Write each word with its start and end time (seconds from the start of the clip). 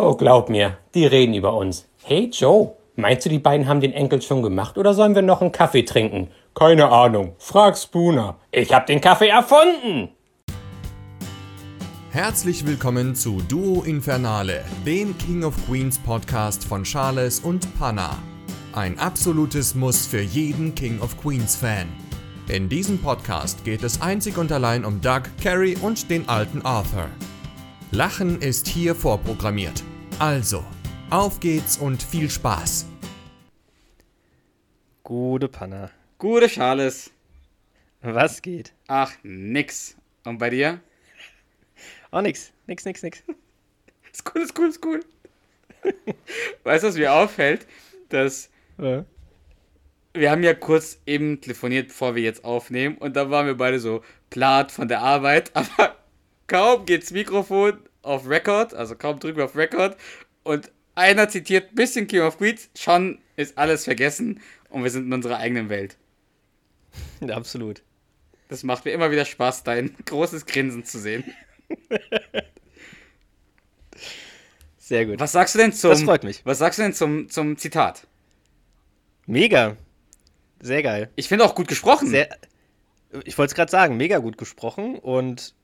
Oh, 0.00 0.14
glaub 0.14 0.48
mir, 0.48 0.78
die 0.94 1.06
reden 1.06 1.34
über 1.34 1.54
uns. 1.54 1.88
Hey 2.04 2.30
Joe, 2.32 2.70
meinst 2.94 3.26
du, 3.26 3.30
die 3.30 3.40
beiden 3.40 3.66
haben 3.66 3.80
den 3.80 3.92
Enkel 3.92 4.22
schon 4.22 4.44
gemacht 4.44 4.78
oder 4.78 4.94
sollen 4.94 5.16
wir 5.16 5.22
noch 5.22 5.40
einen 5.40 5.50
Kaffee 5.50 5.82
trinken? 5.82 6.28
Keine 6.54 6.88
Ahnung. 6.88 7.34
Frag 7.38 7.76
Spooner. 7.76 8.36
Ich 8.52 8.72
hab 8.72 8.86
den 8.86 9.00
Kaffee 9.00 9.26
erfunden. 9.26 10.10
Herzlich 12.12 12.64
willkommen 12.64 13.16
zu 13.16 13.42
Duo 13.48 13.82
Infernale, 13.82 14.64
dem 14.86 15.18
King 15.18 15.42
of 15.42 15.56
Queens 15.66 15.98
Podcast 15.98 16.64
von 16.64 16.84
Charles 16.84 17.40
und 17.40 17.66
Panna. 17.76 18.16
Ein 18.74 19.00
absolutes 19.00 19.74
Muss 19.74 20.06
für 20.06 20.22
jeden 20.22 20.76
King 20.76 21.00
of 21.00 21.20
Queens 21.20 21.56
Fan. 21.56 21.88
In 22.46 22.68
diesem 22.68 23.02
Podcast 23.02 23.64
geht 23.64 23.82
es 23.82 24.00
einzig 24.00 24.38
und 24.38 24.52
allein 24.52 24.84
um 24.84 25.00
Doug, 25.00 25.22
Carrie 25.42 25.76
und 25.82 26.08
den 26.08 26.28
alten 26.28 26.62
Arthur. 26.62 27.08
Lachen 27.90 28.40
ist 28.42 28.66
hier 28.68 28.94
vorprogrammiert. 28.94 29.82
Also, 30.18 30.64
auf 31.10 31.40
geht's 31.40 31.78
und 31.78 32.02
viel 32.02 32.28
Spaß. 32.30 32.86
Gute 35.04 35.48
Panna. 35.48 35.90
Gute 36.18 36.48
Charles. 36.48 37.10
Was 38.02 38.42
geht? 38.42 38.74
Ach, 38.88 39.12
nix. 39.22 39.96
Und 40.24 40.38
bei 40.38 40.50
dir? 40.50 40.80
Oh, 42.12 42.20
nix. 42.20 42.52
Nix, 42.66 42.84
nix, 42.84 43.02
nix. 43.02 43.22
Ist 44.12 44.24
cool, 44.34 44.42
ist 44.42 44.58
cool, 44.58 44.68
ist 44.68 44.84
cool. 44.84 45.00
weißt 46.64 46.82
du, 46.82 46.88
was 46.88 46.96
mir 46.96 47.12
auffällt? 47.12 47.66
Dass 48.08 48.48
Ja. 48.78 49.04
wir 50.14 50.30
haben 50.30 50.42
ja 50.42 50.54
kurz 50.54 50.98
eben 51.06 51.40
telefoniert, 51.40 51.88
bevor 51.88 52.14
wir 52.14 52.22
jetzt 52.22 52.42
aufnehmen. 52.44 52.96
Und 52.98 53.16
da 53.16 53.30
waren 53.30 53.46
wir 53.46 53.56
beide 53.56 53.78
so 53.78 54.02
platt 54.30 54.72
von 54.72 54.88
der 54.88 55.00
Arbeit. 55.02 55.52
Aber 55.54 55.94
kaum 56.48 56.84
geht's 56.84 57.12
Mikrofon 57.12 57.78
auf 58.02 58.28
Record, 58.28 58.74
also 58.74 58.96
kaum 58.96 59.20
drücken 59.20 59.38
wir 59.38 59.44
auf 59.44 59.56
Record. 59.56 59.96
Und 60.42 60.72
einer 60.94 61.28
zitiert 61.28 61.70
ein 61.70 61.74
bisschen 61.76 62.08
King 62.08 62.22
of 62.22 62.38
Queens. 62.38 62.70
Schon 62.76 63.20
ist 63.36 63.56
alles 63.56 63.84
vergessen. 63.84 64.40
Und 64.68 64.82
wir 64.82 64.90
sind 64.90 65.06
in 65.06 65.12
unserer 65.12 65.36
eigenen 65.38 65.68
Welt. 65.68 65.96
Absolut. 67.30 67.82
Das 68.48 68.64
macht 68.64 68.84
mir 68.84 68.90
immer 68.92 69.10
wieder 69.10 69.24
Spaß, 69.24 69.62
dein 69.62 69.94
großes 70.06 70.46
Grinsen 70.46 70.84
zu 70.84 70.98
sehen. 70.98 71.24
Sehr 74.78 75.04
gut. 75.06 75.20
Was 75.20 75.32
sagst 75.32 75.54
du 75.54 75.58
denn 75.58 75.72
zum, 75.72 75.90
Das 75.90 76.02
freut 76.02 76.24
mich. 76.24 76.40
Was 76.44 76.58
sagst 76.58 76.78
du 76.78 76.82
denn 76.82 76.94
zum, 76.94 77.28
zum 77.28 77.58
Zitat? 77.58 78.06
Mega. 79.26 79.76
Sehr 80.60 80.82
geil. 80.82 81.10
Ich 81.14 81.28
finde 81.28 81.44
auch 81.44 81.54
gut 81.54 81.68
gesprochen. 81.68 82.08
Sehr, 82.08 82.30
ich 83.24 83.36
wollte 83.36 83.50
es 83.50 83.54
gerade 83.54 83.70
sagen, 83.70 83.98
mega 83.98 84.18
gut 84.18 84.38
gesprochen 84.38 84.98
und 84.98 85.54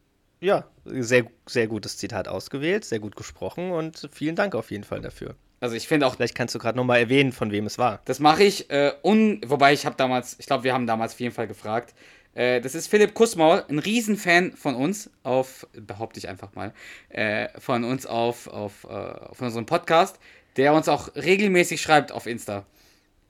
ja, 0.45 0.65
sehr, 0.85 1.25
sehr 1.47 1.67
gutes 1.67 1.97
Zitat 1.97 2.29
ausgewählt, 2.29 2.85
sehr 2.85 2.99
gut 3.01 3.17
gesprochen 3.17 3.71
und 3.73 4.09
vielen 4.13 4.37
Dank 4.37 4.55
auf 4.55 4.71
jeden 4.71 4.85
Fall 4.85 5.01
dafür. 5.01 5.35
also 5.61 5.75
ich 5.75 5.89
finde 5.89 6.07
auch, 6.07 6.17
Vielleicht 6.17 6.35
kannst 6.35 6.55
du 6.55 6.59
gerade 6.59 6.77
nochmal 6.77 6.99
erwähnen, 7.01 7.33
von 7.33 7.51
wem 7.51 7.67
es 7.67 7.79
war. 7.79 8.01
das 8.05 8.21
mache 8.21 8.43
ich, 8.45 8.69
äh, 8.71 8.93
un, 9.03 9.41
wobei 9.47 9.73
ich 9.73 9.87
habe 9.87 9.97
damals, 9.97 10.37
ich 10.39 10.47
glaube, 10.47 10.65
wir 10.65 10.75
haben 10.75 10.87
damals 10.87 11.15
auf 11.15 11.21
jeden 11.21 11.35
Fall 11.35 11.47
gefragt. 11.47 11.95
Äh, 12.35 12.61
das 12.61 12.75
ist 12.75 12.89
Philipp 12.89 13.15
Kussmaul, 13.15 13.65
ein 13.69 13.79
Riesenfan 13.79 14.53
von 14.53 14.75
uns, 14.75 15.09
auf, 15.23 15.67
behaupte 15.73 16.19
ich 16.19 16.29
einfach 16.29 16.55
mal, 16.55 16.73
äh, 17.09 17.49
von 17.61 17.85
uns 17.85 18.05
auf, 18.07 18.47
auf, 18.49 18.85
äh, 18.85 18.89
auf 18.89 19.41
unserem 19.41 19.67
Podcast, 19.67 20.19
der 20.57 20.75
uns 20.75 20.89
auch 20.89 21.15
regelmäßig 21.17 21.81
schreibt 21.81 22.13
auf 22.13 22.27
Insta. 22.27 22.67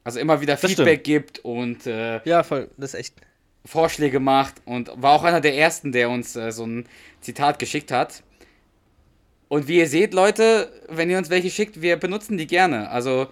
Also 0.04 0.20
immer 0.20 0.40
wieder 0.40 0.54
Das 0.56 0.60
Feedback 0.62 1.00
stimmt. 1.00 1.04
gibt 1.04 1.38
und 1.44 1.86
äh, 1.86 2.20
Ja, 2.24 2.42
voll, 2.42 2.68
das 2.76 2.94
ist 2.94 3.00
echt. 3.00 3.14
Vorschläge 3.64 4.20
macht 4.20 4.54
und 4.64 4.90
war 4.96 5.12
auch 5.12 5.24
einer 5.24 5.40
der 5.40 5.56
ersten, 5.56 5.92
der 5.92 6.10
uns 6.10 6.36
äh, 6.36 6.52
so 6.52 6.66
ein 6.66 6.86
Zitat 7.20 7.58
geschickt 7.58 7.90
hat. 7.90 8.22
Und 9.48 9.68
wie 9.68 9.78
ihr 9.78 9.88
seht, 9.88 10.14
Leute, 10.14 10.72
wenn 10.88 11.10
ihr 11.10 11.18
uns 11.18 11.30
welche 11.30 11.50
schickt, 11.50 11.80
wir 11.80 11.96
benutzen 11.96 12.36
die 12.38 12.46
gerne. 12.46 12.90
Also 12.90 13.28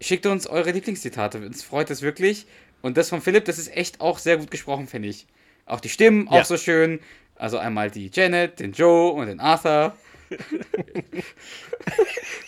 schickt 0.00 0.26
uns 0.26 0.46
eure 0.46 0.70
Lieblingszitate. 0.70 1.38
Uns 1.44 1.62
freut 1.62 1.90
es 1.90 2.02
wirklich. 2.02 2.46
Und 2.82 2.96
das 2.96 3.08
von 3.08 3.20
Philipp, 3.20 3.44
das 3.46 3.58
ist 3.58 3.74
echt 3.76 4.00
auch 4.00 4.18
sehr 4.18 4.36
gut 4.36 4.50
gesprochen, 4.50 4.86
finde 4.88 5.08
ich. 5.08 5.26
Auch 5.66 5.80
die 5.80 5.88
Stimmen, 5.88 6.26
Ja. 6.30 6.40
auch 6.40 6.44
so 6.44 6.56
schön. 6.56 7.00
Also 7.36 7.58
einmal 7.58 7.90
die 7.90 8.10
Janet, 8.12 8.60
den 8.60 8.72
Joe 8.72 9.12
und 9.12 9.26
den 9.26 9.40
Arthur. 9.40 9.96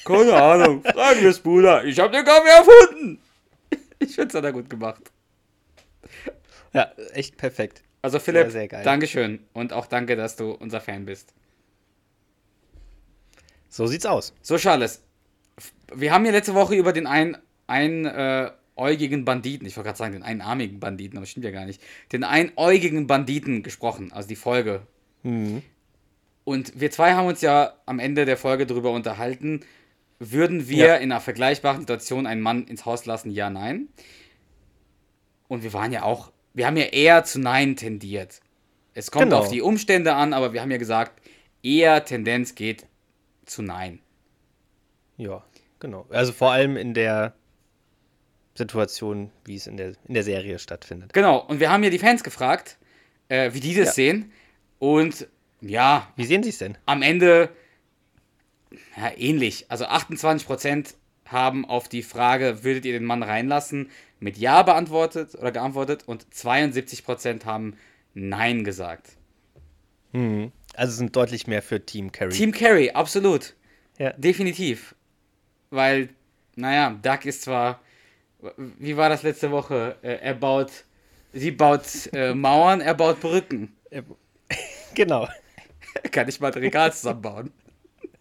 Keine 0.05 0.35
Ahnung, 0.35 0.83
fragen 0.83 1.21
wir 1.23 1.33
Bruder. 1.35 1.85
Ich 1.85 1.99
habe 1.99 2.13
den 2.17 2.25
Kaffee 2.25 2.49
erfunden. 2.49 3.19
Ich 3.99 4.15
finde 4.15 4.29
es 4.29 4.35
hat 4.35 4.45
er 4.45 4.53
gut 4.53 4.69
gemacht. 4.71 5.01
Ja, 6.73 6.93
echt 7.13 7.37
perfekt. 7.37 7.83
Also 8.03 8.19
Philipp, 8.19 8.51
Sehr, 8.51 8.69
sehr. 8.69 8.83
Dankeschön 8.83 9.41
und 9.53 9.73
auch 9.73 9.87
danke, 9.87 10.17
dass 10.17 10.37
du 10.37 10.53
unser 10.53 10.81
Fan 10.81 11.07
bist. 11.07 11.35
So 13.69 13.87
sieht's 13.87 14.07
aus. 14.07 14.33
So, 14.43 14.57
Charles, 14.57 15.03
wir 15.95 16.13
haben 16.13 16.25
ja 16.25 16.33
letzte 16.33 16.55
Woche 16.55 16.75
über 16.77 16.93
den 16.93 17.07
ein, 17.07 17.37
einäugigen 17.67 19.25
Banditen, 19.25 19.67
ich 19.67 19.77
wollte 19.77 19.89
gerade 19.89 19.99
sagen 19.99 20.13
den 20.13 20.23
einarmigen 20.23 20.79
Banditen, 20.81 21.19
aber 21.19 21.27
stimmt 21.27 21.45
ja 21.45 21.51
gar 21.51 21.67
nicht, 21.67 21.83
den 22.13 22.25
einäugigen 22.25 23.07
Banditen 23.07 23.63
gesprochen, 23.63 24.13
also 24.13 24.29
die 24.29 24.37
Folge. 24.37 24.87
Mhm. 25.23 25.63
Und 26.45 26.79
wir 26.81 26.93
zwei 26.93 27.15
haben 27.15 27.27
uns 27.27 27.41
ja 27.41 27.75
am 27.87 27.99
Ende 27.99 28.25
der 28.25 28.37
Folge 28.37 28.67
darüber 28.67 28.93
unterhalten, 28.93 29.61
würden 30.21 30.69
wir 30.69 30.87
Ja. 30.87 30.95
in 30.97 31.11
einer 31.11 31.21
vergleichbaren 31.21 31.81
Situation 31.81 32.27
einen 32.27 32.41
Mann 32.41 32.67
ins 32.69 32.85
Haus 32.87 33.05
lassen, 33.05 33.31
ja, 33.31 33.51
nein. 33.51 33.89
Und 35.49 35.63
wir 35.65 35.73
waren 35.73 35.93
ja 35.93 36.03
auch, 36.05 36.33
wir 36.57 36.67
haben 36.67 36.77
ja 36.77 36.87
eher 36.87 37.23
zu 37.23 37.39
Nein 37.39 37.77
tendiert. 37.77 38.41
Es 38.95 39.11
kommt 39.13 39.27
Genau. 39.27 39.39
auf 39.39 39.51
die 39.51 39.61
Umstände 39.63 40.15
an, 40.15 40.33
aber 40.33 40.53
wir 40.53 40.61
haben 40.63 40.71
ja 40.73 40.79
gesagt, 40.79 41.21
eher 41.63 42.05
Tendenz 42.05 42.55
geht 42.57 42.87
zu 43.45 43.63
Nein. 43.63 44.01
Ja, 45.19 45.45
genau. 45.79 46.07
Also 46.11 46.33
vor 46.33 46.51
allem 46.53 46.77
in 46.77 46.95
der 46.95 47.35
Situation, 48.55 49.31
wie 49.45 49.57
es 49.57 49.67
in 49.67 49.77
der, 49.77 49.93
in 50.07 50.15
der 50.15 50.23
Serie 50.23 50.59
stattfindet. 50.59 51.13
Genau, 51.13 51.39
und 51.39 51.61
wir 51.61 51.71
haben 51.71 51.85
ja 51.85 51.91
die 51.91 51.99
Fans 51.99 52.25
gefragt, 52.25 52.79
äh, 53.29 53.53
wie 53.53 53.61
die 53.61 53.75
das 53.75 53.89
Ja. 53.89 53.93
sehen. 53.93 54.33
Und 54.79 55.29
ja, 55.61 56.11
Wie 56.17 56.25
sehen 56.25 56.43
Sie 56.43 56.51
es 56.51 56.59
denn? 56.59 56.77
am 56.87 57.03
Ende 57.03 57.51
ja, 58.97 59.11
ähnlich. 59.17 59.67
Also 59.71 59.85
28% 59.87 60.95
haben 61.33 61.65
auf 61.65 61.89
die 61.89 62.03
Frage, 62.03 62.65
würdet 62.65 62.85
ihr 62.85 62.93
den 62.93 63.05
Mann 63.05 63.23
reinlassen, 63.23 63.91
mit 64.21 64.37
Ja 64.39 64.63
beantwortet 64.63 65.35
oder 65.35 65.53
geantwortet 65.53 66.05
und 66.07 66.27
72% 66.33 67.45
haben 67.45 67.77
Nein 68.15 68.65
gesagt. 68.65 69.17
Mhm. 70.13 70.53
Also 70.75 70.93
sind 70.97 71.17
deutlich 71.17 71.47
mehr 71.47 71.63
für 71.63 71.85
Team 71.85 72.13
Carrie. 72.13 72.33
Team 72.33 72.53
Carey, 72.53 72.91
absolut. 72.91 73.55
Ja. 73.99 74.13
Definitiv. 74.13 74.95
Weil, 75.71 76.11
naja, 76.55 76.99
Doug 77.03 77.25
ist 77.25 77.43
zwar, 77.43 77.81
wie 78.57 78.97
war 78.97 79.09
das 79.09 79.23
letzte 79.23 79.51
Woche? 79.51 79.97
Äh, 80.03 80.17
Er 80.21 80.35
baut, 80.35 80.71
sie 81.33 81.51
baut 81.51 81.83
äh, 82.13 82.35
Mauern, 82.35 82.81
er 82.81 82.95
baut 82.95 83.21
Brücken. 83.21 83.75
Genau. 84.95 85.29
Er 86.03 86.11
kann 86.11 86.27
nicht 86.27 86.41
mal 86.41 86.53
ein 86.53 86.59
Regal 86.59 86.93
zusammenbauen. 86.93 87.53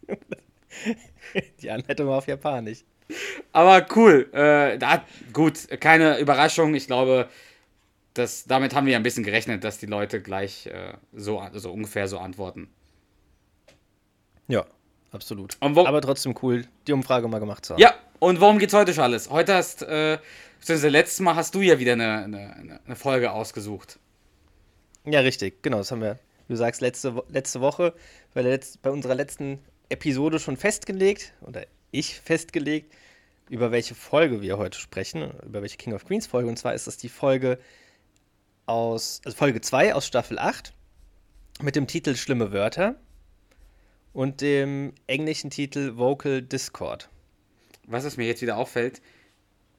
Die 1.62 1.70
Anleitung 1.70 2.08
war 2.08 2.18
auf 2.20 2.28
Japanisch. 2.28 2.84
Aber 3.52 3.86
cool. 3.96 4.30
Äh, 4.34 4.78
da, 4.78 5.04
gut, 5.34 5.68
keine 5.80 6.20
Überraschung. 6.20 6.76
Ich 6.76 6.88
glaube, 6.88 7.30
das, 8.14 8.46
damit 8.46 8.74
haben 8.74 8.88
wir 8.88 8.96
ein 8.96 9.04
bisschen 9.04 9.24
gerechnet, 9.24 9.64
dass 9.64 9.78
die 9.78 9.86
Leute 9.86 10.22
gleich 10.22 10.68
äh, 10.68 10.94
so, 11.14 11.44
so 11.54 11.72
ungefähr 11.72 12.08
so 12.08 12.18
antworten. 12.18 12.70
Ja, 14.48 14.66
absolut. 15.12 15.58
Aber 15.60 16.02
trotzdem 16.02 16.36
cool, 16.42 16.66
die 16.88 16.94
Umfrage 16.94 17.28
mal 17.28 17.40
gemacht 17.40 17.66
zu 17.66 17.74
haben. 17.74 17.82
Ja, 17.82 17.94
und 18.20 18.42
worum 18.42 18.60
geht's 18.60 18.74
heute, 18.74 18.94
Charles? 18.94 19.30
Heute 19.30 19.54
hast, 19.56 19.82
äh, 19.84 20.18
beziehungsweise 20.60 20.90
letztes 20.90 21.20
Mal 21.20 21.36
hast 21.36 21.54
du 21.56 21.62
ja 21.62 21.80
wieder 21.80 21.94
eine, 21.94 22.24
eine, 22.24 22.80
eine 22.86 22.96
Folge 22.96 23.32
ausgesucht. 23.32 24.00
Ja, 25.06 25.20
richtig. 25.20 25.62
Genau, 25.62 25.78
das 25.78 25.92
haben 25.92 26.02
wir, 26.02 26.18
wie 26.48 26.54
du 26.54 26.58
sagst, 26.58 26.82
letzte, 26.82 27.24
letzte 27.30 27.62
Woche 27.62 27.94
bei, 28.34 28.42
der 28.42 28.60
bei 28.82 28.90
unserer 28.90 29.16
letzten 29.16 29.60
Episode 29.90 30.40
schon 30.40 30.58
festgelegt, 30.58 31.34
oder 31.42 31.66
ich 31.98 32.20
festgelegt, 32.20 32.94
über 33.50 33.72
welche 33.72 33.96
Folge 33.96 34.42
wir 34.42 34.58
heute 34.58 34.80
sprechen, 34.80 35.32
über 35.46 35.62
welche 35.62 35.78
King 35.78 35.94
of 35.94 36.06
Queens 36.06 36.28
Folge. 36.28 36.50
Und 36.50 36.58
zwar 36.58 36.74
ist 36.74 36.88
das 36.88 36.98
die 36.98 37.10
Folge 37.10 37.60
aus, 38.66 39.22
also 39.24 39.38
Folge 39.38 39.62
2 39.62 39.94
aus 39.94 40.08
Staffel 40.08 40.40
8 40.40 40.74
mit 41.62 41.76
dem 41.76 41.88
Titel 41.88 42.16
Schlimme 42.16 42.52
Wörter 42.52 42.96
und 44.14 44.42
dem 44.42 44.94
englischen 45.08 45.50
Titel 45.50 45.98
Vocal 45.98 46.42
Discord. 46.42 47.10
Was 47.88 48.04
es 48.04 48.18
mir 48.18 48.26
jetzt 48.26 48.42
wieder 48.42 48.58
auffällt, 48.58 49.02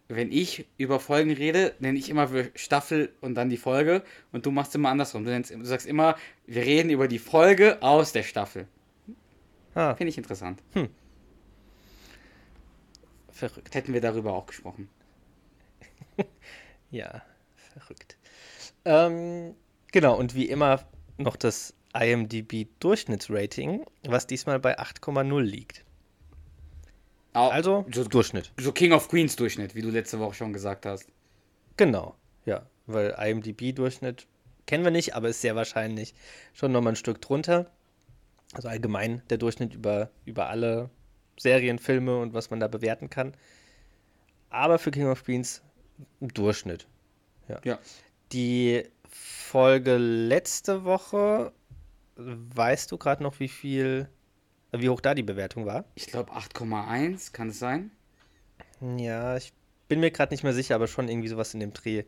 wenn 0.08 0.31
ich 0.31 0.67
über 0.79 1.00
Folgen 1.00 1.32
rede, 1.32 1.75
nenne 1.81 1.99
ich 1.99 2.08
immer 2.08 2.29
Staffel 2.55 3.12
und 3.20 3.35
dann 3.35 3.50
die 3.50 3.56
Folge 3.56 4.02
und 4.31 4.46
du 4.46 4.52
machst 4.52 4.75
immer 4.75 4.91
andersrum. 4.91 5.25
Du, 5.25 5.31
nennst, 5.31 5.52
du 5.52 5.64
sagst 5.64 5.87
immer, 5.87 6.17
wir 6.46 6.62
reden 6.62 6.91
über 6.91 7.08
die 7.08 7.19
Folge 7.19 7.82
aus 7.82 8.12
der 8.12 8.23
Staffel. 8.23 8.69
Ah, 9.75 9.94
Finde 9.96 10.11
ich 10.11 10.19
interessant. 10.19 10.62
Verrückt. 13.37 13.75
Hätten 13.75 13.93
wir 13.93 14.00
darüber 14.00 14.33
auch 14.35 14.47
gesprochen. 14.47 14.88
Ja, 16.91 17.23
verrückt. 17.75 18.17
Ähm, 18.85 19.55
genau, 19.91 20.17
und 20.17 20.35
wie 20.37 20.49
immer 20.49 20.85
noch 21.19 21.35
das 21.37 21.75
IMDb-Durchschnittsrating, 21.94 23.85
was 24.06 24.27
diesmal 24.27 24.61
bei 24.61 24.79
8,0 24.79 25.41
liegt. 25.43 25.85
Au- 27.33 27.49
Also 27.49 27.85
so, 27.93 28.05
Durchschnitt. 28.05 28.53
so 28.59 28.71
King 28.73 28.93
of 28.93 29.09
Queens 29.09 29.35
Durchschnitt, 29.37 29.75
wie 29.75 29.82
du 29.82 29.91
letzte 29.91 30.19
Woche 30.21 30.35
schon 30.35 30.53
gesagt 30.53 30.87
hast. 30.87 31.09
Genau, 31.77 32.15
ja. 32.44 32.65
Weil 32.87 33.15
IMDb-Durchschnitt 33.19 34.27
kennen 34.67 34.85
wir 34.85 34.93
nicht, 34.93 35.15
aber 35.17 35.29
ist 35.29 35.41
sehr 35.41 35.56
wahrscheinlich 35.56 36.15
schon 36.55 36.71
nochmal 36.73 36.93
ein 36.93 36.97
Stück 36.97 37.21
drunter. 37.21 37.71
Also 38.55 38.69
allgemein 38.69 39.23
der 39.29 39.39
Durchschnitt 39.39 39.75
über, 39.75 40.11
über 40.25 40.49
alle 40.49 40.89
Serien, 41.38 41.79
Filme 41.79 42.19
und 42.19 42.35
was 42.35 42.50
man 42.50 42.61
da 42.61 42.69
bewerten 42.69 43.11
kann. 43.11 43.35
Aber 44.50 44.79
für 44.79 44.91
King 44.91 45.09
of 45.09 45.25
Queens 45.25 45.62
ein 46.21 46.29
Durchschnitt. 46.29 46.87
Ja. 47.65 47.79
Die 48.33 48.85
Folge 49.09 49.97
letzte 49.97 50.85
Woche, 50.85 51.53
weißt 52.17 52.91
du 52.91 52.99
gerade 52.99 53.23
noch, 53.23 53.38
wie 53.41 53.49
viel, 53.49 54.09
wie 54.73 54.88
hoch 54.88 55.00
da 55.00 55.15
die 55.15 55.23
Bewertung 55.23 55.67
war? 55.67 55.85
Ich 55.94 56.06
glaube 56.06 56.33
8,1, 56.33 57.33
kann 57.33 57.50
es 57.50 57.59
sein? 57.59 57.91
Ja, 58.81 59.37
ich 59.37 59.53
bin 59.89 60.00
mir 60.00 60.11
gerade 60.11 60.32
nicht 60.35 60.43
mehr 60.43 60.53
sicher, 60.53 60.75
aber 60.75 60.87
schon 60.87 61.09
irgendwie 61.09 61.29
sowas 61.29 61.55
in 61.55 61.61
dem 61.61 61.73
Dreh. 61.73 62.05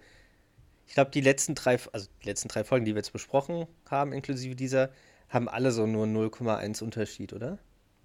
Ich 0.87 0.95
glaube, 0.95 1.11
die 1.11 1.21
letzten 1.21 1.55
drei, 1.55 1.79
also 1.93 2.09
die 2.23 2.27
letzten 2.27 2.49
drei 2.49 2.65
Folgen, 2.65 2.85
die 2.85 2.95
wir 2.95 2.99
jetzt 2.99 3.13
besprochen 3.13 3.67
haben, 3.89 4.13
inklusive 4.13 4.57
dieser, 4.57 4.91
haben 5.29 5.49
alle 5.49 5.71
so 5.71 5.87
nur 5.87 6.07
0,1 6.07 6.83
Unterschied, 6.83 7.33
oder? 7.33 7.59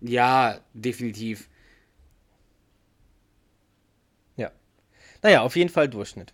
Ja, 0.03 0.59
definitiv. 0.73 1.49
Ja. 4.35 4.51
Naja, 5.21 5.41
auf 5.41 5.55
jeden 5.55 5.69
Fall 5.69 5.87
Durchschnitt. 5.87 6.33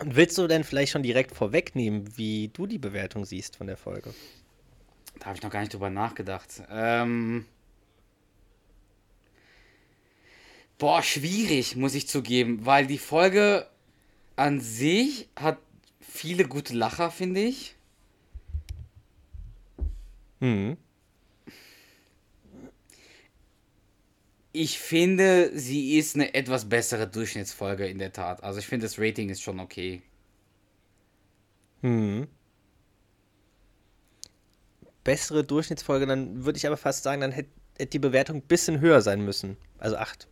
Und 0.00 0.14
willst 0.14 0.38
du 0.38 0.46
denn 0.46 0.64
vielleicht 0.64 0.92
schon 0.92 1.02
direkt 1.02 1.34
vorwegnehmen, 1.34 2.16
wie 2.16 2.48
du 2.48 2.66
die 2.66 2.78
Bewertung 2.78 3.24
siehst 3.24 3.56
von 3.56 3.66
der 3.66 3.76
Folge? 3.76 4.14
Da 5.18 5.26
habe 5.26 5.36
ich 5.36 5.42
noch 5.42 5.50
gar 5.50 5.60
nicht 5.60 5.74
drüber 5.74 5.90
nachgedacht. 5.90 6.62
Ähm. 6.70 7.46
Boah, 10.78 11.02
schwierig, 11.02 11.76
muss 11.76 11.94
ich 11.94 12.08
zugeben, 12.08 12.64
weil 12.64 12.86
die 12.86 12.98
Folge 12.98 13.68
an 14.36 14.60
sich 14.60 15.28
hat 15.36 15.58
viele 16.00 16.46
gute 16.46 16.74
Lacher, 16.74 17.10
finde 17.10 17.40
ich. 17.40 17.76
Hm. 20.40 20.76
Ich 24.52 24.78
finde, 24.78 25.50
sie 25.54 25.96
ist 25.98 26.14
eine 26.14 26.34
etwas 26.34 26.68
bessere 26.68 27.06
Durchschnittsfolge 27.06 27.86
in 27.86 27.98
der 27.98 28.12
Tat. 28.12 28.42
Also 28.44 28.58
ich 28.58 28.66
finde, 28.66 28.86
das 28.86 28.98
Rating 28.98 29.30
ist 29.30 29.42
schon 29.42 29.60
okay. 29.60 30.02
Hm. 31.80 32.28
Bessere 35.04 35.42
Durchschnittsfolge, 35.42 36.06
dann 36.06 36.44
würde 36.44 36.58
ich 36.58 36.66
aber 36.66 36.76
fast 36.76 37.02
sagen, 37.02 37.22
dann 37.22 37.32
hätte 37.32 37.50
hätte 37.78 37.90
die 37.90 37.98
Bewertung 37.98 38.36
ein 38.36 38.42
bisschen 38.42 38.80
höher 38.80 39.02
sein 39.02 39.24
müssen. 39.24 39.56
Also 39.78 39.96
8, 39.96 40.28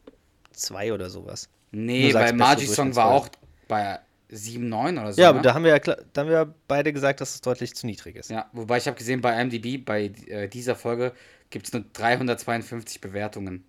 2 0.53 0.93
oder 0.93 1.11
sowas. 1.11 1.49
Nee, 1.73 2.13
bessere 2.13 2.33
Margie's 2.35 2.75
Song 2.75 2.95
war 2.97 3.07
auch 3.07 3.29
bei 3.69 3.99
7, 4.29 4.69
9 4.69 4.99
oder 4.99 5.13
so. 5.13 5.21
Ja, 5.21 5.31
aber 5.31 5.39
ne? 5.39 5.43
da 5.43 5.55
haben 5.55 5.65
wir 5.65 5.71
ja, 5.71 5.79
da 5.79 6.21
haben 6.21 6.29
wir 6.29 6.55
beide 6.69 6.93
gesagt, 6.93 7.21
dass 7.21 7.35
es 7.35 7.41
deutlich 7.41 7.75
zu 7.75 7.87
niedrig 7.87 8.17
ist. 8.17 8.31
Ja, 8.31 8.49
wobei 8.53 8.79
ich 8.79 8.87
habe 8.87 8.97
gesehen, 8.97 9.21
bei 9.21 9.41
IMDb, 9.41 9.85
bei 9.85 10.13
äh, 10.27 10.49
dieser 10.49 10.77
Folge 10.77 11.13
gibt 11.51 11.67
es 11.67 11.73
nur 11.73 11.85
352 11.93 13.01
Bewertungen. 13.01 13.65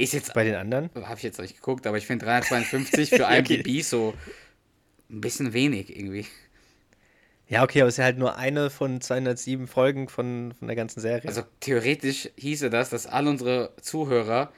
Ist 0.00 0.12
jetzt, 0.14 0.32
Bei 0.34 0.44
den 0.44 0.54
anderen? 0.54 0.90
habe 0.94 1.16
ich 1.16 1.22
jetzt 1.22 1.38
nicht 1.40 1.56
geguckt, 1.56 1.86
aber 1.86 1.98
ich 1.98 2.06
finde 2.06 2.24
352 2.26 3.10
für 3.16 3.24
IMDb 3.24 3.82
so 3.82 4.14
ein 5.10 5.20
bisschen 5.20 5.52
wenig 5.52 5.94
irgendwie. 5.96 6.26
Ja, 7.48 7.64
okay, 7.64 7.80
aber 7.80 7.88
es 7.88 7.94
ist 7.94 7.98
ja 7.98 8.04
halt 8.04 8.18
nur 8.18 8.36
eine 8.36 8.70
von 8.70 9.00
207 9.00 9.66
Folgen 9.66 10.08
von, 10.08 10.54
von 10.56 10.68
der 10.68 10.76
ganzen 10.76 11.00
Serie. 11.00 11.26
Also 11.28 11.42
theoretisch 11.60 12.30
hieße 12.36 12.70
das, 12.70 12.90
dass 12.90 13.06
alle 13.06 13.28
unsere 13.30 13.72
Zuhörer 13.80 14.52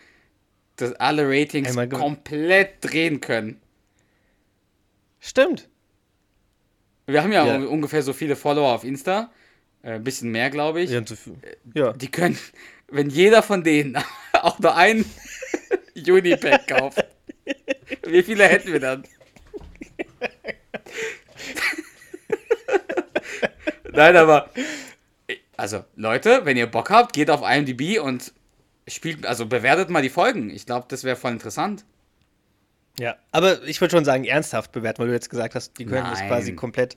dass 0.76 0.92
alle 0.94 1.28
Ratings 1.28 1.68
Einmal 1.68 1.88
komplett 1.88 2.76
drehen 2.80 3.20
können. 3.20 3.60
Stimmt. 5.20 5.68
Wir 7.06 7.22
haben 7.22 7.32
ja, 7.32 7.46
Ja. 7.46 7.56
un- 7.56 7.66
ungefähr 7.66 8.02
so 8.02 8.12
viele 8.12 8.36
Follower 8.36 8.72
auf 8.74 8.82
Insta. 8.84 9.30
Äh, 9.82 9.92
ein 9.94 10.04
bisschen 10.04 10.30
mehr, 10.30 10.50
glaube 10.50 10.80
ich. 10.80 10.90
Ja, 10.90 11.06
so 11.06 11.14
viel. 11.16 11.36
ja. 11.74 11.92
Die 11.92 12.10
können, 12.10 12.38
wenn 12.88 13.10
jeder 13.10 13.42
von 13.42 13.62
denen 13.64 13.96
auch 14.32 14.58
nur 14.60 14.74
ein 14.76 15.04
Unipack 15.96 16.66
kauft, 16.68 17.04
wie 18.06 18.22
viele 18.22 18.44
hätten 18.48 18.72
wir 18.72 18.80
dann? 18.80 19.04
Nein, 23.92 24.16
aber 24.16 24.50
also 25.56 25.84
Leute, 25.96 26.44
wenn 26.44 26.56
ihr 26.56 26.66
Bock 26.66 26.90
habt, 26.90 27.12
geht 27.12 27.30
auf 27.30 27.42
IMDb 27.48 28.00
und 28.00 28.32
spielt, 28.88 29.26
also 29.26 29.46
bewertet 29.46 29.90
mal 29.90 30.02
die 30.02 30.08
Folgen. 30.08 30.50
Ich 30.50 30.66
glaube, 30.66 30.86
das 30.88 31.04
wäre 31.04 31.16
voll 31.16 31.32
interessant. 31.32 31.84
ja. 32.98 33.16
Aber 33.32 33.62
ich 33.64 33.80
würde 33.80 33.92
schon 33.96 34.04
sagen, 34.04 34.24
ernsthaft 34.24 34.72
bewerten, 34.72 35.00
weil 35.00 35.08
du 35.08 35.12
jetzt 35.14 35.30
gesagt 35.30 35.54
hast, 35.54 35.78
die 35.78 35.84
können 35.86 36.08
das 36.08 36.20
Nein. 36.20 36.28
quasi 36.28 36.54
komplett 36.54 36.96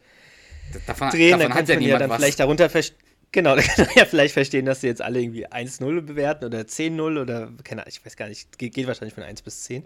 Davon, 0.87 1.09
drehen. 1.09 1.39
davon 1.39 1.39
Dann 1.39 1.49
ja 1.51 1.55
man 1.55 1.65
ja 1.67 1.75
niemand 1.79 2.01
dann 2.01 2.09
was. 2.09 2.17
vielleicht 2.17 2.39
darunter 2.39 2.69
verstehen. 2.69 2.97
Genau, 3.35 3.53
da 3.53 3.61
kann 3.61 3.85
man 3.87 3.95
ja 3.97 4.05
vielleicht 4.05 4.33
verstehen, 4.33 4.65
dass 4.65 4.79
sie 4.79 4.87
jetzt 4.87 5.01
alle 5.01 5.21
irgendwie 5.21 5.45
1-0 5.45 5.99
bewerten 5.99 6.45
oder 6.45 6.61
10-0 6.61 7.21
oder, 7.21 7.51
keine 7.65 7.81
Ahnung, 7.81 7.91
ich 7.91 8.05
weiß 8.05 8.15
gar 8.15 8.29
nicht, 8.29 8.57
geht, 8.57 8.87
wahrscheinlich 8.87 9.13
von 9.13 9.23
1 9.23 9.41
bis 9.41 9.63
10. 9.65 9.83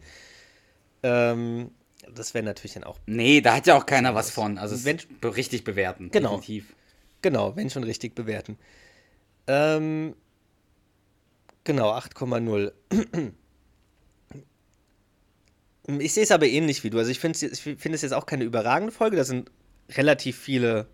Ähm, 1.01 1.72
das 2.13 2.36
wäre 2.36 2.46
natürlich 2.46 2.75
dann 2.75 2.84
auch, 2.84 3.00
Nee, 3.07 3.42
da 3.42 3.56
hat 3.56 3.66
ja 3.66 3.75
auch 3.75 3.88
keiner 3.88 4.13
was 4.13 4.30
von. 4.30 4.60
Also 4.60 4.75
es 4.75 4.86
Wenn- 4.86 5.00
richtig 5.24 5.63
bewerten. 5.63 6.12
Genau. 6.12 6.38
Definitiv. 6.38 6.75
genau, 7.24 7.56
wenn 7.56 7.72
schon 7.72 7.84
richtig 7.84 8.13
bewerten. 8.13 8.60
Ähm, 9.48 10.16
genau, 11.63 11.92
8,0. 11.94 12.72
Ich 15.98 16.13
sehe 16.13 16.22
es 16.22 16.30
aber 16.30 16.46
ähnlich 16.46 16.84
wie 16.84 16.92
du. 16.92 17.00
Also 17.00 17.10
ich 17.10 17.19
finde 17.19 17.48
es 17.48 17.60
find 17.60 17.96
es 17.96 18.04
jetzt 18.04 18.12
auch 18.12 18.28
keine 18.28 18.44
überragende 18.44 18.92
Folge. 18.92 19.18
Da 19.18 19.24
sind 19.24 19.50
relativ 19.90 20.38
viele 20.38 20.86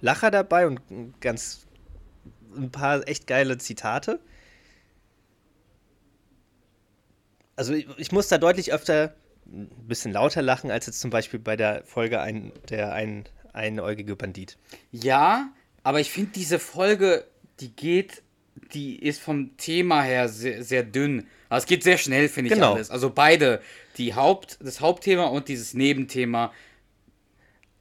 Lacher 0.00 0.32
dabei 0.32 0.66
und 0.66 0.80
ganz 1.20 1.66
ein 2.56 2.70
paar 2.70 3.06
echt 3.06 3.26
geile 3.26 3.58
Zitate. 3.58 4.20
Also 7.56 7.72
ich, 7.72 7.86
ich 7.96 8.12
muss 8.12 8.28
da 8.28 8.38
deutlich 8.38 8.72
öfter 8.72 9.14
ein 9.46 9.68
bisschen 9.86 10.12
lauter 10.12 10.42
lachen, 10.42 10.70
als 10.70 10.86
jetzt 10.86 11.00
zum 11.00 11.10
Beispiel 11.10 11.38
bei 11.38 11.56
der 11.56 11.84
Folge 11.84 12.20
ein, 12.20 12.52
der 12.68 12.92
ein, 12.92 13.24
einäugige 13.52 14.16
Bandit. 14.16 14.58
Ja, 14.90 15.52
aber 15.82 16.00
ich 16.00 16.10
finde 16.10 16.32
diese 16.34 16.58
Folge, 16.58 17.24
die 17.60 17.74
geht, 17.74 18.22
die 18.74 18.96
ist 18.96 19.20
vom 19.20 19.56
Thema 19.56 20.02
her 20.02 20.28
sehr, 20.28 20.64
sehr 20.64 20.82
dünn. 20.82 21.26
Aber 21.48 21.58
es 21.58 21.66
geht 21.66 21.84
sehr 21.84 21.96
schnell, 21.96 22.28
finde 22.28 22.48
ich 22.48 22.54
Genau. 22.54 22.74
alles. 22.74 22.90
Also 22.90 23.10
beide, 23.10 23.60
die 23.96 24.14
Haupt, 24.14 24.58
das 24.60 24.80
Hauptthema 24.80 25.26
und 25.26 25.48
dieses 25.48 25.74
Nebenthema 25.74 26.52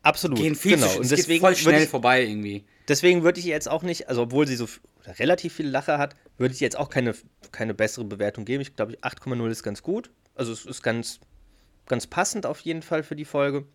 Absolut. 0.04 0.38
gehen 0.38 0.56
viel 0.56 0.76
genau. 0.76 0.88
zu 0.88 0.98
und 1.00 1.06
es 1.06 1.10
geht 1.10 1.20
deswegen 1.20 1.42
voll 1.42 1.56
schnell 1.56 1.84
ich, 1.84 1.90
vorbei 1.90 2.24
irgendwie. 2.24 2.64
Deswegen 2.88 3.24
würde 3.24 3.40
ich 3.40 3.46
ihr 3.48 3.54
jetzt 3.54 3.70
auch 3.70 3.84
nicht, 3.84 4.10
also 4.10 4.24
obwohl 4.24 4.48
sie 4.48 4.56
so 4.56 4.68
relativ 5.20 5.54
viele 5.56 5.70
Lacher 5.70 5.98
hat, 5.98 6.16
würde 6.38 6.54
ich 6.54 6.62
ihr 6.62 6.66
jetzt 6.66 6.78
auch 6.78 6.90
keine, 6.90 7.16
keine 7.52 7.74
bessere 7.74 8.06
Bewertung 8.06 8.46
geben. 8.46 8.62
Ich 8.62 8.76
glaube, 8.76 8.98
8,0 8.98 9.50
ist 9.50 9.64
ganz 9.64 9.84
gut. 9.84 10.12
Also 10.36 10.52
es 10.52 10.66
ist 10.66 10.82
ganz, 10.82 11.20
ganz 11.88 12.08
passend 12.08 12.46
auf 12.46 12.60
jeden 12.62 12.82
Fall 12.82 13.04
für 13.04 13.16
die 13.16 13.26
Folge. 13.26 13.66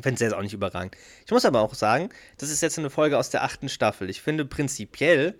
Finde 0.00 0.14
es 0.14 0.20
jetzt 0.20 0.34
auch 0.34 0.42
nicht 0.42 0.54
überragend. 0.54 0.96
Ich 1.24 1.30
muss 1.30 1.44
aber 1.44 1.60
auch 1.60 1.74
sagen, 1.74 2.08
das 2.38 2.50
ist 2.50 2.60
jetzt 2.62 2.78
eine 2.78 2.90
Folge 2.90 3.16
aus 3.16 3.30
der 3.30 3.44
achten 3.44 3.68
Staffel. 3.68 4.10
Ich 4.10 4.22
finde 4.22 4.44
prinzipiell 4.44 5.38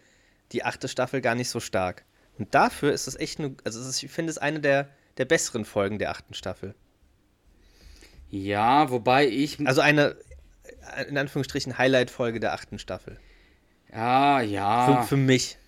die 0.52 0.64
achte 0.64 0.88
Staffel 0.88 1.20
gar 1.20 1.34
nicht 1.34 1.50
so 1.50 1.60
stark. 1.60 2.04
Und 2.38 2.54
dafür 2.54 2.92
ist 2.92 3.08
es 3.08 3.16
echt 3.16 3.38
eine, 3.38 3.56
also 3.64 3.80
ist, 3.80 4.02
ich 4.02 4.10
finde 4.10 4.30
es 4.30 4.38
eine 4.38 4.60
der, 4.60 4.90
der 5.18 5.24
besseren 5.24 5.64
Folgen 5.64 5.98
der 5.98 6.10
achten 6.10 6.34
Staffel. 6.34 6.74
Ja, 8.30 8.90
wobei 8.90 9.28
ich. 9.28 9.64
Also 9.66 9.80
eine, 9.80 10.16
in 11.08 11.16
Anführungsstrichen, 11.18 11.78
Highlight-Folge 11.78 12.40
der 12.40 12.52
achten 12.54 12.78
Staffel. 12.78 13.20
ja, 13.90 14.42
Für, 14.84 14.92
ja. 14.92 15.02
für 15.02 15.16
mich. 15.16 15.58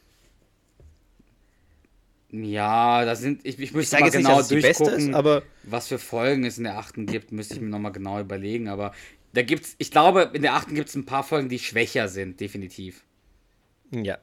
Ja, 2.31 3.05
da 3.05 3.15
sind. 3.17 3.45
Ich, 3.47 3.59
ich 3.59 3.73
Ich 3.73 3.75
müsste 3.75 3.99
sage 3.99 4.03
mal 4.03 4.07
jetzt 4.07 4.17
nicht, 4.17 4.27
genau 4.27 4.37
beste 4.61 4.85
durchgucken. 4.89 5.11
ist, 5.11 5.15
aber 5.15 5.43
was 5.63 5.89
für 5.89 5.99
Folgen 5.99 6.45
es 6.45 6.59
in 6.59 6.65
der 6.65 6.77
achten 6.79 7.07
gibt, 7.07 7.33
müsste 7.33 7.55
ich 7.55 7.61
mir 7.61 7.69
nochmal 7.69 7.93
genau 7.93 8.21
überlegen. 8.21 8.69
Aber 8.69 8.93
da 9.33 9.43
gibt's, 9.43 9.75
ich 9.79 9.91
glaube, 9.91 10.31
in 10.35 10.43
der 10.43 10.55
achten 10.55 10.75
gibt 10.75 10.89
es 10.89 10.95
ein 10.97 11.07
paar 11.07 11.25
Folgen, 11.25 11.49
die 11.49 11.59
schwächer 11.59 12.09
sind, 12.09 12.41
definitiv. 12.41 13.05
ja. 13.93 14.19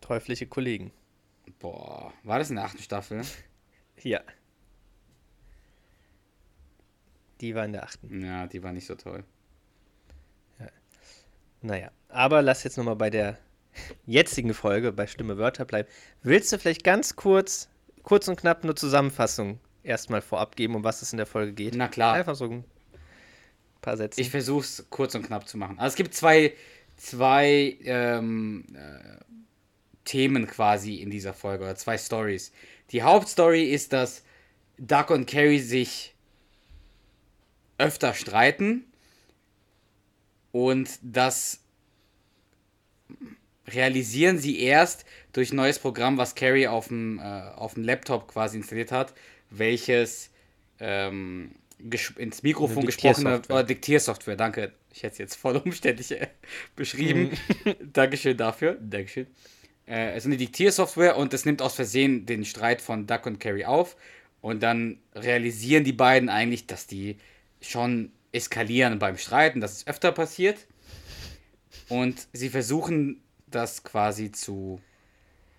Teuflische 0.00 0.46
Kollegen. 0.46 0.92
Boah, 1.58 2.12
war 2.24 2.38
das 2.38 2.50
in 2.50 2.56
der 2.56 2.64
achten 2.64 2.82
Staffel? 2.82 3.22
Ja. 4.02 4.20
Die 7.40 7.54
war 7.54 7.64
in 7.64 7.72
der 7.72 7.84
achten. 7.84 8.24
Ja, 8.24 8.46
die 8.46 8.62
war 8.62 8.72
nicht 8.72 8.86
so 8.86 8.94
toll. 8.94 9.24
Naja, 11.64 11.90
aber 12.10 12.42
lass 12.42 12.62
jetzt 12.62 12.76
nochmal 12.76 12.96
bei 12.96 13.08
der 13.08 13.38
jetzigen 14.04 14.52
Folge 14.52 14.92
bei 14.92 15.06
Stimme 15.06 15.38
Wörter 15.38 15.64
bleiben. 15.64 15.88
Willst 16.22 16.52
du 16.52 16.58
vielleicht 16.58 16.84
ganz 16.84 17.16
kurz, 17.16 17.70
kurz 18.02 18.28
und 18.28 18.36
knapp 18.36 18.64
eine 18.64 18.74
Zusammenfassung 18.74 19.58
erstmal 19.82 20.20
vorab 20.20 20.56
geben, 20.56 20.74
um 20.74 20.84
was 20.84 21.00
es 21.00 21.14
in 21.14 21.16
der 21.16 21.26
Folge 21.26 21.54
geht? 21.54 21.74
Na 21.74 21.88
klar. 21.88 22.14
Einfach 22.14 22.34
so 22.34 22.44
ein 22.44 22.64
paar 23.80 23.96
Sätze. 23.96 24.20
Ich 24.20 24.30
versuche 24.30 24.60
es 24.60 24.86
kurz 24.90 25.14
und 25.14 25.22
knapp 25.22 25.48
zu 25.48 25.56
machen. 25.56 25.78
Also 25.78 25.94
es 25.94 25.96
gibt 25.96 26.14
zwei, 26.14 26.52
zwei 26.98 27.78
ähm, 27.84 28.66
äh, 28.74 29.24
Themen 30.04 30.46
quasi 30.46 30.96
in 30.96 31.10
dieser 31.10 31.32
Folge 31.32 31.64
oder 31.64 31.76
zwei 31.76 31.96
Stories. 31.96 32.52
Die 32.90 33.02
Hauptstory 33.02 33.64
ist, 33.64 33.94
dass 33.94 34.22
Duck 34.76 35.08
und 35.08 35.26
Carrie 35.26 35.60
sich 35.60 36.13
öfter 37.78 38.14
streiten 38.14 38.84
und 40.52 40.88
das 41.02 41.60
realisieren 43.66 44.38
sie 44.38 44.60
erst 44.60 45.04
durch 45.32 45.52
ein 45.52 45.56
neues 45.56 45.78
Programm, 45.78 46.18
was 46.18 46.34
Carrie 46.34 46.68
auf 46.68 46.88
dem, 46.88 47.18
äh, 47.18 47.22
auf 47.22 47.74
dem 47.74 47.84
Laptop 47.84 48.28
quasi 48.28 48.58
installiert 48.58 48.92
hat, 48.92 49.14
welches 49.50 50.30
ähm, 50.80 51.54
ins 52.16 52.42
Mikrofon 52.42 52.86
gesprochene 52.86 53.42
oder 53.48 53.64
Diktiersoftware, 53.64 54.36
danke. 54.36 54.72
Ich 54.92 55.02
hätte 55.02 55.14
es 55.14 55.18
jetzt 55.18 55.34
voll 55.34 55.56
umständlich 55.56 56.12
äh, 56.12 56.28
beschrieben. 56.76 57.32
Mhm. 57.64 57.74
Dankeschön 57.92 58.36
dafür. 58.36 58.78
Dankeschön. 58.80 59.26
Äh, 59.86 60.10
es 60.10 60.18
ist 60.18 60.26
eine 60.26 60.36
Diktiersoftware 60.36 61.16
und 61.16 61.34
es 61.34 61.44
nimmt 61.44 61.62
aus 61.62 61.74
Versehen 61.74 62.26
den 62.26 62.44
Streit 62.44 62.80
von 62.80 63.06
Duck 63.06 63.26
und 63.26 63.40
Carrie 63.40 63.64
auf. 63.64 63.96
Und 64.40 64.62
dann 64.62 64.98
realisieren 65.14 65.84
die 65.84 65.92
beiden 65.92 66.28
eigentlich, 66.28 66.66
dass 66.66 66.86
die 66.86 67.16
schon 67.64 68.12
eskalieren 68.32 68.98
beim 68.98 69.16
Streiten, 69.16 69.60
dass 69.60 69.72
es 69.72 69.86
öfter 69.86 70.12
passiert. 70.12 70.66
Und 71.88 72.26
sie 72.32 72.50
versuchen 72.50 73.22
das 73.46 73.84
quasi 73.84 74.32
zu, 74.32 74.80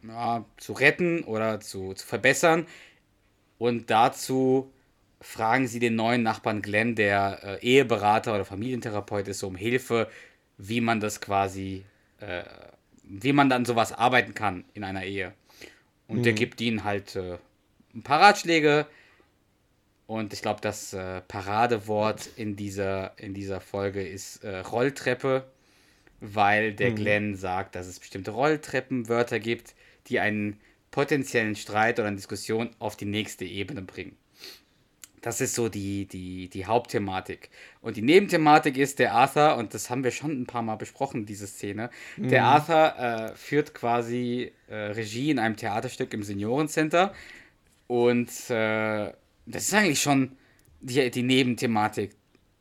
ja, 0.03 0.45
zu 0.57 0.73
retten 0.73 1.23
oder 1.23 1.59
zu, 1.59 1.93
zu 1.93 2.05
verbessern. 2.05 2.67
Und 3.57 3.89
dazu 3.89 4.71
fragen 5.21 5.67
sie 5.67 5.79
den 5.79 5.95
neuen 5.95 6.23
Nachbarn 6.23 6.61
Glenn, 6.61 6.95
der 6.95 7.39
äh, 7.43 7.65
Eheberater 7.65 8.35
oder 8.35 8.45
Familientherapeut 8.45 9.27
ist, 9.27 9.43
um 9.43 9.55
Hilfe, 9.55 10.09
wie 10.57 10.81
man 10.81 10.99
das 10.99 11.21
quasi, 11.21 11.85
äh, 12.19 12.43
wie 13.03 13.33
man 13.33 13.49
dann 13.49 13.65
sowas 13.65 13.91
arbeiten 13.91 14.33
kann 14.33 14.65
in 14.73 14.83
einer 14.83 15.03
Ehe. 15.03 15.33
Und 16.07 16.19
mhm. 16.19 16.23
der 16.23 16.33
gibt 16.33 16.61
ihnen 16.61 16.83
halt 16.83 17.15
äh, 17.15 17.37
ein 17.93 18.03
paar 18.03 18.21
Ratschläge. 18.21 18.85
Und 20.07 20.33
ich 20.33 20.41
glaube, 20.41 20.61
das 20.61 20.93
äh, 20.93 21.21
Paradewort 21.21 22.29
in 22.35 22.55
dieser, 22.55 23.17
in 23.17 23.33
dieser 23.33 23.59
Folge 23.59 24.07
ist 24.07 24.43
äh, 24.43 24.59
Rolltreppe 24.59 25.45
weil 26.19 26.73
der 26.73 26.91
mhm. 26.91 26.95
Glenn 26.95 27.35
sagt, 27.35 27.75
dass 27.75 27.87
es 27.87 27.99
bestimmte 27.99 28.31
Rolltreppenwörter 28.31 29.39
gibt, 29.39 29.73
die 30.07 30.19
einen 30.19 30.59
potenziellen 30.91 31.55
Streit 31.55 31.99
oder 31.99 32.07
eine 32.07 32.17
Diskussion 32.17 32.69
auf 32.79 32.95
die 32.95 33.05
nächste 33.05 33.45
Ebene 33.45 33.81
bringen. 33.81 34.15
Das 35.21 35.41
ist 35.41 35.55
so 35.55 35.69
die, 35.69 36.05
die, 36.05 36.49
die 36.49 36.67
Hauptthematik. 36.67 37.49
Und 37.81 37.97
die 37.97 38.03
Nebenthematik 38.03 38.77
ist 38.77 38.99
der 38.99 39.13
Arthur, 39.13 39.57
und 39.57 39.73
das 39.73 39.89
haben 39.89 40.03
wir 40.03 40.11
schon 40.11 40.39
ein 40.39 40.45
paar 40.45 40.61
Mal 40.61 40.75
besprochen, 40.75 41.25
diese 41.25 41.47
Szene. 41.47 41.89
Mhm. 42.15 42.29
Der 42.29 42.43
Arthur 42.43 42.99
äh, 42.99 43.35
führt 43.35 43.73
quasi 43.73 44.51
äh, 44.67 44.75
Regie 44.75 45.31
in 45.31 45.39
einem 45.39 45.57
Theaterstück 45.57 46.13
im 46.13 46.21
Seniorencenter. 46.21 47.13
Und 47.87 48.29
äh, 48.51 49.13
das 49.45 49.63
ist 49.63 49.73
eigentlich 49.73 50.01
schon 50.01 50.37
die, 50.81 51.09
die 51.11 51.23
Nebenthematik. 51.23 52.15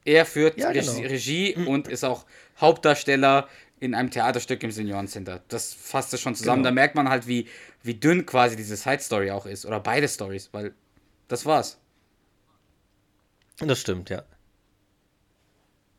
Er 0.04 0.26
führt 0.26 0.58
ja, 0.58 0.72
genau. 0.72 0.92
Regie 0.92 1.54
und 1.54 1.88
ist 1.88 2.04
auch 2.04 2.26
Hauptdarsteller 2.60 3.48
in 3.80 3.94
einem 3.94 4.10
Theaterstück 4.10 4.62
im 4.62 4.70
Seniorencenter. 4.70 5.42
Das 5.48 5.72
fasst 5.74 6.12
es 6.14 6.20
schon 6.20 6.34
zusammen. 6.34 6.62
Genau. 6.62 6.70
Da 6.70 6.74
merkt 6.74 6.94
man 6.94 7.08
halt, 7.08 7.26
wie, 7.26 7.48
wie 7.82 7.94
dünn 7.94 8.24
quasi 8.26 8.56
diese 8.56 8.76
Side-Story 8.76 9.30
auch 9.30 9.46
ist. 9.46 9.66
Oder 9.66 9.80
beide 9.80 10.08
Stories, 10.08 10.50
weil 10.52 10.74
das 11.28 11.44
war's. 11.44 11.78
Das 13.58 13.78
stimmt, 13.78 14.10
ja. 14.10 14.24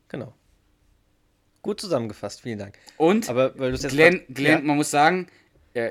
Genau. 0.10 0.34
Gut 1.62 1.82
zusammengefasst, 1.82 2.42
vielen 2.42 2.60
Dank. 2.60 2.77
Und 2.98 3.27
Aber, 3.30 3.58
weil 3.58 3.72
jetzt 3.72 3.88
Glenn, 3.89 4.22
Glenn 4.30 4.60
ja. 4.60 4.62
man 4.62 4.77
muss 4.77 4.92
sagen, 4.92 5.27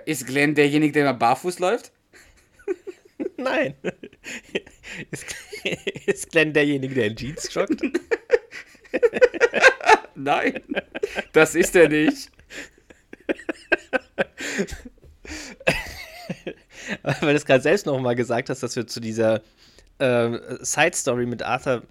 ist 0.06 0.26
Glenn 0.26 0.54
derjenige, 0.54 0.92
der 0.92 1.02
immer 1.02 1.18
barfuß 1.18 1.58
läuft? 1.58 1.92
Nein. 3.36 3.74
Ist, 5.10 5.24
ist 6.06 6.30
Glenn 6.30 6.52
derjenige, 6.52 6.94
der 6.94 7.06
in 7.06 7.16
Jeans 7.16 7.52
joggt? 7.52 7.82
Nein, 10.14 10.62
das 11.32 11.54
ist 11.54 11.74
er 11.74 11.88
nicht. 11.88 12.30
Weil 17.02 17.14
du 17.20 17.34
es 17.34 17.46
gerade 17.46 17.62
selbst 17.62 17.86
noch 17.86 17.98
mal 18.00 18.14
gesagt 18.14 18.50
hast, 18.50 18.62
dass 18.62 18.76
wir 18.76 18.86
zu 18.86 19.00
dieser 19.00 19.42
äh, 19.98 20.38
Side-Story 20.60 21.26
mit 21.26 21.42
Arthur, 21.42 21.82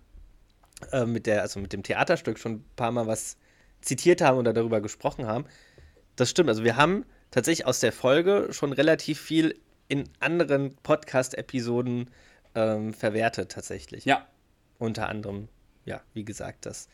äh, 0.91 1.05
mit 1.05 1.25
der, 1.25 1.41
also 1.41 1.59
mit 1.59 1.73
dem 1.73 1.83
Theaterstück 1.83 2.39
schon 2.39 2.53
ein 2.53 2.65
paar 2.75 2.91
Mal 2.91 3.07
was 3.07 3.37
zitiert 3.81 4.21
haben 4.21 4.37
oder 4.37 4.53
darüber 4.53 4.81
gesprochen 4.81 5.25
haben. 5.25 5.45
Das 6.15 6.29
stimmt. 6.29 6.49
Also 6.49 6.63
wir 6.63 6.77
haben 6.77 7.05
tatsächlich 7.31 7.65
aus 7.65 7.79
der 7.79 7.91
Folge 7.91 8.49
schon 8.51 8.71
relativ 8.71 9.19
viel 9.19 9.59
in 9.87 10.09
anderen 10.19 10.75
Podcast-Episoden 10.77 12.09
ähm, 12.55 12.93
verwertet, 12.93 13.51
tatsächlich. 13.51 14.05
Ja. 14.05 14.27
Unter 14.79 15.09
anderem, 15.09 15.49
ja, 15.85 16.01
wie 16.13 16.25
gesagt, 16.25 16.65
das 16.65 16.87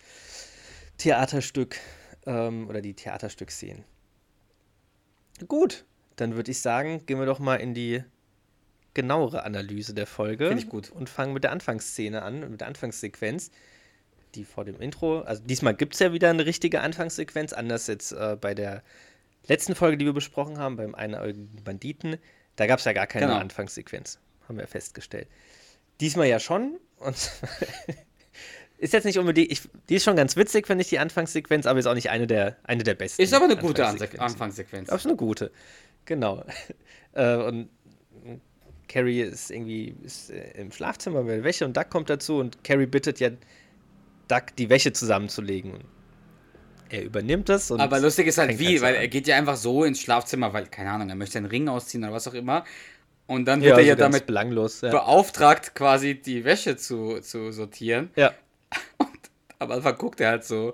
Theaterstück 0.98 1.78
ähm, 2.26 2.68
oder 2.68 2.82
die 2.82 2.94
Theaterstückszenen. 2.94 3.84
Gut, 5.48 5.86
dann 6.16 6.36
würde 6.36 6.52
ich 6.52 6.62
sagen, 6.62 7.06
gehen 7.06 7.20
wir 7.20 7.26
doch 7.26 7.40
mal 7.40 7.56
in 7.56 7.74
die 7.74 8.04
genauere 8.94 9.44
Analyse 9.44 9.94
der 9.94 10.08
Folge. 10.08 10.48
Finde 10.48 10.64
ich 10.64 10.70
gut. 10.70 10.92
Und 10.92 11.10
fangen 11.10 11.34
mit 11.34 11.44
der 11.44 11.52
Anfangsszene 11.52 12.22
an, 12.22 12.50
mit 12.52 12.62
der 12.62 12.68
Anfangssequenz, 12.68 13.52
die 14.36 14.44
vor 14.44 14.66
dem 14.66 14.80
Intro, 14.82 15.22
also 15.22 15.42
diesmal 15.44 15.76
gibt 15.76 15.94
es 15.94 16.00
ja 16.00 16.14
wieder 16.14 16.30
eine 16.30 16.46
richtige 16.46 16.82
Anfangssequenz, 16.82 17.54
anders 17.54 17.88
jetzt 17.88 18.12
äh, 18.12 18.38
bei 18.40 18.54
der 18.54 18.84
letzten 19.48 19.76
Folge, 19.76 19.98
die 19.98 20.06
wir 20.06 20.14
besprochen 20.14 20.58
haben, 20.58 20.76
beim 20.76 20.96
einäugigen 20.96 21.64
Banditen. 21.64 22.18
Da 22.60 22.68
gab 22.68 22.80
es 22.80 22.86
ja 22.86 22.92
gar 22.92 23.08
keine 23.08 23.28
genau. 23.28 23.40
Anfangssequenz, 23.40 24.20
haben 24.48 24.58
wir 24.58 24.68
festgestellt. 24.68 25.30
Diesmal 26.02 26.28
ja 26.28 26.40
schon. 26.40 26.78
Und 26.98 27.16
ist 28.78 28.92
jetzt 28.92 29.06
nicht 29.06 29.18
unbedingt, 29.18 29.50
ich, 29.50 29.62
die 29.88 29.96
ist 29.96 30.04
schon 30.04 30.18
ganz 30.18 30.36
witzig, 30.36 30.68
finde 30.68 30.82
ich, 30.82 30.90
die 30.90 31.00
Anfangssequenz, 31.00 31.66
aber 31.66 31.80
ist 31.80 31.86
auch 31.86 31.94
nicht 31.94 32.10
eine 32.10 32.28
der, 32.28 32.58
eine 32.64 32.84
der 32.84 32.96
besten. 32.96 33.22
Ist 33.22 33.34
aber 33.34 33.46
eine 33.46 33.56
gute 33.56 33.86
Anfangssequenz. 33.86 34.92
Ist 34.92 35.06
eine 35.06 35.16
gute. 35.16 35.52
Genau. 36.04 36.44
äh, 37.14 37.36
und 37.36 37.70
Carrie 38.90 39.22
ist 39.22 39.52
irgendwie 39.52 39.96
ist, 40.04 40.30
äh, 40.30 40.60
im 40.60 40.74
Schlafzimmer 40.74 41.24
bei 41.24 41.36
der 41.36 41.44
Wäsche 41.46 41.64
und 41.64 41.78
Duck 41.78 41.90
kommt 41.90 42.10
dazu 42.10 42.40
und 42.40 42.62
Carrie 42.66 42.88
bittet 42.88 43.22
ja 43.22 43.30
Duck, 44.28 44.56
die 44.58 44.70
Wäsche 44.70 44.92
zusammenzulegen. 44.92 45.76
Und 45.76 45.86
er 46.90 47.04
übernimmt 47.04 47.50
das. 47.50 47.72
aber 47.72 48.00
lustig 48.00 48.28
ist 48.28 48.38
halt 48.38 48.60
wie, 48.60 48.80
halt 48.80 48.82
weil 48.82 48.96
er 48.96 49.08
geht 49.08 49.28
ja 49.28 49.38
einfach 49.38 49.56
so 49.56 49.84
ins 49.84 50.00
Schlafzimmer, 50.00 50.54
weil, 50.54 50.66
keine 50.68 50.92
Ahnung, 50.92 51.10
er 51.10 51.16
möchte 51.16 51.38
einen 51.38 51.48
Ring 51.48 51.68
ausziehen 51.68 52.04
oder 52.04 52.14
was 52.14 52.28
auch 52.28 52.34
immer. 52.34 52.66
Und 53.28 53.46
dann 53.46 53.62
wird 53.62 53.72
ja, 53.72 53.78
er 53.78 53.86
ja 53.86 53.96
damit 53.96 54.26
belanglos, 54.26 54.82
ja. 54.82 54.90
beauftragt, 54.90 55.76
quasi 55.76 56.16
die 56.16 56.44
Wäsche 56.46 56.78
zu, 56.78 57.20
zu 57.20 57.52
sortieren. 57.52 58.10
Ja. 58.16 58.34
Und 58.98 59.20
am 59.60 59.72
Anfang 59.72 59.98
guckt 59.98 60.20
er 60.20 60.30
halt 60.30 60.46
so 60.46 60.74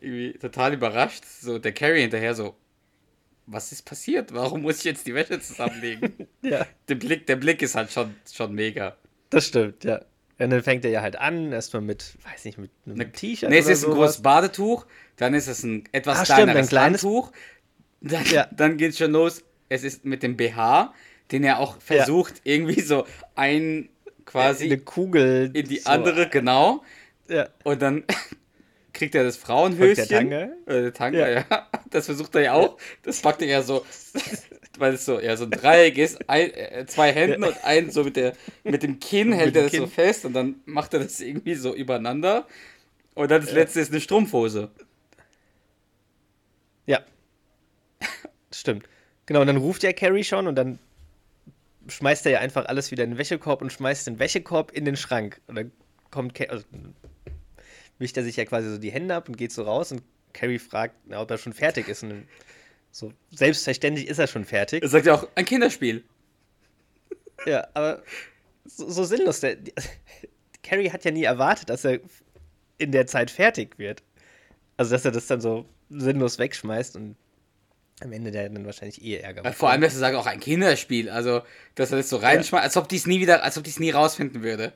irgendwie 0.00 0.36
total 0.38 0.74
überrascht, 0.74 1.24
so 1.24 1.58
der 1.58 1.72
Carrie 1.72 2.00
hinterher 2.00 2.34
so, 2.34 2.56
was 3.46 3.70
ist 3.72 3.82
passiert? 3.82 4.34
Warum 4.34 4.62
muss 4.62 4.78
ich 4.78 4.84
jetzt 4.84 5.06
die 5.06 5.14
Wäsche 5.14 5.40
zusammenlegen? 5.40 6.26
ja. 6.42 6.66
Der 6.88 6.94
Blick, 6.96 7.26
der 7.26 7.36
Blick 7.36 7.62
ist 7.62 7.74
halt 7.74 7.92
schon, 7.92 8.14
schon 8.32 8.52
mega. 8.52 8.96
Das 9.30 9.46
stimmt, 9.46 9.84
ja. 9.84 10.00
Und 10.42 10.50
dann 10.50 10.62
fängt 10.62 10.84
er 10.84 10.90
ja 10.90 11.02
halt 11.02 11.16
an, 11.16 11.52
erstmal 11.52 11.82
mit, 11.82 12.14
weiß 12.24 12.44
nicht, 12.44 12.58
mit 12.58 12.70
einem 12.84 13.12
T-Shirt. 13.12 13.48
Nee, 13.48 13.58
es 13.58 13.68
ist 13.68 13.84
ein 13.84 13.92
großes 13.92 14.22
Badetuch, 14.22 14.86
dann 15.16 15.34
ist 15.34 15.46
es 15.46 15.62
ein 15.62 15.84
etwas 15.92 16.18
Ach, 16.18 16.24
kleineres 16.24 16.50
stimmt, 16.50 16.58
ein 16.58 16.68
kleines 16.68 17.02
Handtuch. 17.04 17.32
Dann, 18.00 18.24
ja. 18.26 18.48
dann 18.56 18.76
geht 18.76 18.90
es 18.90 18.98
schon 18.98 19.12
los. 19.12 19.44
Es 19.68 19.84
ist 19.84 20.04
mit 20.04 20.22
dem 20.22 20.36
BH, 20.36 20.92
den 21.30 21.44
er 21.44 21.60
auch 21.60 21.80
versucht, 21.80 22.42
ja. 22.44 22.54
irgendwie 22.54 22.80
so 22.80 23.06
ein 23.36 23.88
quasi 24.24 24.64
eine 24.64 24.78
Kugel 24.78 25.50
in 25.54 25.68
die 25.68 25.78
so. 25.78 25.90
andere, 25.90 26.28
genau. 26.28 26.82
Ja. 27.28 27.48
Und 27.62 27.80
dann 27.80 28.04
kriegt 28.92 29.14
er 29.14 29.24
das 29.24 29.36
Frauenhöschen. 29.36 30.08
Der 30.08 30.18
Tange. 30.18 30.56
Äh, 30.66 30.90
Tange, 30.90 31.18
ja. 31.18 31.28
ja. 31.28 31.68
Das 31.90 32.06
versucht 32.06 32.34
er 32.34 32.42
ja 32.42 32.52
auch. 32.54 32.78
Das 33.02 33.20
packt 33.20 33.42
er 33.42 33.48
ja 33.48 33.62
so 33.62 33.84
weil 34.82 34.94
es 34.94 35.04
so, 35.04 35.20
ja, 35.20 35.36
so 35.36 35.44
ein 35.44 35.50
Dreieck 35.52 35.96
ist, 35.96 36.28
ein, 36.28 36.52
äh, 36.52 36.84
zwei 36.86 37.12
Händen 37.12 37.44
und 37.44 37.64
ein 37.64 37.92
so 37.92 38.02
mit, 38.02 38.16
der, 38.16 38.34
mit 38.64 38.82
dem 38.82 38.98
Kinn 38.98 39.32
hält 39.32 39.54
er 39.54 39.62
das 39.62 39.70
Kinn. 39.70 39.82
so 39.82 39.86
fest 39.86 40.24
und 40.24 40.32
dann 40.32 40.56
macht 40.66 40.92
er 40.92 41.00
das 41.00 41.20
irgendwie 41.20 41.54
so 41.54 41.72
übereinander. 41.72 42.48
Und 43.14 43.30
dann 43.30 43.42
das 43.42 43.50
ja. 43.50 43.58
letzte 43.58 43.80
ist 43.80 43.92
eine 43.92 44.00
Strumpfhose. 44.00 44.70
Ja. 46.86 47.00
Stimmt. 48.52 48.88
Genau, 49.26 49.42
und 49.42 49.46
dann 49.46 49.56
ruft 49.56 49.84
ja 49.84 49.92
Carrie 49.92 50.24
schon 50.24 50.48
und 50.48 50.56
dann 50.56 50.80
schmeißt 51.86 52.26
er 52.26 52.32
ja 52.32 52.38
einfach 52.40 52.66
alles 52.66 52.90
wieder 52.90 53.04
in 53.04 53.10
den 53.10 53.18
Wäschekorb 53.18 53.62
und 53.62 53.72
schmeißt 53.72 54.08
den 54.08 54.18
Wäschekorb 54.18 54.72
in 54.72 54.84
den 54.84 54.96
Schrank. 54.96 55.40
Und 55.46 55.54
dann 55.54 55.70
kommt 56.10 56.34
Carrie, 56.34 56.50
also 56.50 56.64
wischt 58.00 58.16
er 58.16 58.24
sich 58.24 58.34
ja 58.34 58.44
quasi 58.46 58.68
so 58.68 58.78
die 58.78 58.90
Hände 58.90 59.14
ab 59.14 59.28
und 59.28 59.36
geht 59.36 59.52
so 59.52 59.62
raus 59.62 59.92
und 59.92 60.02
Carrie 60.32 60.58
fragt, 60.58 60.96
ob 61.14 61.30
er 61.30 61.38
schon 61.38 61.52
fertig 61.52 61.86
ist. 61.86 62.02
Und 62.02 62.10
dann 62.10 62.28
so 62.92 63.12
selbstverständlich 63.30 64.06
ist 64.06 64.18
er 64.18 64.28
schon 64.28 64.44
fertig. 64.44 64.82
Er 64.82 64.88
sagt 64.88 65.06
ja 65.06 65.14
auch, 65.14 65.28
ein 65.34 65.44
Kinderspiel. 65.44 66.04
Ja, 67.44 67.66
aber 67.74 68.04
so, 68.64 68.88
so 68.88 69.02
sinnlos. 69.02 69.40
Der, 69.40 69.56
die, 69.56 69.72
Carrie 70.62 70.90
hat 70.90 71.04
ja 71.04 71.10
nie 71.10 71.24
erwartet, 71.24 71.70
dass 71.70 71.84
er 71.84 71.98
in 72.78 72.92
der 72.92 73.08
Zeit 73.08 73.32
fertig 73.32 73.80
wird. 73.80 74.04
Also, 74.76 74.92
dass 74.92 75.04
er 75.04 75.10
das 75.10 75.26
dann 75.26 75.40
so 75.40 75.66
sinnlos 75.90 76.38
wegschmeißt 76.38 76.94
und 76.94 77.16
am 78.00 78.12
Ende 78.12 78.30
der 78.30 78.48
dann 78.48 78.64
wahrscheinlich 78.64 79.02
eh 79.02 79.16
Ärger 79.16 79.52
Vor 79.54 79.70
allem, 79.70 79.80
dass 79.80 79.92
sie 79.92 79.98
sagen, 79.98 80.16
auch 80.16 80.26
ein 80.26 80.38
Kinderspiel. 80.38 81.10
Also, 81.10 81.42
dass 81.74 81.90
er 81.90 81.98
das 81.98 82.08
so 82.08 82.18
reinschmeißt, 82.18 82.62
als 82.62 82.76
ob 82.76 82.88
die 82.88 82.96
es 82.96 83.06
nie 83.08 83.18
wieder, 83.18 83.42
als 83.42 83.58
ob 83.58 83.64
die 83.64 83.70
es 83.70 83.80
nie 83.80 83.90
rausfinden 83.90 84.44
würde. 84.44 84.72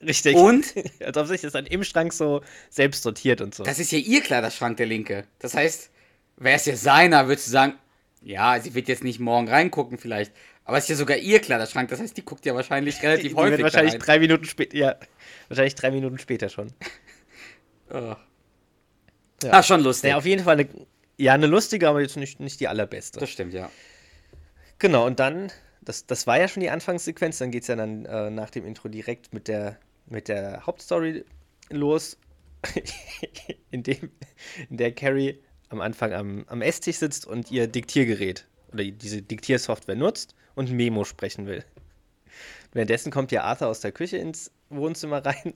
Richtig. 0.00 0.36
Und? 0.36 0.74
Als 1.04 1.16
ob 1.16 1.26
sich 1.26 1.40
das 1.40 1.52
dann 1.52 1.66
im 1.66 1.82
Schrank 1.82 2.12
so 2.12 2.42
selbst 2.70 3.02
sortiert 3.02 3.40
und 3.40 3.54
so. 3.54 3.64
Das 3.64 3.80
ist 3.80 3.90
ja 3.90 3.98
ihr 3.98 4.20
Kleiderschrank, 4.22 4.76
der 4.76 4.86
linke. 4.86 5.24
Das 5.40 5.54
heißt, 5.54 5.90
wäre 6.38 6.56
es 6.56 6.66
ja 6.66 6.76
seiner, 6.76 7.28
würdest 7.28 7.48
du 7.48 7.50
sagen, 7.52 7.74
ja, 8.22 8.58
sie 8.60 8.74
wird 8.74 8.88
jetzt 8.88 9.04
nicht 9.04 9.20
morgen 9.20 9.48
reingucken 9.48 9.98
vielleicht. 9.98 10.32
Aber 10.64 10.76
es 10.76 10.84
ist 10.84 10.90
ja 10.90 10.96
sogar 10.96 11.16
ihr 11.16 11.40
Kleiderschrank. 11.40 11.88
Das 11.88 12.00
heißt, 12.00 12.16
die 12.16 12.24
guckt 12.24 12.44
ja 12.44 12.54
wahrscheinlich 12.54 13.02
relativ 13.02 13.32
Die 13.32 13.36
häufig 13.36 13.62
wahrscheinlich 13.62 13.94
rein. 13.94 14.00
drei 14.00 14.18
Minuten 14.18 14.44
später, 14.44 14.76
ja, 14.76 14.96
wahrscheinlich 15.48 15.74
drei 15.74 15.90
Minuten 15.90 16.18
später 16.18 16.48
schon. 16.48 16.72
Oh. 17.90 18.14
Ja. 19.42 19.50
Ah, 19.52 19.62
schon 19.62 19.82
lustig. 19.82 20.10
Ja, 20.10 20.18
auf 20.18 20.26
jeden 20.26 20.44
Fall 20.44 20.60
eine, 20.60 20.68
ja, 21.16 21.32
eine 21.32 21.46
lustige, 21.46 21.88
aber 21.88 22.02
jetzt 22.02 22.18
nicht, 22.18 22.38
nicht 22.38 22.60
die 22.60 22.68
allerbeste. 22.68 23.18
das 23.18 23.30
stimmt, 23.30 23.54
ja. 23.54 23.70
Genau, 24.78 25.06
und 25.06 25.20
dann, 25.20 25.50
das, 25.80 26.04
das 26.04 26.26
war 26.26 26.38
ja 26.38 26.48
schon 26.48 26.60
die 26.60 26.68
Anfangssequenz, 26.68 27.38
dann 27.38 27.50
geht 27.50 27.62
es 27.62 27.68
ja 27.68 27.76
dann 27.76 28.04
äh, 28.04 28.28
nach 28.28 28.50
dem 28.50 28.66
Intro 28.66 28.88
direkt 28.88 29.32
mit 29.32 29.48
der, 29.48 29.78
mit 30.04 30.28
der 30.28 30.66
Hauptstory 30.66 31.24
los, 31.70 32.18
in, 33.70 33.82
dem, 33.84 34.10
in 34.68 34.76
der 34.76 34.92
Carrie 34.92 35.40
am 35.68 35.80
Anfang 35.80 36.12
am, 36.12 36.44
am 36.48 36.62
Esstisch 36.62 36.96
sitzt 36.96 37.26
und 37.26 37.50
ihr 37.50 37.66
Diktiergerät 37.66 38.46
oder 38.72 38.84
diese 38.84 39.22
Diktiersoftware 39.22 39.96
nutzt 39.96 40.34
und 40.54 40.70
Memo 40.70 41.04
sprechen 41.04 41.46
will. 41.46 41.64
Währenddessen 42.72 43.10
kommt 43.10 43.32
ja 43.32 43.42
Arthur 43.42 43.68
aus 43.68 43.80
der 43.80 43.92
Küche 43.92 44.18
ins 44.18 44.50
Wohnzimmer 44.68 45.24
rein 45.24 45.54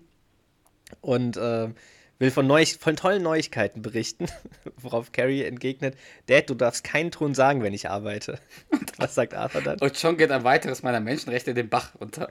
und 1.00 1.36
äh, 1.36 1.68
will 2.18 2.30
von, 2.30 2.46
Neu 2.46 2.64
von 2.64 2.96
tollen 2.96 3.22
Neuigkeiten 3.22 3.82
berichten, 3.82 4.26
worauf 4.76 5.12
Carrie 5.12 5.42
entgegnet, 5.42 5.96
Dad, 6.26 6.48
du 6.48 6.54
darfst 6.54 6.84
keinen 6.84 7.10
Ton 7.10 7.34
sagen, 7.34 7.62
wenn 7.62 7.74
ich 7.74 7.90
arbeite. 7.90 8.38
Was 8.96 9.14
sagt 9.14 9.34
Arthur 9.34 9.60
dann? 9.60 9.78
Und 9.80 9.96
schon 9.98 10.16
geht 10.16 10.30
ein 10.30 10.44
weiteres 10.44 10.82
meiner 10.82 11.00
Menschenrechte 11.00 11.52
den 11.52 11.68
Bach 11.68 11.94
runter. 12.00 12.30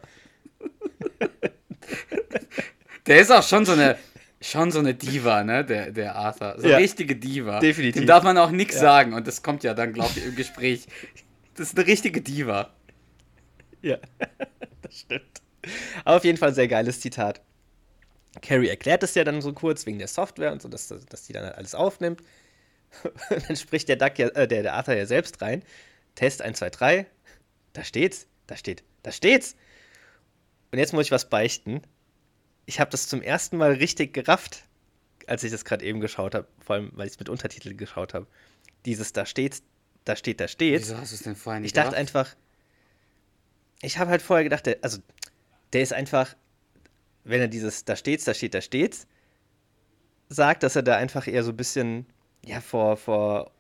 der 3.05 3.19
ist 3.19 3.31
auch 3.31 3.43
schon 3.43 3.65
so 3.65 3.73
eine, 3.73 3.97
schon 4.41 4.71
so 4.71 4.79
eine 4.79 4.93
Diva, 4.95 5.43
ne, 5.43 5.63
der, 5.63 5.91
der 5.91 6.15
Arthur. 6.15 6.55
So 6.57 6.63
eine 6.63 6.71
Ja. 6.71 6.77
richtige 6.77 7.15
Diva. 7.15 7.59
Definitiv. 7.59 8.01
Dem 8.01 8.07
darf 8.07 8.23
man 8.23 8.37
auch 8.37 8.51
nichts 8.51 8.75
Ja. 8.75 8.81
sagen 8.81 9.13
und 9.13 9.27
das 9.27 9.43
kommt 9.43 9.63
ja 9.63 9.73
dann, 9.73 9.93
glaube 9.93 10.11
ich, 10.15 10.25
im 10.25 10.35
Gespräch. 10.35 10.87
Das 11.55 11.67
ist 11.69 11.77
eine 11.77 11.87
richtige 11.87 12.21
Diva. 12.21 12.73
Ja, 13.81 13.97
das 14.81 14.99
stimmt. 14.99 15.41
Aber 16.05 16.17
auf 16.17 16.23
jeden 16.25 16.37
Fall 16.37 16.49
ein 16.49 16.55
sehr 16.55 16.67
geiles 16.67 16.99
Zitat. 17.01 17.41
Carrie 18.41 18.69
erklärt 18.69 19.03
es 19.03 19.13
ja 19.13 19.23
dann 19.23 19.41
so 19.41 19.53
kurz 19.53 19.85
wegen 19.85 19.99
der 19.99 20.07
Software 20.07 20.51
und 20.51 20.61
so, 20.61 20.69
dass, 20.69 20.87
dass 20.87 21.23
die 21.27 21.33
dann 21.33 21.43
halt 21.45 21.55
alles 21.55 21.75
aufnimmt. 21.75 22.21
Und 23.29 23.47
dann 23.49 23.55
spricht 23.55 23.87
der, 23.89 23.95
Duck 23.95 24.17
ja, 24.19 24.27
äh, 24.29 24.47
der, 24.47 24.63
der 24.63 24.73
Arthur 24.73 24.95
ja 24.95 25.05
selbst 25.05 25.41
rein. 25.41 25.63
Test 26.15 26.41
1, 26.41 26.57
2, 26.59 26.69
3. 26.71 27.05
Da 27.73 27.83
steht's. 27.85 28.27
Da 28.47 28.57
steht. 28.57 28.83
Da 29.03 29.11
steht's. 29.11 29.55
Und 30.71 30.79
jetzt 30.79 30.91
muss 30.93 31.05
ich 31.05 31.11
was 31.11 31.29
beichten. 31.29 31.81
Ich 32.65 32.79
habe 32.79 32.91
das 32.91 33.07
zum 33.07 33.21
ersten 33.21 33.57
Mal 33.57 33.73
richtig 33.73 34.13
gerafft, 34.13 34.63
als 35.27 35.43
ich 35.43 35.51
das 35.51 35.65
gerade 35.65 35.83
eben 35.85 35.99
geschaut 35.99 36.35
habe. 36.35 36.47
Vor 36.59 36.75
allem, 36.75 36.91
weil 36.93 37.07
ich 37.07 37.13
es 37.13 37.19
mit 37.19 37.29
Untertiteln 37.29 37.77
geschaut 37.77 38.13
habe. 38.13 38.27
Dieses 38.85 39.13
Da 39.13 39.25
steht's, 39.25 39.61
da 40.05 40.15
steht, 40.15 40.39
da 40.39 40.47
steht's. 40.47 40.87
Wieso 40.87 40.97
hast 40.97 41.11
du 41.11 41.15
es 41.15 41.21
denn 41.23 41.35
vorher 41.35 41.59
nicht 41.59 41.67
Ich 41.69 41.73
dachte 41.73 41.91
gerafft? 41.91 41.99
einfach, 41.99 42.35
ich 43.81 43.97
habe 43.97 44.11
halt 44.11 44.21
vorher 44.21 44.43
gedacht, 44.43 44.65
der, 44.65 44.77
also 44.81 44.99
der 45.73 45.81
ist 45.81 45.93
einfach, 45.93 46.35
wenn 47.23 47.41
er 47.41 47.47
dieses 47.47 47.85
da 47.85 47.95
steht's, 47.95 48.25
da 48.25 48.33
steht, 48.33 48.53
da 48.53 48.61
steht's, 48.61 49.07
sagt, 50.29 50.63
dass 50.63 50.75
er 50.75 50.83
da 50.83 50.95
einfach 50.97 51.27
eher 51.27 51.43
so 51.43 51.51
ein 51.51 51.57
bisschen, 51.57 52.05
ja, 52.45 52.61
vor, 52.61 52.97
vor 52.97 53.51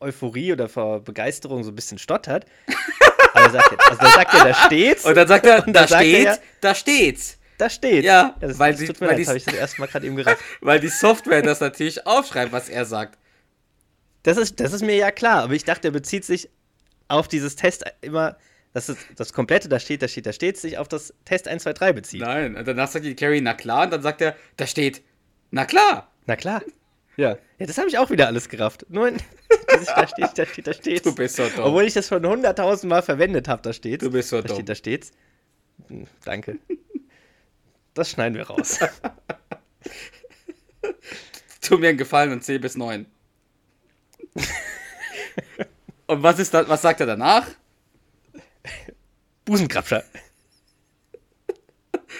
Euphorie 0.00 0.52
oder 0.52 0.68
vor 0.68 1.00
Begeisterung 1.00 1.64
so 1.64 1.70
ein 1.70 1.76
bisschen 1.76 1.98
stottert. 1.98 2.46
Aber 3.34 3.44
er 3.46 3.50
sagt, 3.50 3.70
jetzt- 3.72 3.88
also 3.90 4.00
da 4.00 4.10
sagt 4.10 4.34
er, 4.34 4.44
da 4.44 4.54
steht's, 4.54 5.04
Und 5.04 5.14
dann 5.16 5.28
sagt 5.28 5.46
er, 5.46 5.62
da 5.62 5.72
dann 5.72 5.88
steht's, 5.88 6.40
da 6.60 6.74
steht's. 6.74 7.38
Da 7.58 7.70
steht's. 7.70 8.04
Ja, 8.06 8.36
das, 8.40 8.58
weil 8.58 8.72
das 8.72 8.80
sie- 8.80 8.86
tut 8.86 9.00
mir 9.00 9.08
weil 9.08 9.12
leid, 9.12 9.18
die- 9.20 9.22
das 9.24 9.28
habe 9.28 9.38
ich 9.38 9.44
das 9.44 9.54
erste 9.54 9.80
Mal 9.80 9.86
gerade 9.86 10.06
eben 10.06 10.16
gerafft. 10.16 10.42
Weil 10.60 10.80
die 10.80 10.88
Software 10.88 11.42
das 11.42 11.60
natürlich 11.60 12.06
aufschreibt, 12.06 12.52
was 12.52 12.68
er 12.68 12.84
sagt. 12.84 13.18
Das 14.22 14.36
ist, 14.38 14.58
das 14.60 14.72
ist 14.72 14.82
mir 14.82 14.96
ja 14.96 15.10
klar, 15.10 15.42
aber 15.44 15.52
ich 15.54 15.64
dachte, 15.64 15.88
er 15.88 15.92
bezieht 15.92 16.24
sich 16.24 16.48
auf 17.08 17.28
dieses 17.28 17.56
Test 17.56 17.84
immer, 18.00 18.36
dass 18.72 18.88
es, 18.88 18.96
das 19.16 19.32
komplette, 19.32 19.68
da 19.68 19.78
steht, 19.78 20.02
da 20.02 20.08
steht, 20.08 20.24
da 20.26 20.32
steht, 20.32 20.56
sich 20.56 20.78
auf 20.78 20.88
das 20.88 21.12
Test 21.26 21.46
1, 21.46 21.62
2, 21.62 21.72
3 21.74 21.92
bezieht. 21.92 22.20
Nein, 22.22 22.56
und 22.56 22.66
danach 22.66 22.88
sagt 22.90 23.04
die 23.04 23.14
Carrie, 23.14 23.40
na 23.42 23.52
klar, 23.54 23.84
und 23.84 23.92
dann 23.92 24.02
sagt 24.02 24.20
er, 24.22 24.34
da 24.56 24.66
steht, 24.66 25.02
na 25.50 25.64
klar. 25.66 26.10
Na 26.26 26.36
klar. 26.36 26.62
Ja. 27.16 27.36
Ja, 27.58 27.66
das 27.66 27.78
habe 27.78 27.88
ich 27.88 27.98
auch 27.98 28.10
wieder 28.10 28.26
alles 28.26 28.48
gerafft. 28.48 28.86
Nur 28.88 29.06
in, 29.08 29.18
da 29.94 30.08
steht, 30.08 30.26
da 30.36 30.46
steht, 30.46 30.66
da 30.66 30.72
steht. 30.72 31.06
Du 31.06 31.14
bist 31.14 31.36
so 31.36 31.44
dumm. 31.48 31.66
Obwohl 31.66 31.84
ich 31.84 31.92
das 31.94 32.08
schon 32.08 32.26
hunderttausend 32.26 32.88
Mal 32.90 33.02
verwendet 33.02 33.46
habe, 33.46 33.62
da 33.62 33.72
steht. 33.72 34.02
Du 34.02 34.10
bist 34.10 34.30
so 34.30 34.40
da 34.40 34.48
dumm. 34.48 34.56
Steht, 34.56 34.68
da 34.70 34.74
steht's. 34.74 35.12
Hm, 35.88 36.06
Danke. 36.24 36.58
Das 37.94 38.10
schneiden 38.10 38.36
wir 38.36 38.46
raus. 38.48 38.80
Tu 41.60 41.78
mir 41.78 41.88
einen 41.88 41.98
Gefallen 41.98 42.32
und 42.32 42.42
zähl 42.44 42.58
bis 42.58 42.76
neun. 42.76 43.06
und 46.06 46.22
was 46.22 46.38
ist 46.38 46.52
das, 46.52 46.68
was 46.68 46.82
sagt 46.82 47.00
er 47.00 47.06
danach? 47.06 47.46
Busenkrabscher. 49.44 50.04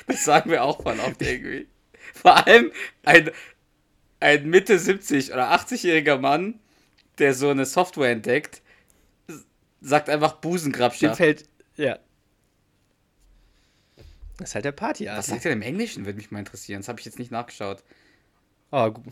Das 0.06 0.24
sagen 0.24 0.50
wir 0.50 0.62
auch 0.62 0.82
voll 0.82 0.98
oft 1.00 1.20
irgendwie. 1.20 1.68
Vor 2.14 2.46
allem 2.46 2.72
ein, 3.04 3.30
ein 4.20 4.48
Mitte 4.48 4.78
70 4.78 5.32
oder 5.32 5.52
80-jähriger 5.52 6.18
Mann, 6.18 6.60
der 7.18 7.34
so 7.34 7.48
eine 7.50 7.64
Software 7.66 8.10
entdeckt, 8.10 8.62
sagt 9.80 10.08
einfach 10.08 10.32
Dem 10.32 10.40
Busenkrabscher. 10.40 11.14
fällt. 11.14 11.48
Ja. 11.76 11.98
Das 14.36 14.50
ist 14.50 14.54
halt 14.56 14.64
der 14.64 14.72
Party. 14.72 15.06
Was 15.06 15.26
sagt 15.26 15.44
er 15.44 15.52
im 15.52 15.62
Englischen, 15.62 16.04
würde 16.06 16.16
mich 16.16 16.30
mal 16.30 16.40
interessieren. 16.40 16.80
Das 16.80 16.88
habe 16.88 16.98
ich 16.98 17.06
jetzt 17.06 17.18
nicht 17.18 17.30
nachgeschaut. 17.30 17.82
Oh, 18.72 18.90
gu 18.90 19.02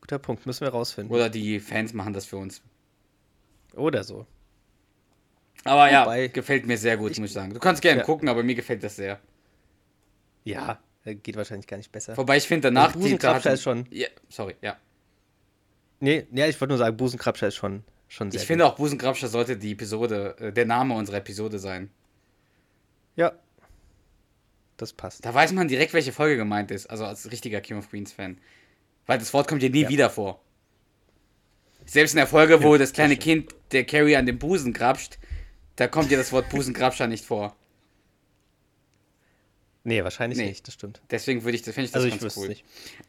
guter 0.00 0.18
Punkt. 0.18 0.44
Müssen 0.46 0.62
wir 0.62 0.70
rausfinden. 0.70 1.14
Oder 1.14 1.30
die 1.30 1.60
Fans 1.60 1.92
machen 1.92 2.12
das 2.12 2.26
für 2.26 2.36
uns. 2.36 2.60
Oder 3.74 4.02
so. 4.02 4.26
Aber 5.64 5.90
ja, 5.90 6.02
Wobei- 6.04 6.26
gefällt 6.26 6.66
mir 6.66 6.76
sehr 6.76 6.96
gut, 6.96 7.16
muss 7.18 7.28
ich 7.28 7.32
sagen. 7.32 7.54
Du 7.54 7.60
kannst 7.60 7.80
gerne 7.82 8.00
Ja. 8.00 8.04
gucken, 8.04 8.28
aber 8.28 8.42
mir 8.42 8.56
gefällt 8.56 8.82
das 8.82 8.96
sehr. 8.96 9.20
Ja, 10.42 10.80
äh, 11.04 11.14
geht 11.14 11.36
wahrscheinlich 11.36 11.68
gar 11.68 11.76
nicht 11.76 11.92
besser. 11.92 12.16
Wobei 12.16 12.36
ich 12.38 12.48
finde 12.48 12.62
danach 12.68 12.92
Busenkrabscher 12.94 13.52
ist 13.52 13.62
schon- 13.62 13.86
Ja, 13.90 14.08
sorry, 14.28 14.56
ja. 14.60 14.76
Nee, 16.00 16.26
ja, 16.32 16.48
ich 16.48 16.60
wollte 16.60 16.70
nur 16.72 16.78
sagen, 16.78 16.96
Busenkrabscher 16.96 17.46
ist 17.46 17.54
schon, 17.54 17.84
schon 18.08 18.32
sehr 18.32 18.40
Ich 18.40 18.46
finde 18.48 18.64
gut. 18.64 18.72
auch 18.72 18.76
Busenkrabscher 18.76 19.28
sollte 19.28 19.56
die 19.56 19.70
Episode, 19.70 20.36
äh, 20.40 20.52
der 20.52 20.66
Name 20.66 20.94
unserer 20.94 21.18
Episode 21.18 21.60
sein. 21.60 21.90
Ja. 23.14 23.32
Das 24.82 24.92
passt. 24.92 25.24
Da 25.24 25.32
weiß 25.32 25.52
man 25.52 25.68
direkt, 25.68 25.92
welche 25.94 26.10
Folge 26.10 26.36
gemeint 26.36 26.72
ist. 26.72 26.86
Also 26.86 27.04
als 27.04 27.30
richtiger 27.30 27.60
King 27.60 27.78
of 27.78 27.88
Queens 27.88 28.10
Fan. 28.12 28.36
Weil 29.06 29.20
das 29.20 29.32
Wort 29.32 29.46
kommt 29.46 29.62
ja 29.62 29.68
nie 29.68 29.82
Ja. 29.82 29.88
wieder 29.88 30.10
vor. 30.10 30.42
Selbst 31.86 32.14
in 32.14 32.16
der 32.16 32.26
Folge, 32.26 32.64
wo 32.64 32.72
Ja, 32.72 32.78
das 32.78 32.92
kleine 32.92 33.14
das. 33.14 33.22
Kind 33.22 33.54
der 33.70 33.84
Carrie 33.84 34.16
an 34.16 34.26
den 34.26 34.40
Busen 34.40 34.72
grapscht, 34.72 35.18
da 35.76 35.86
kommt 35.86 36.10
ja 36.10 36.18
das 36.18 36.32
Wort 36.32 36.48
Busenkrabscher 36.48 37.06
nicht 37.06 37.24
vor. 37.24 37.54
Nee, 39.84 40.02
wahrscheinlich 40.02 40.38
Nee. 40.40 40.46
nicht, 40.48 40.66
das 40.66 40.74
stimmt. 40.74 41.00
Deswegen 41.12 41.44
würde 41.44 41.56
ich, 41.56 41.62
finde 41.62 41.82
ich 41.82 41.90
das 41.92 41.94
Also 42.02 42.08
ich 42.08 42.14
ganz 42.14 42.24
wüsste 42.24 42.40
cool. 42.40 42.48
nicht. 42.48 42.64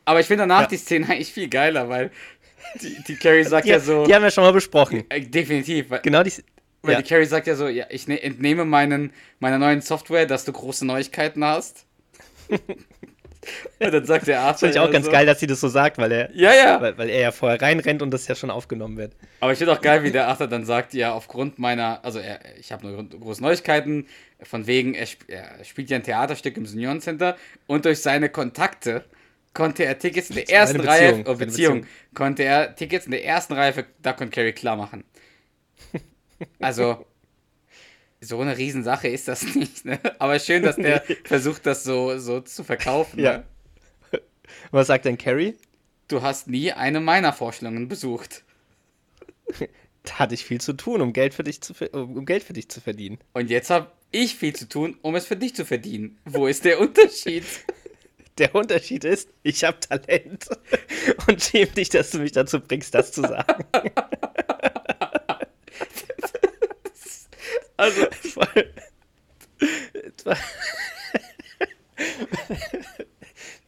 Aber 0.06 0.20
ich 0.20 0.28
finde 0.28 0.44
danach 0.44 0.62
Ja. 0.62 0.68
die 0.68 0.78
Szene 0.78 1.10
eigentlich 1.10 1.34
viel 1.34 1.50
geiler, 1.50 1.90
weil 1.90 2.12
die, 2.84 2.98
die 3.08 3.16
Carrie 3.16 3.44
sagt 3.46 3.66
Die, 3.66 3.72
ja 3.72 3.80
so. 3.80 4.06
die 4.06 4.14
haben 4.14 4.22
wir 4.22 4.30
schon 4.32 4.44
mal 4.44 4.54
besprochen. 4.54 5.06
äh, 5.10 5.22
definitiv. 5.22 5.88
Genau 6.04 6.22
die. 6.22 6.34
Weil 6.84 6.94
Ja. 6.94 7.02
die 7.02 7.08
Carrie 7.08 7.26
sagt 7.26 7.48
ja 7.48 7.56
so, 7.56 7.68
ja, 7.68 7.86
ich 7.90 8.08
ne, 8.08 8.22
entnehme 8.22 8.66
meinen, 8.66 9.14
meiner 9.40 9.58
neuen 9.60 9.82
Software, 9.82 10.26
dass 10.26 10.46
du 10.46 10.52
große 10.54 10.86
Neuigkeiten 10.86 11.44
hast. 11.44 11.86
Und 13.80 13.92
dann 13.94 14.06
sagt 14.06 14.28
der 14.28 14.40
Arthur. 14.42 14.70
Finde 14.70 14.74
ich 14.76 14.80
auch 14.80 14.90
ganz 14.92 15.06
so, 15.06 15.12
geil, 15.12 15.26
dass 15.26 15.40
sie 15.40 15.48
das 15.48 15.60
so 15.60 15.68
sagt, 15.68 15.98
weil 15.98 16.12
er, 16.12 16.30
Ja, 16.34 16.54
ja. 16.54 16.82
weil, 16.82 16.98
weil 16.98 17.10
er 17.10 17.20
ja 17.20 17.32
vorher 17.32 17.62
reinrennt 17.62 18.02
und 18.02 18.12
das 18.12 18.28
ja 18.28 18.36
schon 18.36 18.50
aufgenommen 18.50 18.96
wird. 18.98 19.16
Aber 19.42 19.52
ich 19.52 19.58
finde 19.58 19.74
auch 19.74 19.82
geil, 19.82 20.04
wie 20.04 20.12
der 20.12 20.28
Arthur 20.30 20.48
dann 20.48 20.66
sagt, 20.66 20.94
ja, 20.94 21.14
aufgrund 21.14 21.60
meiner, 21.60 22.04
also 22.06 22.20
er, 22.20 22.40
ich 22.58 22.72
habe 22.72 22.88
nur 22.88 23.04
große 23.10 23.42
Neuigkeiten, 23.44 24.08
von 24.42 24.66
wegen, 24.68 24.94
er, 24.94 25.04
sp 25.08 25.28
er 25.28 25.64
spielt 25.66 25.90
ja 25.90 25.98
ein 25.98 26.04
Theaterstück 26.04 26.56
im 26.58 26.66
Seniorencenter 26.66 27.36
und 27.68 27.84
durch 27.86 28.02
seine 28.02 28.30
Kontakte 28.30 29.04
konnte 29.54 29.84
er 29.86 30.00
Tickets 30.00 30.30
in 30.30 30.36
der 30.38 30.50
ersten 30.50 30.82
Beziehung, 30.82 31.24
Reihe, 31.24 31.26
oh, 31.28 31.36
seine 31.36 31.38
Beziehung, 31.38 31.82
Beziehung. 31.82 31.88
konnte 32.14 32.44
er 32.44 32.76
Tickets 32.76 33.06
in 33.06 33.12
der 33.12 33.26
ersten 33.26 33.54
Reihe 33.54 33.74
für 33.74 33.86
Duck 34.02 34.22
und 34.22 34.32
Carrie 34.32 34.54
klar 34.54 34.78
machen. 34.78 35.04
Also, 36.60 37.06
so 38.24 38.40
eine 38.40 38.58
Riesensache 38.58 39.08
ist 39.08 39.28
das 39.28 39.56
nicht, 39.56 39.86
ne? 39.86 40.00
Aber 40.20 40.40
schön, 40.40 40.64
dass 40.64 40.76
der 40.76 41.04
versucht, 41.26 41.66
das 41.66 41.84
so, 41.84 42.18
so 42.18 42.42
zu 42.42 42.64
verkaufen. 42.64 43.20
Ja. 43.20 43.44
Ne? 44.12 44.22
Was 44.72 44.88
sagt 44.88 45.06
denn 45.06 45.18
Carrie? 45.18 45.56
Du 46.08 46.22
hast 46.22 46.48
nie 46.48 46.72
eine 46.72 47.00
meiner 47.00 47.34
Vorstellungen 47.34 47.88
besucht. 47.88 48.44
Da 50.06 50.20
hatte 50.20 50.34
ich 50.34 50.44
viel 50.44 50.60
zu 50.60 50.74
tun, 50.74 51.00
um 51.00 51.14
Geld 51.14 51.34
für 51.34 51.46
dich 51.46 51.62
zu, 51.62 51.74
um 51.94 52.26
Geld 52.26 52.44
für 52.44 52.52
dich 52.52 52.68
zu 52.68 52.82
verdienen. 52.82 53.20
Und 53.32 53.50
jetzt 53.50 53.70
habe 53.70 53.90
ich 54.12 54.36
viel 54.36 54.54
zu 54.54 54.68
tun, 54.68 54.98
um 55.02 55.16
es 55.16 55.26
für 55.26 55.38
dich 55.38 55.56
zu 55.56 55.64
verdienen. 55.66 56.20
Wo 56.26 56.48
ist 56.48 56.66
der 56.66 56.82
Unterschied? 56.82 57.46
Der 58.38 58.54
Unterschied 58.54 59.06
ist, 59.06 59.30
ich 59.44 59.64
habe 59.64 59.80
Talent 59.80 60.50
und 61.28 61.42
schäme 61.42 61.68
dich, 61.68 61.90
dass 61.90 62.10
du 62.10 62.18
mich 62.18 62.32
dazu 62.32 62.60
bringst, 62.60 62.94
das 62.96 63.12
zu 63.12 63.22
sagen. 63.22 63.64
Also, 67.78 68.08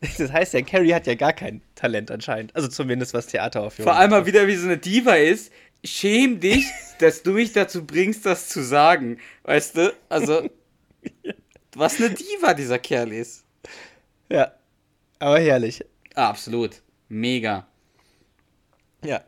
Das 0.18 0.32
heißt 0.32 0.54
ja, 0.54 0.62
Carrie 0.62 0.94
hat 0.94 1.08
ja 1.08 1.16
gar 1.16 1.34
kein 1.34 1.62
Talent 1.76 2.12
anscheinend. 2.12 2.56
Also 2.56 2.68
zumindest 2.68 3.14
was 3.14 3.28
Theateraufführung. 3.28 3.92
vor 3.92 4.00
allem 4.00 4.12
mal 4.12 4.26
wieder 4.26 4.48
wie 4.48 4.56
so 4.56 4.66
eine 4.66 4.78
Diva 4.78 5.16
ist. 5.16 5.52
Schäm 5.84 6.40
dich, 6.40 6.66
dass 7.00 7.24
du 7.24 7.32
mich 7.34 7.54
dazu 7.54 7.86
bringst, 7.86 8.26
das 8.26 8.50
zu 8.50 8.62
sagen. 8.64 9.20
Weißt 9.44 9.78
du? 9.78 9.94
Also, 10.10 10.50
was 11.76 11.98
eine 11.98 12.12
Diva 12.12 12.54
dieser 12.54 12.80
Kerl 12.80 13.12
ist. 13.12 13.44
Ja. 14.30 14.54
Aber 15.20 15.40
herrlich. 15.40 15.84
Absolut. 16.16 16.82
Mega. 17.10 17.68
Ja. 19.04 19.24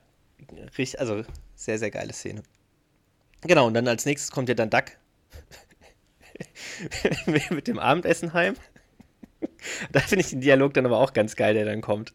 Richtig, 0.77 0.99
also 0.99 1.23
sehr, 1.55 1.77
sehr 1.77 1.91
geile 1.91 2.13
Szene. 2.13 2.43
Genau, 3.47 3.67
und 3.67 3.73
dann 3.73 3.87
als 3.87 4.05
nächstes 4.05 4.31
kommt 4.31 4.49
ja 4.49 4.55
dann 4.55 4.69
Duck 4.69 4.85
mit 7.49 7.67
dem 7.67 7.79
Abendessen 7.79 8.33
heim. 8.33 8.55
Da 9.91 9.99
finde 9.99 10.23
ich 10.23 10.29
den 10.29 10.41
Dialog 10.41 10.73
dann 10.73 10.85
aber 10.85 10.99
auch 10.99 11.13
ganz 11.13 11.35
geil, 11.35 11.53
der 11.53 11.65
dann 11.65 11.81
kommt. 11.81 12.13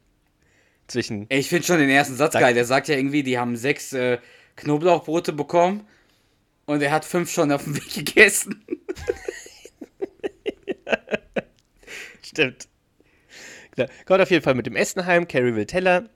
Zwischen. 0.89 1.27
Ich 1.29 1.49
finde 1.49 1.67
schon 1.67 1.79
den 1.79 1.89
ersten 1.89 2.17
Satz 2.17 2.33
Danke. 2.33 2.47
geil. 2.47 2.55
Der 2.55 2.65
sagt 2.65 2.89
ja 2.89 2.97
irgendwie, 2.97 3.23
die 3.23 3.39
haben 3.39 3.57
sechs 3.57 3.93
äh, 3.93 4.19
Knoblauchbrote 4.57 5.33
bekommen 5.33 5.87
und 6.67 6.83
er 6.83 6.91
hat 6.91 7.05
fünf 7.05 7.31
schon 7.31 7.53
auf 7.53 7.65
dem 7.65 7.77
Weg 7.77 7.95
gegessen. 7.95 8.65
Stimmt. 12.23 12.69
Genau. 13.77 13.89
Kommt 14.07 14.21
auf 14.21 14.31
jeden 14.31 14.43
Fall 14.43 14.55
mit 14.55 14.67
dem 14.67 14.77
Essen 14.77 15.07
heim. 15.07 15.27
Carrie 15.29 15.55
will 15.55 15.67
Teller 15.67 16.11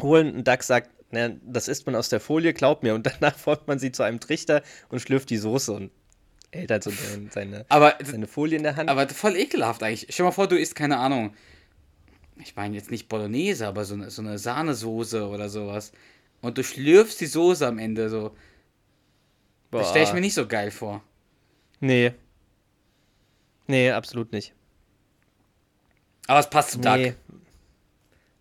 holen 0.00 0.34
und 0.34 0.46
Duck 0.46 0.62
sagt, 0.62 0.90
na, 1.10 1.30
das 1.42 1.68
isst 1.68 1.86
man 1.86 1.94
aus 1.94 2.08
der 2.08 2.20
Folie, 2.20 2.52
glaub 2.52 2.82
mir. 2.82 2.94
Und 2.94 3.06
danach 3.06 3.36
folgt 3.38 3.66
man 3.68 3.78
sie 3.78 3.92
zu 3.92 4.02
einem 4.02 4.20
Trichter 4.20 4.62
und 4.88 5.00
schlürft 5.00 5.30
die 5.30 5.38
Soße 5.38 5.72
und 5.72 5.90
hält 6.52 6.70
halt 6.70 6.84
so 6.84 6.90
seine- 7.30 7.64
Aber, 7.68 7.96
seine 8.04 8.26
Folie 8.26 8.56
in 8.56 8.62
der 8.62 8.76
Hand. 8.76 8.88
aber 8.90 9.08
voll 9.08 9.36
ekelhaft 9.36 9.82
eigentlich. 9.82 10.06
Stell 10.10 10.24
dir 10.24 10.28
mal 10.28 10.32
vor, 10.32 10.48
du 10.48 10.58
isst, 10.58 10.74
keine 10.74 10.98
Ahnung, 10.98 11.34
ich 12.40 12.54
meine 12.56 12.76
jetzt 12.76 12.90
nicht 12.90 13.08
Bolognese, 13.08 13.66
aber 13.66 13.84
so 13.84 13.94
eine, 13.94 14.10
so 14.10 14.22
eine 14.22 14.38
Sahnesoße 14.38 15.26
oder 15.28 15.48
sowas. 15.48 15.92
Und 16.40 16.56
du 16.56 16.62
schlürfst 16.62 17.20
die 17.20 17.26
Soße 17.26 17.66
am 17.66 17.78
Ende 17.78 18.08
so. 18.10 18.36
Das 19.70 19.90
stelle 19.90 20.04
ich 20.04 20.10
Boah. 20.10 20.14
mir 20.14 20.20
nicht 20.20 20.34
so 20.34 20.46
geil 20.46 20.70
vor. 20.70 21.02
Nee. 21.80 22.12
Nee, 23.66 23.90
absolut 23.90 24.32
nicht. 24.32 24.54
Aber 26.26 26.38
es 26.40 26.48
passt 26.48 26.70
zum 26.72 26.82
Tag. 26.82 27.00
Nee. 27.00 27.14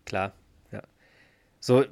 Klar, 0.06 0.32
ja. 0.72 0.82
So, 1.60 1.86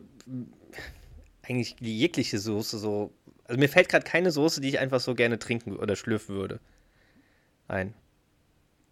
eigentlich 1.47 1.75
jegliche 1.79 2.39
Soße 2.39 2.77
so. 2.77 3.13
Also 3.45 3.60
mir 3.60 3.69
fällt 3.69 3.89
gerade 3.89 4.05
keine 4.05 4.31
Soße, 4.31 4.62
die 4.62 4.69
ich 4.69 4.79
einfach 4.79 4.99
so 4.99 5.15
gerne 5.15 5.38
trinken 5.39 5.75
oder 5.75 5.95
schlürfen 5.95 6.36
würde. 6.36 6.60
Ein. 7.67 7.93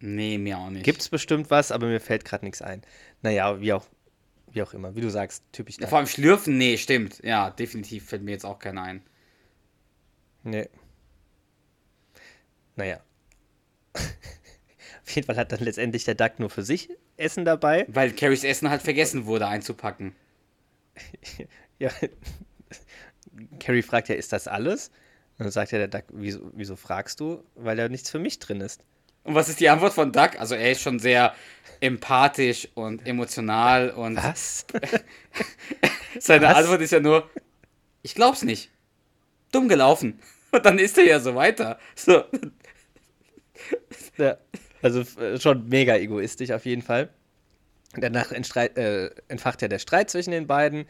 Nee, 0.00 0.38
mir 0.38 0.58
auch 0.58 0.70
nicht. 0.70 0.84
Gibt's 0.84 1.08
bestimmt 1.08 1.50
was, 1.50 1.72
aber 1.72 1.86
mir 1.86 2.00
fällt 2.00 2.24
gerade 2.24 2.44
nichts 2.44 2.62
ein. 2.62 2.82
Naja, 3.22 3.60
wie 3.60 3.72
auch, 3.72 3.86
wie 4.52 4.62
auch 4.62 4.74
immer. 4.74 4.94
Wie 4.94 5.00
du 5.00 5.10
sagst, 5.10 5.44
typisch. 5.52 5.78
Ja, 5.80 5.86
vor 5.86 5.98
allem 5.98 6.06
schlürfen, 6.06 6.58
nee, 6.58 6.76
stimmt. 6.76 7.22
Ja, 7.24 7.50
definitiv 7.50 8.06
fällt 8.06 8.22
mir 8.22 8.32
jetzt 8.32 8.44
auch 8.44 8.58
keiner 8.58 8.82
ein. 8.82 9.02
Nee. 10.42 10.68
Naja. 12.76 13.00
Auf 13.94 15.10
jeden 15.10 15.26
Fall 15.26 15.36
hat 15.36 15.52
dann 15.52 15.60
letztendlich 15.60 16.04
der 16.04 16.14
Duck 16.14 16.38
nur 16.38 16.50
für 16.50 16.62
sich 16.62 16.90
Essen 17.16 17.44
dabei. 17.44 17.86
Weil 17.88 18.12
Carries 18.12 18.44
Essen 18.44 18.68
halt 18.70 18.82
vergessen 18.82 19.26
wurde 19.26 19.46
einzupacken. 19.46 20.14
Ja. 21.78 21.90
Carrie 23.60 23.82
fragt 23.82 24.08
ja, 24.08 24.14
ist 24.14 24.32
das 24.32 24.48
alles? 24.48 24.88
Und 25.38 25.44
dann 25.46 25.50
sagt 25.50 25.72
ja 25.72 25.78
der 25.78 25.88
Duck, 25.88 26.04
wieso, 26.12 26.50
wieso 26.54 26.76
fragst 26.76 27.18
du? 27.20 27.42
Weil 27.56 27.76
da 27.76 27.88
nichts 27.88 28.10
für 28.10 28.18
mich 28.18 28.38
drin 28.38 28.60
ist. 28.60 28.82
Und 29.24 29.34
was 29.34 29.48
ist 29.48 29.58
die 29.58 29.68
Antwort 29.68 29.94
von 29.94 30.12
Duck? 30.12 30.38
Also 30.38 30.54
er 30.54 30.70
ist 30.70 30.82
schon 30.82 30.98
sehr 30.98 31.34
empathisch 31.80 32.68
und 32.74 33.06
emotional 33.06 33.90
und 33.90 34.16
Was? 34.16 34.66
seine 36.20 36.46
was? 36.46 36.56
Antwort 36.56 36.80
ist 36.82 36.92
ja 36.92 37.00
nur, 37.00 37.28
ich 38.02 38.14
glaub's 38.14 38.42
nicht. 38.42 38.70
Dumm 39.50 39.68
gelaufen. 39.68 40.20
Und 40.52 40.64
dann 40.64 40.78
ist 40.78 40.96
er 40.98 41.04
ja 41.04 41.20
so 41.20 41.34
weiter. 41.34 41.78
So. 41.96 42.24
ja. 44.18 44.36
Also 44.82 45.00
äh, 45.20 45.40
schon 45.40 45.68
mega 45.68 45.96
egoistisch 45.96 46.50
auf 46.50 46.66
jeden 46.66 46.82
Fall. 46.82 47.08
Danach 47.96 48.32
äh, 48.32 49.10
entfacht 49.28 49.62
ja 49.62 49.68
der 49.68 49.78
Streit 49.78 50.10
zwischen 50.10 50.32
den 50.32 50.46
beiden. 50.46 50.86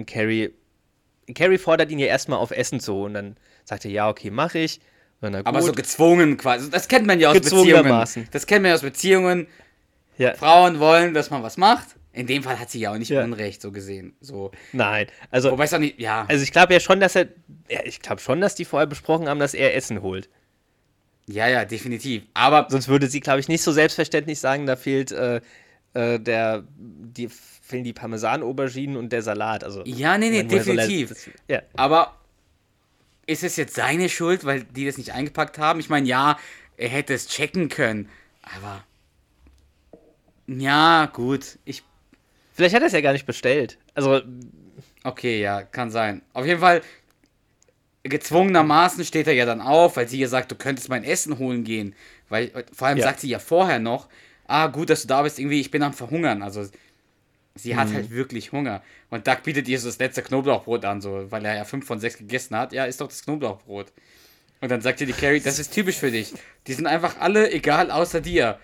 Und 0.00 0.06
Carrie, 0.06 0.50
Carrie 1.34 1.58
fordert 1.58 1.90
ihn 1.90 1.98
ja 1.98 2.06
erstmal 2.06 2.38
auf 2.38 2.52
Essen 2.52 2.80
zu 2.80 2.94
holen. 2.94 3.12
Dann 3.12 3.36
sagt 3.64 3.84
er, 3.84 3.90
ja, 3.90 4.08
okay, 4.08 4.30
mach 4.30 4.54
ich. 4.54 4.80
Und 5.20 5.34
Aber 5.34 5.60
so 5.60 5.72
gezwungen 5.72 6.38
quasi. 6.38 6.70
Das 6.70 6.88
kennt 6.88 7.06
man 7.06 7.20
ja 7.20 7.28
aus 7.28 7.34
Beziehungen. 7.34 8.06
Das 8.30 8.46
kennt 8.46 8.62
man 8.62 8.70
ja 8.70 8.74
aus 8.76 8.80
Beziehungen. 8.80 9.46
ja, 10.16 10.32
Frauen 10.34 10.80
wollen, 10.80 11.12
dass 11.12 11.28
man 11.28 11.42
was 11.42 11.58
macht. 11.58 11.88
In 12.14 12.26
dem 12.26 12.42
Fall 12.42 12.58
hat 12.58 12.70
sie 12.70 12.80
ja 12.80 12.92
auch 12.92 12.96
nicht 12.96 13.10
Ja. 13.10 13.22
Unrecht, 13.22 13.60
so 13.60 13.70
gesehen. 13.72 14.14
So. 14.22 14.50
nein. 14.72 15.06
Also, 15.30 15.52
Wobei 15.52 15.64
es 15.64 15.74
auch 15.74 15.78
nicht, 15.78 16.00
ja. 16.00 16.24
also 16.28 16.42
ich 16.42 16.50
glaube 16.50 16.72
ja 16.72 16.80
schon, 16.80 16.98
dass 16.98 17.14
er, 17.14 17.28
ja, 17.68 17.80
ich 17.84 18.00
glaube 18.00 18.22
schon, 18.22 18.40
dass 18.40 18.54
die 18.54 18.64
vorher 18.64 18.86
besprochen 18.86 19.28
haben, 19.28 19.38
dass 19.38 19.52
er 19.52 19.76
Essen 19.76 20.00
holt. 20.00 20.30
Ja, 21.28 21.46
ja, 21.46 21.64
definitiv. 21.66 22.22
Aber 22.32 22.66
Sonst 22.70 22.88
würde 22.88 23.06
sie, 23.06 23.20
glaube 23.20 23.40
ich, 23.40 23.48
nicht 23.48 23.62
so 23.62 23.70
selbstverständlich 23.70 24.40
sagen, 24.40 24.66
da 24.66 24.74
fehlt 24.76 25.12
äh, 25.12 25.40
äh, 25.92 26.18
der, 26.18 26.64
die 26.78 27.28
fehlen 27.70 27.84
die 27.84 27.92
Parmesan-Auberginen 27.92 28.96
und 28.96 29.10
der 29.12 29.22
Salat. 29.22 29.64
Also, 29.64 29.82
Ja, 29.86 30.18
nee, 30.18 30.30
nee, 30.30 30.38
er- 30.38 30.44
definitiv. 30.44 31.08
das- 31.10 31.30
ja. 31.48 31.62
Aber 31.76 32.16
ist 33.26 33.42
es 33.44 33.56
jetzt 33.56 33.74
seine 33.74 34.08
Schuld, 34.08 34.44
weil 34.44 34.64
die 34.64 34.84
das 34.86 34.98
nicht 34.98 35.12
eingepackt 35.12 35.58
haben? 35.58 35.80
Ich 35.80 35.88
meine, 35.88 36.06
ja, 36.06 36.38
er 36.76 36.88
hätte 36.88 37.14
es 37.14 37.28
checken 37.28 37.68
können, 37.68 38.08
aber 38.42 38.84
ja, 40.46 41.06
gut. 41.06 41.58
Ich 41.64 41.82
Vielleicht 42.52 42.74
hat 42.74 42.82
er 42.82 42.88
es 42.88 42.92
ja 42.92 43.00
gar 43.00 43.12
nicht 43.12 43.24
bestellt. 43.26 43.78
Also, 43.94 44.20
okay, 45.04 45.40
ja, 45.40 45.62
kann 45.62 45.90
sein. 45.90 46.20
Auf 46.34 46.44
jeden 46.44 46.60
Fall 46.60 46.82
gezwungenermaßen 48.02 49.04
steht 49.04 49.26
er 49.26 49.34
ja 49.34 49.46
dann 49.46 49.60
auf, 49.60 49.96
weil 49.96 50.08
sie 50.08 50.18
ja 50.18 50.28
sagt, 50.28 50.50
du 50.50 50.54
könntest 50.56 50.88
mein 50.88 51.04
Essen 51.04 51.38
holen 51.38 51.64
gehen, 51.64 51.94
weil 52.28 52.50
vor 52.72 52.88
allem 52.88 52.98
Ja. 52.98 53.04
sagt 53.04 53.20
sie 53.20 53.28
ja 53.28 53.38
vorher 53.38 53.78
noch, 53.78 54.08
ah, 54.46 54.66
gut, 54.66 54.90
dass 54.90 55.02
du 55.02 55.08
da 55.08 55.22
bist, 55.22 55.38
irgendwie 55.38 55.60
ich 55.60 55.70
bin 55.70 55.82
am 55.82 55.92
verhungern, 55.92 56.42
also 56.42 56.66
Sie 57.54 57.72
Mhm. 57.74 57.78
hat 57.78 57.92
halt 57.92 58.10
wirklich 58.10 58.52
Hunger. 58.52 58.82
Und 59.10 59.26
Doug 59.26 59.42
bietet 59.42 59.68
ihr 59.68 59.78
so 59.78 59.88
das 59.88 59.98
letzte 59.98 60.22
Knoblauchbrot 60.22 60.84
an, 60.84 61.00
so, 61.00 61.30
weil 61.30 61.44
er 61.44 61.56
ja 61.56 61.64
fünf 61.64 61.86
von 61.86 61.98
sechs 61.98 62.16
gegessen 62.18 62.56
hat. 62.56 62.72
Ja, 62.72 62.84
ist 62.84 63.00
doch 63.00 63.08
das 63.08 63.22
Knoblauchbrot. 63.24 63.92
Und 64.60 64.70
dann 64.70 64.80
sagt 64.82 65.00
ihr 65.00 65.06
die 65.06 65.12
Carrie, 65.14 65.40
das 65.40 65.58
ist 65.58 65.72
typisch 65.72 65.96
für 65.96 66.10
dich. 66.10 66.32
Die 66.66 66.72
sind 66.74 66.86
einfach 66.86 67.18
alle 67.18 67.50
egal 67.50 67.90
außer 67.90 68.20
dir. 68.20 68.58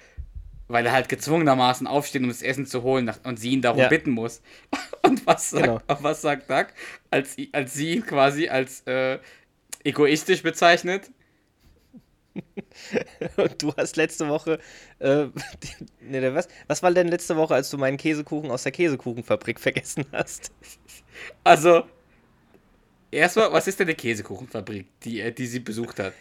Weil 0.68 0.84
er 0.84 0.92
halt 0.92 1.08
gezwungenermaßen 1.08 1.86
aufsteht, 1.86 2.22
um 2.22 2.28
das 2.28 2.42
Essen 2.42 2.66
zu 2.66 2.82
holen 2.82 3.10
und 3.22 3.38
sie 3.38 3.50
ihn 3.50 3.62
darum 3.62 3.80
Ja. 3.80 3.88
bitten 3.88 4.10
muss. 4.10 4.40
Und 5.02 5.24
was 5.24 5.50
sagt, 5.50 5.64
Genau. 5.64 5.80
was 5.86 6.22
sagt 6.22 6.50
Doug, 6.50 6.66
als, 7.12 7.36
als 7.52 7.74
sie 7.74 7.92
ihn 7.94 8.04
quasi 8.04 8.48
als 8.48 8.80
äh, 8.88 9.18
egoistisch 9.84 10.42
bezeichnet? 10.42 11.10
Und 13.36 13.62
du 13.62 13.72
hast 13.76 13.96
letzte 13.96 14.28
Woche, 14.28 14.58
äh, 14.98 15.26
der- 16.00 16.34
was, 16.34 16.48
was 16.68 16.82
war 16.82 16.92
denn 16.92 17.08
letzte 17.08 17.36
Woche, 17.36 17.54
als 17.54 17.70
du 17.70 17.78
meinen 17.78 17.96
Käsekuchen 17.96 18.50
aus 18.50 18.62
der 18.64 18.72
Käsekuchenfabrik 18.72 19.58
vergessen 19.60 20.04
hast? 20.12 20.50
Also, 21.44 21.84
erstmal, 23.10 23.52
was 23.52 23.66
ist 23.66 23.78
denn 23.80 23.88
eine 23.88 23.96
Käsekuchenfabrik, 23.96 24.86
die, 25.02 25.34
die 25.34 25.46
sie 25.46 25.60
besucht 25.60 25.98
hat? 25.98 26.12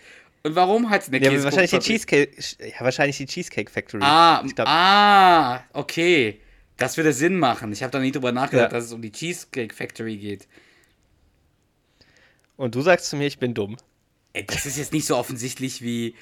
Und 0.44 0.56
warum 0.56 0.90
hat 0.90 1.04
sie 1.04 1.12
eine 1.16 1.26
Ja, 1.26 1.44
wahrscheinlich 1.44 1.72
die 1.72 1.78
Käsekuchenfabrik? 1.80 2.36
Cheesecake, 2.38 2.74
ja, 2.78 2.82
wahrscheinlich 2.86 3.18
die 3.18 3.26
Cheesecake 3.26 3.72
Factory. 3.72 4.04
Ah, 4.04 4.44
ich 4.46 4.54
glaub, 4.56 4.68
ah, 4.68 5.64
okay. 5.74 6.40
Das 6.78 6.98
würde 6.98 7.14
Sinn 7.14 7.40
machen. 7.40 7.72
Ich 7.72 7.82
habe 7.84 7.92
da 7.92 8.00
nie 8.00 8.12
drüber 8.12 8.32
nachgedacht, 8.34 8.72
Ja. 8.72 8.78
dass 8.78 8.86
es 8.86 8.92
um 8.94 9.02
die 9.02 9.12
Cheesecake 9.12 9.74
Factory 9.74 10.18
geht. 10.18 10.48
Und 12.58 12.76
du 12.76 12.82
sagst 12.82 13.08
zu 13.10 13.16
mir, 13.16 13.28
ich 13.28 13.40
bin 13.40 13.54
dumm. 13.54 13.78
Ey, 14.36 14.46
das 14.46 14.66
ist 14.66 14.78
jetzt 14.78 14.92
nicht 14.94 15.06
so 15.06 15.16
offensichtlich 15.18 15.82
wie 15.82 16.16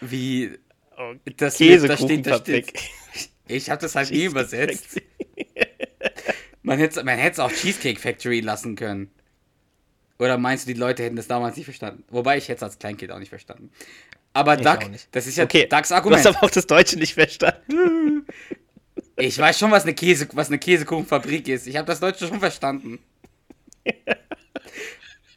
wie 0.00 0.52
Oh, 0.96 1.14
das 1.14 1.24
mit- 1.24 1.40
da 1.40 1.50
steht, 1.50 1.82
da 1.82 1.88
Käsekuchenfabrik. 1.88 2.78
steht. 2.78 3.30
Ich 3.48 3.70
habe 3.70 3.80
das 3.80 3.94
halt 3.96 4.10
nie 4.10 4.24
übersetzt. 4.24 5.00
Man 6.62 6.78
hätte 6.78 7.02
man 7.02 7.18
es 7.18 7.38
auch 7.38 7.50
Cheesecake 7.50 7.98
Factory 7.98 8.40
lassen 8.40 8.76
können. 8.76 9.10
Oder 10.18 10.36
meinst 10.38 10.68
du, 10.68 10.72
die 10.74 10.78
Leute 10.78 11.02
hätten 11.02 11.16
das 11.16 11.26
damals 11.26 11.56
nicht 11.56 11.64
verstanden? 11.64 12.04
Wobei 12.10 12.36
ich 12.38 12.44
hätte 12.48 12.58
es 12.58 12.62
als 12.62 12.78
Kleinkind 12.78 13.10
auch 13.10 13.18
nicht 13.18 13.30
verstanden. 13.30 13.70
Aber 14.34 14.54
Ich 14.58 14.64
Duck, 14.64 14.88
das 15.10 15.26
ist 15.26 15.36
ja 15.38 15.44
Okay, 15.44 15.66
Ducks 15.66 15.88
du 15.88 15.94
Argument. 15.94 16.24
hast 16.24 16.36
aber 16.36 16.46
auch 16.46 16.50
das 16.50 16.66
Deutsche 16.66 16.96
nicht 16.98 17.14
verstanden. 17.14 18.26
Ich 19.16 19.36
weiß 19.38 19.58
schon, 19.58 19.70
was 19.70 19.82
eine, 19.82 19.92
Käse, 19.92 20.26
was 20.32 20.48
eine 20.48 20.58
Käsekuchenfabrik 20.58 21.46
ist. 21.48 21.66
Ich 21.66 21.76
habe 21.76 21.86
das 21.86 22.00
Deutsche 22.00 22.26
schon 22.26 22.40
verstanden. 22.40 22.98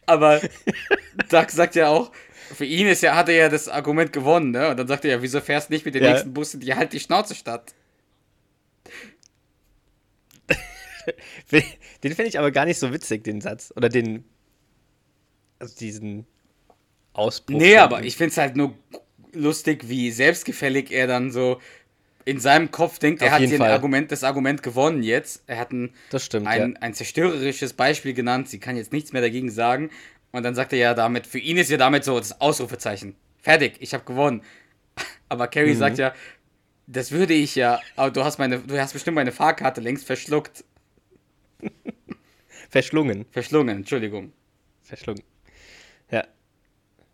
Aber 0.06 0.42
Doug 1.30 1.50
sagt 1.50 1.76
ja 1.76 1.90
auch, 1.90 2.12
für 2.54 2.66
ihn 2.66 2.88
ist 2.88 3.02
ja, 3.02 3.16
hat 3.16 3.30
er 3.30 3.36
ja 3.36 3.50
das 3.50 3.68
Argument 3.68 4.14
gewonnen, 4.14 4.52
ne? 4.52 4.70
Und 4.70 4.78
dann 4.78 4.88
sagt 4.88 5.06
er 5.06 5.12
ja, 5.12 5.22
wieso 5.22 5.42
fährst 5.42 5.70
du 5.70 5.74
nicht 5.74 5.86
mit 5.86 5.96
den 5.96 6.04
ja. 6.04 6.12
nächsten 6.12 6.34
Bussen, 6.34 6.60
die 6.60 6.76
halt 6.76 6.94
die 6.94 7.00
Schnauze 7.00 7.36
statt? 7.36 7.74
den 11.52 12.14
finde 12.14 12.28
ich 12.28 12.40
aber 12.40 12.52
gar 12.52 12.66
nicht 12.66 12.80
so 12.80 12.94
witzig, 12.94 13.24
den 13.24 13.42
Satz. 13.42 13.74
Oder 13.76 13.90
den. 13.90 14.24
Also 15.60 15.76
diesen 15.78 16.26
Ausbruch. 17.14 17.58
Nee, 17.58 17.78
aber 17.78 18.04
ich 18.04 18.18
finde 18.18 18.32
es 18.32 18.38
halt 18.38 18.56
nur 18.56 18.78
lustig, 19.34 19.88
wie 19.90 20.12
selbstgefällig 20.12 20.92
er 20.92 21.08
dann 21.08 21.32
so 21.32 21.60
in 22.26 22.40
seinem 22.40 22.72
Kopf 22.72 23.00
denkt, 23.00 23.22
er 23.22 23.28
Auf 23.28 23.34
hat 23.34 23.42
hier. 23.42 23.62
Argument, 23.62 24.12
das 24.12 24.24
Argument 24.24 24.64
gewonnen 24.64 25.04
jetzt. 25.04 25.44
Er 25.48 25.58
hat 25.58 25.72
ein, 25.72 25.94
Das 26.10 26.26
stimmt, 26.26 26.48
ein, 26.48 26.74
ja. 26.74 26.80
ein 26.82 26.94
zerstörerisches 26.94 27.74
Beispiel 27.74 28.14
genannt. 28.14 28.50
Sie 28.50 28.60
kann 28.60 28.76
jetzt 28.78 28.92
nichts 28.94 29.14
mehr 29.14 29.22
dagegen 29.22 29.50
sagen. 29.52 29.90
Und 30.32 30.44
dann 30.44 30.56
sagt 30.56 30.74
er 30.74 30.80
ja 30.80 30.94
damit, 30.94 31.28
für 31.28 31.40
ihn 31.40 31.58
ist 31.58 31.70
ja 31.70 31.78
damit 31.78 32.04
so 32.04 32.18
das 32.18 32.42
Ausrufezeichen. 32.42 33.16
Fertig, 33.40 33.76
ich 33.80 33.94
habe 33.94 34.04
gewonnen. 34.04 34.42
Aber 35.30 35.48
Carrie 35.48 35.74
Mhm. 35.74 35.78
sagt 35.78 35.98
ja, 35.98 36.14
das 36.88 37.12
würde 37.12 37.34
ich 37.34 37.56
ja, 37.56 37.80
aber 37.96 38.12
du 38.12 38.26
hast 38.26 38.40
meine, 38.40 38.60
du 38.60 38.78
hast 38.80 38.92
bestimmt 38.92 39.16
meine 39.16 39.32
Fahrkarte 39.32 39.80
längst 39.80 40.06
verschluckt. 40.06 40.66
Verschlungen. 42.70 43.26
Verschlungen, 43.32 43.78
Entschuldigung. 43.78 44.34
Verschlungen. 44.82 45.24
Ja. 46.12 46.26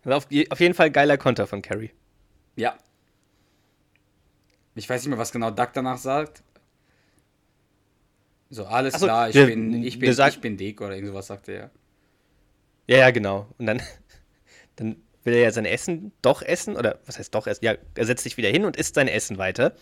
Also 0.04 0.16
auf, 0.16 0.26
auf 0.50 0.60
jeden 0.60 0.74
Fall 0.74 0.90
geiler 0.90 1.18
Konter 1.18 1.46
von 1.46 1.62
Carrie. 1.62 1.90
Ja. 2.56 2.76
Ich 4.80 4.88
weiß 4.88 5.02
nicht 5.02 5.10
mehr, 5.10 5.18
was 5.18 5.30
genau 5.30 5.50
Duck 5.50 5.70
danach 5.74 5.98
sagt. 5.98 6.42
So, 8.48 8.64
alles 8.64 8.94
so, 8.94 9.04
klar, 9.06 9.28
ich 9.28 9.34
wir- 9.34 9.44
bin, 9.46 9.82
ich 9.84 9.98
bin, 9.98 10.12
sagen- 10.14 10.34
ich 10.34 10.40
bin 10.40 10.56
dick 10.56 10.80
oder 10.80 10.94
irgend 10.94 11.10
sowas 11.10 11.26
sagt 11.26 11.48
er 11.48 11.54
ja. 11.54 11.70
Ja, 12.86 12.96
ja, 12.96 13.10
genau. 13.10 13.46
Und 13.58 13.66
dann, 13.66 13.82
dann 14.76 14.96
will 15.22 15.34
er 15.34 15.40
ja 15.42 15.52
sein 15.52 15.66
Essen 15.66 16.12
doch 16.22 16.40
essen. 16.40 16.76
Oder 16.76 16.98
was 17.04 17.18
heißt 17.18 17.34
doch 17.34 17.46
essen? 17.46 17.62
Ja, 17.64 17.74
er 17.94 18.06
setzt 18.06 18.24
sich 18.24 18.38
wieder 18.38 18.48
hin 18.48 18.64
und 18.64 18.76
isst 18.76 18.94
sein 18.94 19.06
Essen 19.06 19.36
weiter. 19.36 19.76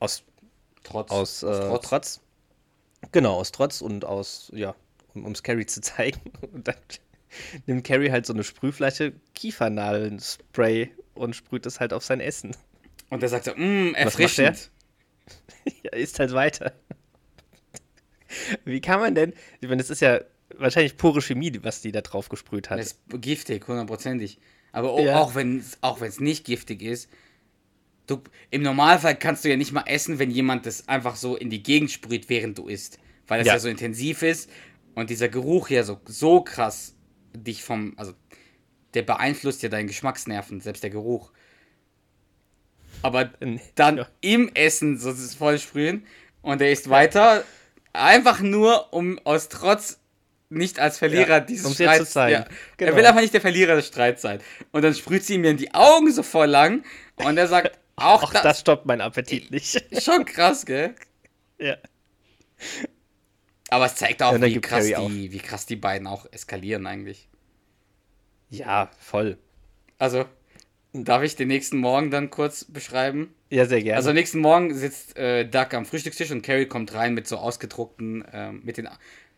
Aus, 0.00 0.24
Trotz. 0.82 1.10
aus, 1.10 1.42
äh, 1.42 1.78
Trotz. 1.82 2.20
Genau, 3.12 3.34
aus 3.34 3.52
Trotz 3.52 3.82
und 3.82 4.04
aus, 4.06 4.50
ja, 4.54 4.74
um 5.14 5.30
es 5.32 5.42
Carrie 5.42 5.66
zu 5.66 5.82
zeigen. 5.82 6.20
Und 6.52 6.66
dann 6.66 6.76
nimmt 7.66 7.84
Carrie 7.84 8.10
halt 8.10 8.24
so 8.24 8.32
eine 8.32 8.42
Sprühflasche 8.44 9.12
Kiefernadeln-Spray 9.34 10.90
und 11.14 11.36
sprüht 11.36 11.66
es 11.66 11.80
halt 11.80 11.92
auf 11.92 12.02
sein 12.04 12.20
Essen. 12.20 12.56
Und 13.10 13.22
er 13.22 13.28
sagt 13.28 13.44
so, 13.44 13.52
mh, 13.56 13.92
macht 13.92 13.96
erfrischend. 13.96 14.70
Ja, 15.82 15.90
isst 15.92 16.20
halt 16.20 16.32
weiter. 16.32 16.72
Wie 18.64 18.80
kann 18.80 19.00
man 19.00 19.14
denn, 19.14 19.32
ich 19.60 19.68
meine, 19.68 19.78
das 19.82 19.90
ist 19.90 20.00
ja 20.00 20.20
wahrscheinlich 20.56 20.96
pure 20.96 21.20
Chemie, 21.20 21.52
was 21.62 21.80
die 21.82 21.90
da 21.92 22.00
drauf 22.02 22.28
gesprüht 22.28 22.70
hat. 22.70 22.78
Das 22.78 22.86
ist 22.92 23.00
giftig, 23.20 23.66
hundertprozentig. 23.66 24.38
Aber 24.72 24.92
auch, 24.92 25.00
Ja. 25.04 25.20
auch 25.20 25.34
wenn 25.34 25.58
es 25.58 25.78
auch 25.80 26.00
wenn's 26.00 26.20
nicht 26.20 26.44
giftig 26.44 26.82
ist, 26.82 27.10
du, 28.06 28.22
im 28.50 28.62
Normalfall 28.62 29.16
kannst 29.16 29.44
du 29.44 29.48
ja 29.48 29.56
nicht 29.56 29.72
mal 29.72 29.84
essen, 29.86 30.18
wenn 30.18 30.30
jemand 30.30 30.66
das 30.66 30.88
einfach 30.88 31.16
so 31.16 31.36
in 31.36 31.50
die 31.50 31.62
Gegend 31.62 31.90
sprüht, 31.90 32.28
während 32.28 32.58
du 32.58 32.68
isst. 32.68 32.98
Weil 33.26 33.40
es 33.40 33.46
ja. 33.46 33.54
Ja. 33.54 33.58
so 33.58 33.68
intensiv 33.68 34.22
ist 34.22 34.50
und 34.94 35.10
dieser 35.10 35.28
Geruch 35.28 35.70
ja 35.70 35.82
so, 35.82 36.00
so 36.06 36.42
krass 36.42 36.94
dich 37.34 37.62
vom, 37.64 37.94
also 37.96 38.12
der 38.94 39.02
beeinflusst 39.02 39.62
ja 39.62 39.68
deinen 39.68 39.88
Geschmacksnerven, 39.88 40.60
selbst 40.60 40.82
der 40.82 40.90
Geruch. 40.90 41.32
Aber 43.02 43.30
dann 43.74 43.98
Ja. 43.98 44.08
im 44.20 44.50
Essen 44.54 44.98
so 44.98 45.10
das 45.10 45.34
vollsprühen 45.34 46.06
und 46.42 46.60
er 46.60 46.70
isst 46.70 46.88
weiter, 46.90 47.44
einfach 47.92 48.40
nur, 48.40 48.92
um 48.92 49.18
aus 49.24 49.48
Trotz 49.48 49.98
nicht 50.48 50.78
als 50.78 50.98
Verlierer 50.98 51.28
Ja, 51.28 51.40
dieses 51.40 51.76
dir 51.76 51.92
zu 51.94 52.06
zeigen. 52.06 52.32
Ja, 52.34 52.40
Er 52.42 52.48
Genau. 52.76 52.96
will 52.96 53.06
einfach 53.06 53.20
nicht 53.20 53.34
der 53.34 53.40
Verlierer 53.40 53.74
des 53.74 53.88
Streits 53.88 54.22
sein. 54.22 54.40
Und 54.70 54.82
dann 54.82 54.94
sprüht 54.94 55.24
sie 55.24 55.34
ihm 55.34 55.44
in 55.44 55.56
die 55.56 55.74
Augen 55.74 56.12
so 56.12 56.22
voll 56.22 56.46
lang 56.46 56.84
und 57.16 57.36
er 57.36 57.48
sagt, 57.48 57.76
auch, 57.96 58.22
Auch 58.22 58.32
das, 58.32 58.42
das 58.42 58.60
stoppt 58.60 58.86
meinen 58.86 59.00
Appetit 59.00 59.50
nicht. 59.50 59.82
schon 60.02 60.24
krass, 60.24 60.64
gell? 60.66 60.94
ja. 61.58 61.76
Aber 63.70 63.86
es 63.86 63.96
zeigt 63.96 64.22
auch, 64.22 64.32
Ja, 64.32 64.42
wie, 64.42 64.60
krass 64.60 64.78
Carrie 64.80 64.96
auch. 64.96 65.08
die, 65.08 65.32
wie 65.32 65.38
krass 65.38 65.66
die 65.66 65.74
beiden 65.76 66.06
auch 66.06 66.26
eskalieren 66.30 66.86
eigentlich. 66.86 67.28
ja, 68.50 68.88
voll. 69.00 69.38
Also, 69.98 70.26
darf 71.04 71.22
ich 71.22 71.36
den 71.36 71.48
nächsten 71.48 71.78
Morgen 71.78 72.10
dann 72.10 72.30
kurz 72.30 72.64
beschreiben? 72.64 73.34
Ja, 73.50 73.66
sehr 73.66 73.82
gerne. 73.82 73.96
Also 73.96 74.12
nächsten 74.12 74.40
Morgen 74.40 74.74
sitzt 74.74 75.16
äh, 75.16 75.44
Doug 75.44 75.68
am 75.72 75.84
Frühstückstisch 75.84 76.30
und 76.30 76.42
Carrie 76.42 76.66
kommt 76.66 76.94
rein 76.94 77.14
mit 77.14 77.26
so 77.26 77.36
ausgedruckten, 77.36 78.24
ähm, 78.32 78.62
mit 78.64 78.76
den 78.76 78.88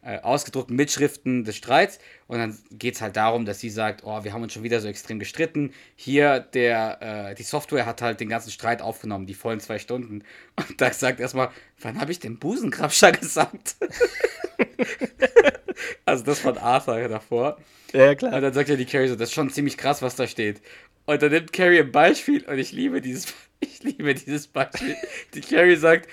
äh, 0.02 0.18
ausgedruckten 0.20 0.76
Mitschriften 0.76 1.44
des 1.44 1.56
Streits 1.56 1.98
und 2.28 2.38
dann 2.38 2.56
geht 2.70 2.94
es 2.94 3.02
halt 3.02 3.16
darum, 3.16 3.44
dass 3.44 3.60
sie 3.60 3.68
sagt, 3.68 4.04
oh, 4.04 4.24
wir 4.24 4.32
haben 4.32 4.42
uns 4.42 4.52
schon 4.52 4.62
wieder 4.62 4.80
so 4.80 4.88
extrem 4.88 5.18
gestritten. 5.18 5.72
Hier, 5.96 6.40
der, 6.40 7.30
äh, 7.30 7.34
die 7.34 7.42
Software 7.42 7.84
hat 7.84 8.00
halt 8.00 8.20
den 8.20 8.28
ganzen 8.28 8.50
Streit 8.50 8.80
aufgenommen, 8.80 9.26
die 9.26 9.34
vollen 9.34 9.60
zwei 9.60 9.78
Stunden. 9.78 10.22
Und 10.56 10.80
Doug 10.80 10.92
sagt 10.92 11.20
erstmal, 11.20 11.50
wann 11.80 12.00
habe 12.00 12.12
ich 12.12 12.20
den 12.20 12.38
Busenkrabscher 12.38 13.12
gesagt? 13.20 13.76
also 16.04 16.24
das 16.24 16.40
von 16.40 16.58
Arthur 16.58 17.08
davor. 17.08 17.58
ja, 17.92 18.14
Und 18.30 18.40
klar. 18.40 18.40
dann 18.40 18.52
sagt 18.52 18.68
ja 18.68 18.76
die 18.76 18.86
Carrie 18.86 19.08
so, 19.08 19.16
das 19.16 19.30
ist 19.30 19.34
schon 19.34 19.50
ziemlich 19.50 19.76
krass, 19.76 20.02
was 20.02 20.16
da 20.16 20.26
steht. 20.26 20.60
Und 21.06 21.22
dann 21.22 21.32
nimmt 21.32 21.52
Carrie 21.52 21.80
ein 21.80 21.92
Beispiel 21.92 22.44
und 22.44 22.58
ich 22.58 22.72
liebe 22.72 23.00
dieses, 23.00 23.34
ich 23.60 23.82
liebe 23.82 24.14
dieses 24.14 24.48
Beispiel. 24.48 24.96
Die 25.34 25.40
Carrie 25.40 25.76
sagt 25.76 26.08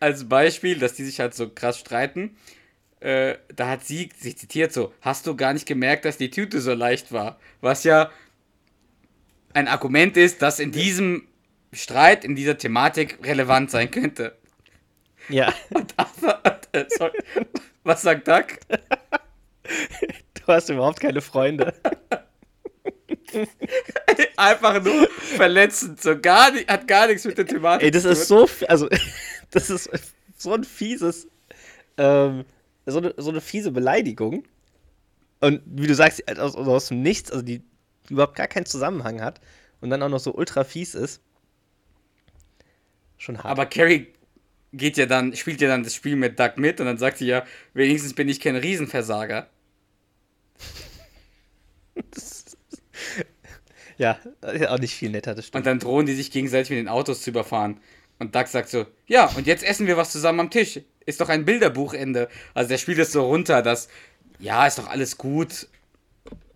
als 0.00 0.28
Beispiel, 0.28 0.78
dass 0.78 0.94
die 0.94 1.04
sich 1.04 1.20
halt 1.20 1.34
so 1.34 1.48
krass 1.48 1.78
streiten. 1.78 2.36
Äh, 3.00 3.36
da 3.54 3.68
hat 3.68 3.84
sie, 3.84 4.08
sie 4.16 4.34
zitiert 4.36 4.72
so, 4.72 4.92
hast 5.02 5.26
du 5.26 5.36
gar 5.36 5.52
nicht 5.52 5.66
gemerkt, 5.66 6.04
dass 6.04 6.16
die 6.16 6.30
Tüte 6.30 6.60
so 6.60 6.72
leicht 6.74 7.12
war? 7.12 7.38
Was 7.60 7.84
ja 7.84 8.10
ein 9.54 9.68
Argument 9.68 10.16
ist, 10.16 10.42
das 10.42 10.60
in 10.60 10.72
diesem 10.72 11.26
Streit, 11.72 12.24
in 12.24 12.36
dieser 12.36 12.58
Thematik 12.58 13.18
relevant 13.24 13.70
sein 13.70 13.90
könnte. 13.90 14.36
Ja, 15.28 15.52
Und 15.70 15.92
Arthur, 15.96 16.40
äh, 16.72 16.84
sorry, 16.88 17.18
was 17.84 18.02
sagt 18.02 18.28
Doug? 18.28 18.46
Du 20.34 20.42
hast 20.46 20.68
überhaupt 20.68 21.00
keine 21.00 21.20
Freunde. 21.20 21.74
Einfach 24.36 24.82
nur 24.82 25.08
verletzend, 25.08 26.00
so 26.00 26.18
gar 26.18 26.52
nicht, 26.52 26.68
hat 26.68 26.86
gar 26.88 27.06
nichts 27.06 27.24
mit 27.24 27.38
der 27.38 27.46
Thematik 27.46 27.84
Ey, 27.84 27.90
das 27.90 28.04
ist 28.04 28.28
so, 28.28 28.48
also, 28.68 28.88
das 29.50 29.70
ist 29.70 29.90
so 30.36 30.54
ein 30.54 30.64
fieses, 30.64 31.28
ähm, 31.96 32.44
so 32.86 32.98
eine, 32.98 33.14
so 33.16 33.30
eine 33.30 33.40
fiese 33.40 33.72
Beleidigung. 33.72 34.44
Und 35.40 35.62
wie 35.66 35.86
du 35.86 35.94
sagst, 35.94 36.26
aus, 36.38 36.54
aus 36.54 36.88
dem 36.88 37.02
Nichts, 37.02 37.30
also 37.30 37.42
die 37.42 37.62
überhaupt 38.08 38.36
gar 38.36 38.48
keinen 38.48 38.66
Zusammenhang 38.66 39.20
hat 39.20 39.40
und 39.80 39.90
dann 39.90 40.02
auch 40.02 40.08
noch 40.08 40.20
so 40.20 40.34
ultra 40.34 40.64
fies 40.64 40.94
ist. 40.94 41.20
Schon 43.18 43.38
hart. 43.38 43.46
Aber 43.46 43.66
Carrie 43.66 44.08
geht 44.72 44.96
ja 44.96 45.06
dann, 45.06 45.34
spielt 45.34 45.60
ja 45.60 45.68
dann 45.68 45.82
das 45.82 45.94
Spiel 45.94 46.16
mit 46.16 46.38
Doug 46.38 46.52
mit 46.56 46.80
und 46.80 46.86
dann 46.86 46.98
sagt 46.98 47.18
sie 47.18 47.26
ja, 47.26 47.44
wenigstens 47.74 48.14
bin 48.14 48.28
ich 48.28 48.40
kein 48.40 48.56
Riesenversager. 48.56 49.48
ja, 53.98 54.18
auch 54.68 54.78
nicht 54.78 54.94
viel 54.94 55.10
netter, 55.10 55.34
das 55.34 55.46
stimmt. 55.46 55.60
Und 55.60 55.66
dann 55.66 55.78
drohen 55.78 56.06
die 56.06 56.14
sich 56.14 56.30
gegenseitig 56.30 56.70
mit 56.70 56.78
den 56.78 56.88
Autos 56.88 57.22
zu 57.22 57.30
überfahren. 57.30 57.80
Und 58.18 58.34
Doug 58.34 58.46
sagt 58.46 58.68
so, 58.68 58.86
ja, 59.06 59.26
und 59.36 59.46
jetzt 59.46 59.62
essen 59.62 59.86
wir 59.86 59.96
was 59.96 60.10
zusammen 60.10 60.40
am 60.40 60.50
Tisch. 60.50 60.80
Ist 61.04 61.20
doch 61.20 61.28
ein 61.28 61.44
Bilderbuchende. 61.44 62.28
Also 62.54 62.68
der 62.68 62.78
spielt 62.78 62.98
es 62.98 63.12
so 63.12 63.26
runter, 63.26 63.62
dass, 63.62 63.88
ja, 64.38 64.66
ist 64.66 64.78
doch 64.78 64.88
alles 64.88 65.18
gut. 65.18 65.68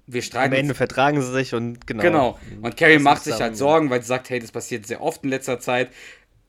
Wir 0.07 0.21
Am 0.21 0.25
streiten 0.25 0.55
Ende 0.55 0.73
uns. 0.73 0.79
vertragen 0.79 1.23
sie 1.23 1.33
sich 1.33 1.55
und 1.55 1.87
genau. 1.87 2.03
Genau. 2.03 2.39
Und 2.63 2.77
Carrie 2.77 2.99
macht 2.99 3.25
sich 3.25 3.41
halt 3.41 3.57
Sorgen, 3.57 3.91
weil 3.91 4.03
sie 4.03 4.09
sagt, 4.09 4.31
hey, 4.31 4.41
das 4.41 4.51
passiert 4.51 4.87
sehr 4.87 5.03
oft 5.03 5.23
in 5.23 5.31
letzter 5.31 5.61
Zeit. 5.61 5.91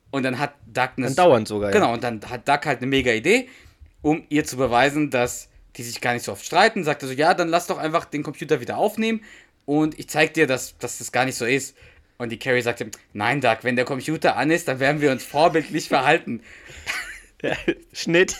Und 0.09 0.23
dann 0.23 0.39
hat 0.39 0.55
Doug 0.65 0.89
eine 0.97 1.07
Dann 1.07 1.15
dauernd 1.15 1.47
sogar. 1.47 1.71
Genau, 1.71 1.93
und 1.93 2.03
dann 2.03 2.21
hat 2.27 2.47
Doug 2.47 2.65
halt 2.65 2.79
eine 2.79 2.87
mega 2.87 3.11
Idee, 3.11 3.47
um 4.01 4.23
ihr 4.29 4.45
zu 4.45 4.57
beweisen, 4.57 5.11
dass 5.11 5.49
die 5.77 5.83
sich 5.83 6.01
gar 6.01 6.13
nicht 6.13 6.25
so 6.25 6.31
oft 6.31 6.45
streiten. 6.45 6.83
Sagt 6.83 7.03
er 7.03 7.07
so, 7.07 7.13
ja, 7.13 7.33
dann 7.33 7.49
lass 7.49 7.67
doch 7.67 7.77
einfach 7.77 8.05
den 8.05 8.23
Computer 8.23 8.61
wieder 8.61 8.77
aufnehmen 8.77 9.21
und 9.65 9.99
ich 9.99 10.09
zeig 10.09 10.33
dir, 10.33 10.47
dass, 10.47 10.77
dass 10.77 10.97
das 10.97 11.11
gar 11.11 11.25
nicht 11.25 11.37
so 11.37 11.45
ist. 11.45 11.75
Und 12.17 12.29
die 12.29 12.39
Carrie 12.39 12.61
sagte, 12.61 12.89
nein, 13.13 13.41
Doug, 13.41 13.59
wenn 13.63 13.75
der 13.75 13.85
Computer 13.85 14.35
an 14.35 14.51
ist, 14.51 14.67
dann 14.67 14.79
werden 14.79 15.01
wir 15.01 15.11
uns 15.11 15.23
vorbildlich 15.23 15.87
verhalten. 15.87 16.41
Ja. 17.43 17.57
Schnitt. 17.91 18.35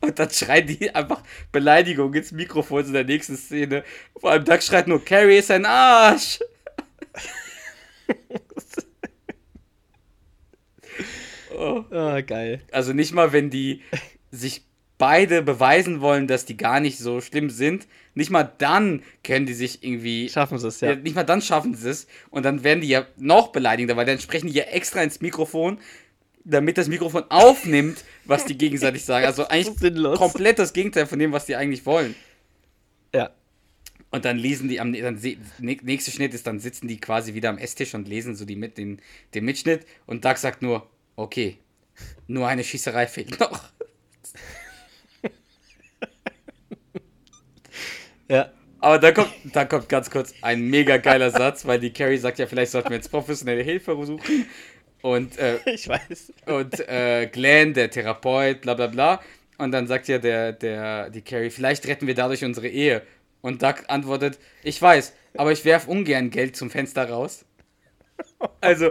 Und 0.00 0.18
dann 0.18 0.30
schreien 0.30 0.66
die 0.66 0.92
einfach 0.92 1.22
Beleidigung 1.52 2.12
ins 2.12 2.32
Mikrofon 2.32 2.86
in 2.86 2.92
der 2.92 3.04
nächsten 3.04 3.36
Szene. 3.36 3.84
Vor 4.18 4.32
allem 4.32 4.44
Doug 4.44 4.60
schreit 4.62 4.88
nur, 4.88 5.04
Carrie 5.04 5.38
ist 5.38 5.52
ein 5.52 5.64
Arsch. 5.64 6.40
oh. 11.56 11.84
Ah, 11.92 12.20
geil. 12.22 12.62
Also 12.72 12.92
nicht 12.92 13.12
mal, 13.12 13.32
wenn 13.32 13.48
die 13.48 13.82
sich 14.32 14.64
beide 14.98 15.42
beweisen 15.42 16.00
wollen, 16.00 16.26
dass 16.26 16.44
die 16.44 16.56
gar 16.56 16.80
nicht 16.80 16.98
so 16.98 17.20
schlimm 17.20 17.50
sind, 17.50 17.86
nicht 18.14 18.30
mal 18.30 18.52
dann 18.58 19.02
können 19.22 19.46
die 19.46 19.54
sich 19.54 19.84
irgendwie. 19.84 20.28
Schaffen 20.28 20.58
sie 20.58 20.68
es, 20.68 20.80
Ja. 20.80 20.96
Nicht 20.96 21.14
mal 21.14 21.24
dann 21.24 21.40
schaffen 21.40 21.74
sie 21.74 21.88
es. 21.90 22.06
Und 22.30 22.44
dann 22.44 22.64
werden 22.64 22.80
die 22.80 22.88
ja 22.88 23.06
noch 23.16 23.48
beleidigender, 23.48 23.96
weil 23.96 24.06
dann 24.06 24.18
sprechen 24.20 24.48
die 24.48 24.54
ja 24.54 24.64
extra 24.64 25.02
ins 25.02 25.20
Mikrofon, 25.20 25.78
damit 26.44 26.78
das 26.78 26.88
Mikrofon 26.88 27.24
aufnimmt, 27.28 28.04
was 28.24 28.44
die 28.44 28.58
gegenseitig 28.58 29.04
sagen. 29.04 29.24
Also 29.24 29.42
So 29.44 29.48
eigentlich 29.48 29.78
sinnlos. 29.78 30.18
komplett 30.18 30.58
das 30.58 30.72
Gegenteil 30.72 31.06
von 31.06 31.18
dem, 31.18 31.32
was 31.32 31.46
die 31.46 31.54
eigentlich 31.56 31.86
wollen. 31.86 32.14
Ja. 33.14 33.30
Und 34.10 34.24
dann 34.24 34.38
lesen 34.38 34.68
die 34.68 34.80
am 34.80 34.92
dann 34.92 35.20
nächste 35.60 36.10
Schnitt 36.10 36.34
ist, 36.34 36.46
dann 36.46 36.60
sitzen 36.60 36.88
die 36.88 36.98
quasi 36.98 37.34
wieder 37.34 37.50
am 37.50 37.58
Esstisch 37.58 37.94
und 37.94 38.08
lesen 38.08 38.34
so 38.34 38.44
die 38.46 38.56
mit 38.56 38.78
den, 38.78 39.00
den 39.34 39.44
Mitschnitt 39.44 39.86
und 40.06 40.24
Doug 40.24 40.36
sagt 40.38 40.62
nur, 40.62 40.88
okay, 41.14 41.58
Nur 42.26 42.46
eine 42.48 42.64
Schießerei 42.64 43.06
fehlt 43.06 43.38
noch. 43.40 43.70
Ja. 48.28 48.52
Aber 48.80 48.98
da 48.98 49.10
kommt, 49.10 49.32
da 49.52 49.64
kommt 49.64 49.88
ganz 49.88 50.08
kurz 50.10 50.32
ein 50.40 50.62
mega 50.62 50.98
geiler 50.98 51.30
Satz, 51.30 51.66
weil 51.66 51.80
die 51.80 51.92
Carrie 51.92 52.18
sagt 52.18 52.38
ja, 52.38 52.46
vielleicht 52.46 52.70
sollten 52.70 52.90
wir 52.90 52.96
jetzt 52.96 53.10
professionelle 53.10 53.62
Hilfe 53.62 53.96
suchen. 54.06 54.46
Und, 55.02 55.36
äh, 55.38 55.58
Ich 55.64 55.88
weiß. 55.88 56.32
und 56.46 56.88
äh, 56.88 57.26
Glenn, 57.26 57.74
der 57.74 57.90
Therapeut, 57.90 58.60
bla 58.60 58.74
bla 58.74 58.86
bla. 58.86 59.20
Und 59.58 59.72
dann 59.72 59.88
sagt 59.88 60.06
ja 60.06 60.18
der, 60.18 60.52
der, 60.52 61.10
die 61.10 61.22
Carrie, 61.22 61.50
vielleicht 61.50 61.86
retten 61.88 62.06
wir 62.06 62.14
dadurch 62.14 62.44
unsere 62.44 62.68
Ehe. 62.68 63.02
Und 63.40 63.62
Doug 63.62 63.74
antwortet, 63.88 64.38
ich 64.62 64.80
weiß, 64.80 65.12
aber 65.36 65.52
ich 65.52 65.64
werf 65.64 65.88
ungern 65.88 66.30
Geld 66.30 66.56
zum 66.56 66.70
Fenster 66.70 67.08
raus. 67.08 67.44
Also, 68.60 68.90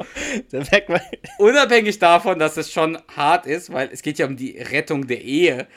unabhängig 1.38 2.00
davon, 2.00 2.40
dass 2.40 2.58
es 2.58 2.72
schon 2.72 2.98
hart 3.16 3.46
ist, 3.46 3.72
weil 3.72 3.90
es 3.92 4.02
geht 4.02 4.20
ja 4.20 4.26
um 4.26 4.38
die 4.38 4.58
Rettung 4.58 5.08
der 5.08 5.22
Ehe, 5.22 5.68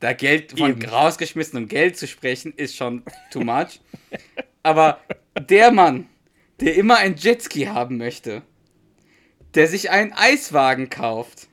da 0.00 0.14
Geld 0.14 0.58
von 0.58 0.70
Eben. 0.70 0.84
rausgeschmissenem 0.84 1.68
Geld 1.68 1.96
zu 1.96 2.08
sprechen, 2.08 2.52
ist 2.56 2.74
schon 2.74 3.02
too 3.30 3.44
much. 3.44 3.80
Aber 4.62 5.00
der 5.48 5.70
Mann, 5.70 6.08
der 6.60 6.74
immer 6.74 6.96
ein 6.96 7.16
Jetski 7.16 7.66
haben 7.66 7.98
möchte, 7.98 8.42
der 9.54 9.68
sich 9.68 9.90
einen 9.90 10.12
Eiswagen 10.12 10.90
kauft 10.90 11.48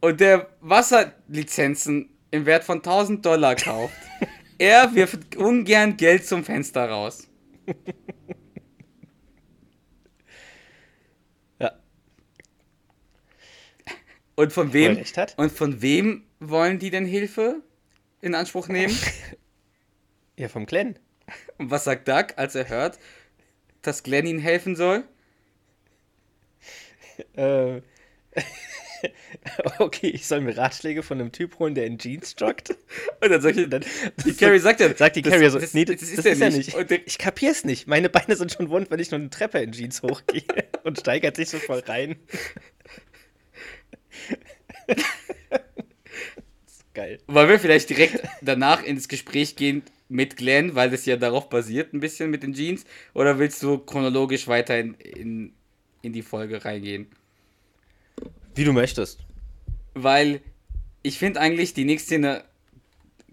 und 0.00 0.20
der 0.20 0.48
Wasserlizenzen 0.60 2.08
im 2.30 2.46
Wert 2.46 2.64
von 2.64 2.78
1000 2.78 3.24
Dollar 3.24 3.54
kauft, 3.54 3.94
er 4.58 4.94
wirft 4.94 5.36
ungern 5.36 5.96
Geld 5.96 6.26
zum 6.26 6.42
Fenster 6.42 6.88
raus. 6.88 7.28
Ja. 11.58 11.72
Und 14.36 14.52
von 14.52 14.72
wem? 14.72 15.02
Und 15.36 15.52
von 15.52 15.82
wem 15.82 16.25
wollen 16.40 16.78
die 16.78 16.90
denn 16.90 17.06
Hilfe 17.06 17.62
in 18.20 18.34
Anspruch 18.34 18.68
nehmen? 18.68 18.96
Ja, 20.38 20.48
vom 20.50 20.66
Glenn. 20.66 20.98
Und 21.56 21.70
was 21.70 21.84
sagt 21.84 22.06
Doug, 22.08 22.34
als 22.36 22.54
er 22.54 22.68
hört, 22.68 22.98
dass 23.80 24.02
Glenn 24.02 24.26
ihnen 24.26 24.38
helfen 24.38 24.76
soll? 24.76 25.04
Äh, 27.34 27.80
okay, 29.78 30.08
ich 30.08 30.26
soll 30.26 30.42
mir 30.42 30.54
Ratschläge 30.58 31.02
von 31.02 31.18
einem 31.18 31.32
Typ 31.32 31.58
holen, 31.58 31.74
der 31.74 31.86
in 31.86 31.96
Jeans 31.96 32.34
joggt. 32.38 32.76
Und 33.22 33.30
dann 33.30 33.40
sagt 33.40 33.56
Und 33.56 33.70
dann 33.70 33.84
die 34.26 34.34
Carrie 34.34 34.58
sagt 34.58 34.80
ja, 34.80 34.94
sagt 34.94 35.16
die 35.16 35.22
das- 35.22 35.32
Carrie 35.32 35.48
so, 35.48 35.58
das- 35.58 35.72
nee, 35.72 35.86
das 35.86 36.00
das, 36.00 36.10
ist 36.10 36.18
das 36.18 36.26
ist 36.26 36.40
er 36.42 36.50
nicht. 36.50 36.76
nicht. 36.76 37.02
Ich 37.06 37.16
kapier's 37.16 37.64
nicht. 37.64 37.86
Meine 37.86 38.10
Beine 38.10 38.36
sind 38.36 38.52
schon 38.52 38.68
wund, 38.68 38.90
wenn 38.90 39.00
ich 39.00 39.10
nur 39.10 39.20
eine 39.20 39.30
Treppe 39.30 39.60
in 39.60 39.72
Jeans 39.72 40.02
hochgehe 40.02 40.42
und 40.84 41.00
steigert 41.00 41.36
sich 41.36 41.48
so 41.48 41.58
voll 41.58 41.78
rein. 41.80 42.16
Geil. 46.96 47.20
Wollen 47.28 47.48
wir 47.48 47.60
vielleicht 47.60 47.90
direkt 47.90 48.26
danach 48.40 48.82
ins 48.82 49.06
Gespräch 49.06 49.54
gehen 49.54 49.82
mit 50.08 50.36
Glenn, 50.36 50.74
weil 50.74 50.90
das 50.90 51.06
ja 51.06 51.16
darauf 51.16 51.48
basiert, 51.48 51.92
ein 51.92 52.00
bisschen 52.00 52.30
mit 52.30 52.42
den 52.42 52.54
Jeans? 52.54 52.84
Oder 53.14 53.38
willst 53.38 53.62
du 53.62 53.78
chronologisch 53.78 54.48
weiter 54.48 54.78
in, 54.80 54.94
in, 54.94 55.52
in 56.02 56.12
die 56.12 56.22
Folge 56.22 56.64
reingehen? 56.64 57.06
Wie 58.54 58.64
du 58.64 58.72
möchtest. 58.72 59.20
Weil 59.94 60.40
ich 61.02 61.18
finde 61.18 61.40
eigentlich, 61.40 61.74
die 61.74 61.84
nächste 61.84 62.06
Szene 62.06 62.44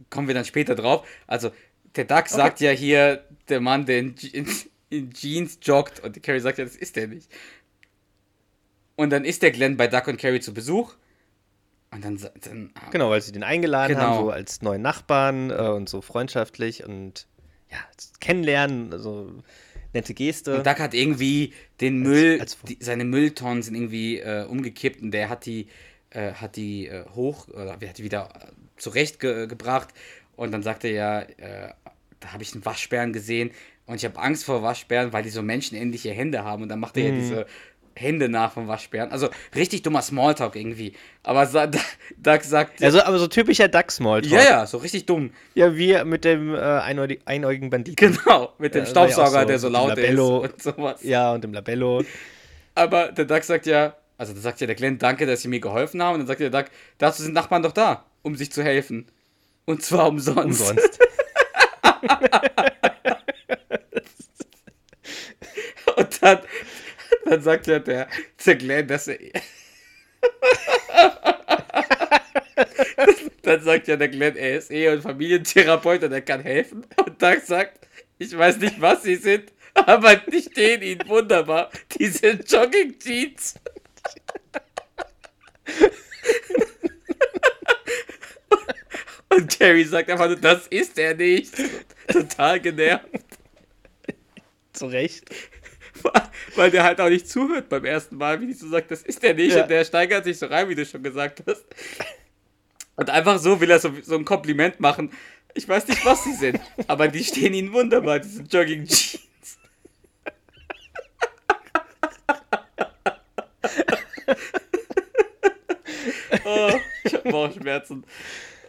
kommen 0.10 0.28
wir 0.28 0.36
dann 0.36 0.46
später 0.46 0.76
drauf. 0.76 1.08
Also, 1.26 1.52
der 1.96 2.06
Doug 2.06 2.28
sagt 2.28 2.60
ja 2.60 2.72
hier, 2.72 3.24
der 3.50 3.62
Mann, 3.62 3.86
der 3.86 4.00
in, 4.00 4.16
in, 4.34 4.48
in 4.90 5.14
Jeans 5.14 5.60
joggt, 5.62 6.02
und 6.02 6.22
Carrie 6.22 6.40
sagt 6.40 6.58
ja, 6.58 6.66
das 6.66 6.76
ist 6.76 6.96
der 6.98 7.08
nicht. 7.08 7.32
Und 8.96 9.10
dann 9.10 9.26
ist 9.26 9.42
der 9.42 9.52
Glenn 9.52 9.78
bei 9.78 9.88
Doug 9.88 10.08
und 10.08 10.18
Carrie 10.18 10.40
zu 10.40 10.54
Besuch. 10.54 10.94
Und 11.94 12.04
dann, 12.04 12.20
dann 12.42 12.74
Genau, 12.92 13.10
weil 13.10 13.22
sie 13.22 13.32
den 13.32 13.44
eingeladen 13.44 13.96
Genau. 13.96 14.02
haben, 14.08 14.24
so 14.26 14.30
als 14.32 14.62
neuen 14.62 14.82
Nachbarn 14.82 15.50
äh, 15.52 15.54
und 15.54 15.88
so 15.90 16.02
freundschaftlich 16.02 16.84
und 16.84 17.28
ja, 17.72 17.78
kennenlernen, 18.20 18.92
also 18.94 19.32
nette 19.94 20.14
Geste. 20.14 20.58
Und 20.58 20.66
Doug 20.68 20.80
hat 20.80 20.94
irgendwie 20.94 21.54
den 21.82 22.00
Müll, 22.00 22.40
als- 22.40 22.58
die, 22.68 22.78
seine 22.80 23.06
Mülltonnen 23.06 23.62
sind 23.64 23.76
irgendwie 23.76 24.20
äh, 24.20 24.46
umgekippt 24.46 25.02
und 25.02 25.12
der 25.12 25.30
hat 25.30 25.46
die, 25.46 25.68
äh, 26.10 26.34
hat 26.34 26.56
die 26.56 26.88
äh, 26.88 27.06
hoch, 27.14 27.48
oder 27.48 27.74
hat 27.74 27.98
die 27.98 28.04
wieder 28.04 28.30
äh, 28.42 28.48
zurechtgebracht. 28.78 29.90
Und 30.36 30.52
dann 30.52 30.64
sagte 30.64 30.88
er 30.88 30.94
ja, 30.96 31.20
äh, 31.68 31.74
da 32.20 32.34
habe 32.34 32.44
ich 32.44 32.54
einen 32.54 32.66
Waschbären 32.66 33.14
gesehen 33.14 33.52
und 33.86 33.96
ich 33.96 34.06
habe 34.06 34.18
Angst 34.20 34.46
vor 34.46 34.64
Waschbären, 34.64 35.12
weil 35.14 35.24
die 35.24 35.30
so 35.30 35.42
menschenähnliche 35.42 36.12
Hände 36.12 36.44
haben. 36.44 36.64
Und 36.64 36.70
dann 36.70 36.80
macht 36.80 36.98
er 36.98 37.04
Mhm. 37.04 37.10
ja 37.10 37.16
diese 37.16 37.46
Hände 37.96 38.30
nach 38.30 38.54
vom 38.54 38.68
Waschbären. 38.68 39.12
Also 39.12 39.30
richtig 39.56 39.82
dummer 39.84 40.02
Smalltalk 40.02 40.56
irgendwie. 40.56 40.94
Aber 41.24 41.46
Doug 41.46 42.42
sagt, 42.44 42.84
also, 42.84 43.02
aber 43.04 43.20
so 43.20 43.28
typischer 43.28 43.68
Duck-Smalltalk. 43.68 44.32
ja, 44.34 44.42
ja, 44.44 44.66
so 44.66 44.78
richtig 44.78 45.06
dumm. 45.06 45.32
Ja, 45.56 45.76
wie 45.76 46.04
mit 46.04 46.26
dem 46.26 46.54
äh, 46.56 46.58
einäugig- 46.58 47.22
einäugigen 47.26 47.70
Banditen. 47.70 47.96
Genau, 48.24 48.54
mit 48.58 48.74
dem 48.76 48.84
Ja, 48.86 48.90
Staubsauger, 48.90 49.42
so, 49.42 49.46
der 49.48 49.60
so 49.60 49.70
laut 49.70 49.90
Labello. 49.90 50.44
ist 50.44 50.54
und 50.54 50.62
sowas. 50.64 51.04
Ja, 51.04 51.32
und 51.34 51.44
dem 51.44 51.54
Labello. 51.54 52.04
Aber 52.76 53.12
der 53.12 53.26
Doug 53.26 53.44
sagt 53.44 53.66
ja, 53.68 53.96
also 54.18 54.34
da 54.34 54.40
sagt 54.40 54.62
ja 54.62 54.68
der 54.68 54.76
Glenn, 54.76 54.98
danke, 55.00 55.26
dass 55.26 55.42
sie 55.42 55.48
mir 55.48 55.60
geholfen 55.60 56.02
haben. 56.02 56.14
Und 56.16 56.20
dann 56.22 56.28
sagt 56.28 56.40
der 56.40 56.50
Doug, 56.50 56.66
dazu 56.98 57.22
sind 57.24 57.34
Nachbarn 57.34 57.62
doch 57.64 57.72
da, 57.74 58.06
um 58.22 58.36
sich 58.36 58.52
zu 58.52 58.64
helfen. 58.64 59.06
Und 59.66 59.84
zwar 59.84 60.08
umsonst. 60.08 60.62
Umsonst. 60.62 61.00
Und 65.96 66.22
dann, 66.24 66.40
dann 67.30 67.42
sagt 67.42 67.68
ja 67.68 67.80
der, 67.80 68.08
Glenn, 68.38 68.88
dass 68.88 69.08
er. 69.08 69.18
dann 73.42 73.62
sagt 73.62 73.88
ja 73.88 73.96
der 73.96 74.10
Glenn, 74.10 74.36
er 74.36 74.58
ist 74.58 74.72
Ehe- 74.72 74.92
und 74.94 75.02
Familientherapeut 75.02 76.04
und 76.04 76.12
er 76.12 76.22
kann 76.22 76.42
helfen. 76.42 76.86
Und 76.98 77.22
Doug 77.22 77.40
sagt, 77.46 77.88
ich 78.18 78.38
weiß 78.38 78.58
nicht, 78.58 78.80
was 78.82 79.04
sie 79.04 79.16
sind, 79.16 79.52
aber 79.74 80.16
die 80.16 80.42
stehen 80.42 80.82
ihnen 80.82 81.08
wunderbar. 81.08 81.70
Diese 81.98 82.32
Jogging-Jeans. 82.32 83.56
Und 89.30 89.60
Carrie 89.60 89.84
sagt 89.84 90.10
einfach 90.12 90.28
nur, 90.28 90.36
das 90.36 90.68
ist 90.68 90.98
er 91.00 91.16
nicht. 91.16 91.56
Total 92.08 92.60
genervt. 92.60 93.08
Zu 94.74 94.88
Recht. 94.88 95.26
Weil 96.56 96.72
der 96.72 96.84
halt 96.84 97.00
auch 97.02 97.10
nicht 97.10 97.28
zuhört 97.28 97.70
beim 97.70 97.86
ersten 97.86 98.18
Mal, 98.18 98.42
wie 98.42 98.48
die 98.48 98.54
so 98.54 98.68
sagt, 98.68 98.92
das 98.92 99.02
ist 99.02 99.24
der 99.24 99.34
nicht. 99.34 99.56
Ja. 99.56 99.64
Und 99.64 99.70
der 99.70 99.86
steigert 99.86 100.24
sich 100.24 100.38
so 100.38 100.46
rein, 100.48 100.70
wie 100.70 100.76
du 100.76 100.86
schon 100.86 101.04
gesagt 101.04 101.44
hast. 101.48 101.66
Und 102.96 103.10
einfach 103.10 103.40
so 103.40 103.60
will 103.60 103.72
er 103.72 103.80
so, 103.80 103.92
so 104.02 104.16
ein 104.16 104.26
Kompliment 104.26 104.80
machen. 104.80 105.12
Ich 105.56 105.68
weiß 105.68 105.88
nicht, 105.88 106.06
was 106.06 106.24
sie 106.24 106.34
sind, 106.34 106.60
aber 106.88 107.08
die 107.08 107.24
stehen 107.24 107.54
ihnen 107.54 107.74
wunderbar, 107.74 108.20
diese 108.20 108.44
Jogging 108.44 108.86
Jeans. 108.86 109.22
oh, 116.46 116.72
ich 117.04 117.14
hab 117.14 117.24
Bauchschmerzen. 117.24 118.04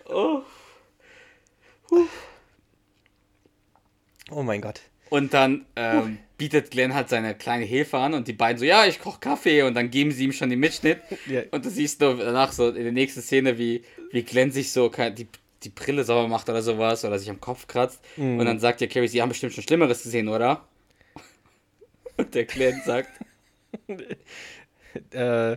Oh. 0.06 0.42
Oh 4.30 4.42
mein 4.42 4.60
Gott. 4.60 4.80
Und 5.14 5.32
dann 5.32 5.64
ähm, 5.76 6.18
bietet 6.38 6.72
Glenn 6.72 6.92
halt 6.92 7.08
seine 7.08 7.36
kleine 7.36 7.64
Hilfe 7.64 7.98
an 7.98 8.14
und 8.14 8.26
die 8.26 8.32
beiden 8.32 8.58
so, 8.58 8.64
ja, 8.64 8.84
ich 8.84 8.98
koche 8.98 9.20
Kaffee 9.20 9.62
und 9.62 9.74
dann 9.74 9.90
geben 9.90 10.10
sie 10.10 10.24
ihm 10.24 10.32
schon 10.32 10.50
den 10.50 10.58
Mitschnitt. 10.58 10.98
Ja. 11.26 11.42
Und 11.52 11.64
du 11.64 11.70
siehst 11.70 12.00
nur 12.00 12.16
danach 12.16 12.50
so 12.50 12.68
in 12.68 12.82
der 12.82 12.92
nächsten 12.92 13.22
Szene, 13.22 13.56
wie, 13.56 13.84
wie 14.10 14.24
Glenn 14.24 14.50
sich 14.50 14.72
so 14.72 14.88
die, 14.88 15.28
die 15.62 15.68
Brille 15.68 16.02
sauber 16.02 16.26
macht 16.26 16.48
oder 16.48 16.62
sowas 16.62 17.04
oder 17.04 17.18
sich 17.20 17.30
am 17.30 17.40
Kopf 17.40 17.68
kratzt. 17.68 18.00
Mhm. 18.16 18.40
Und 18.40 18.46
dann 18.46 18.58
sagt 18.58 18.80
ja 18.80 18.88
Carrie, 18.88 19.06
sie 19.06 19.22
haben 19.22 19.28
bestimmt 19.28 19.52
schon 19.54 19.62
Schlimmeres 19.62 20.02
gesehen, 20.02 20.26
oder? 20.26 20.66
Und 22.16 22.34
der 22.34 22.44
Glenn 22.44 22.82
sagt, 22.84 23.10
Äh, 25.12 25.56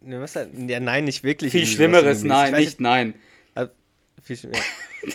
ne, 0.00 0.20
was 0.20 0.34
ja, 0.34 0.46
nein, 0.80 1.04
nicht 1.04 1.24
wirklich. 1.24 1.52
viel 1.52 1.66
Schlimmeres, 1.66 2.22
nein, 2.22 2.54
nicht 2.54 2.80
nein. 2.80 3.14
äh, 3.54 3.66
viel 4.22 4.36
ja. 4.36 4.60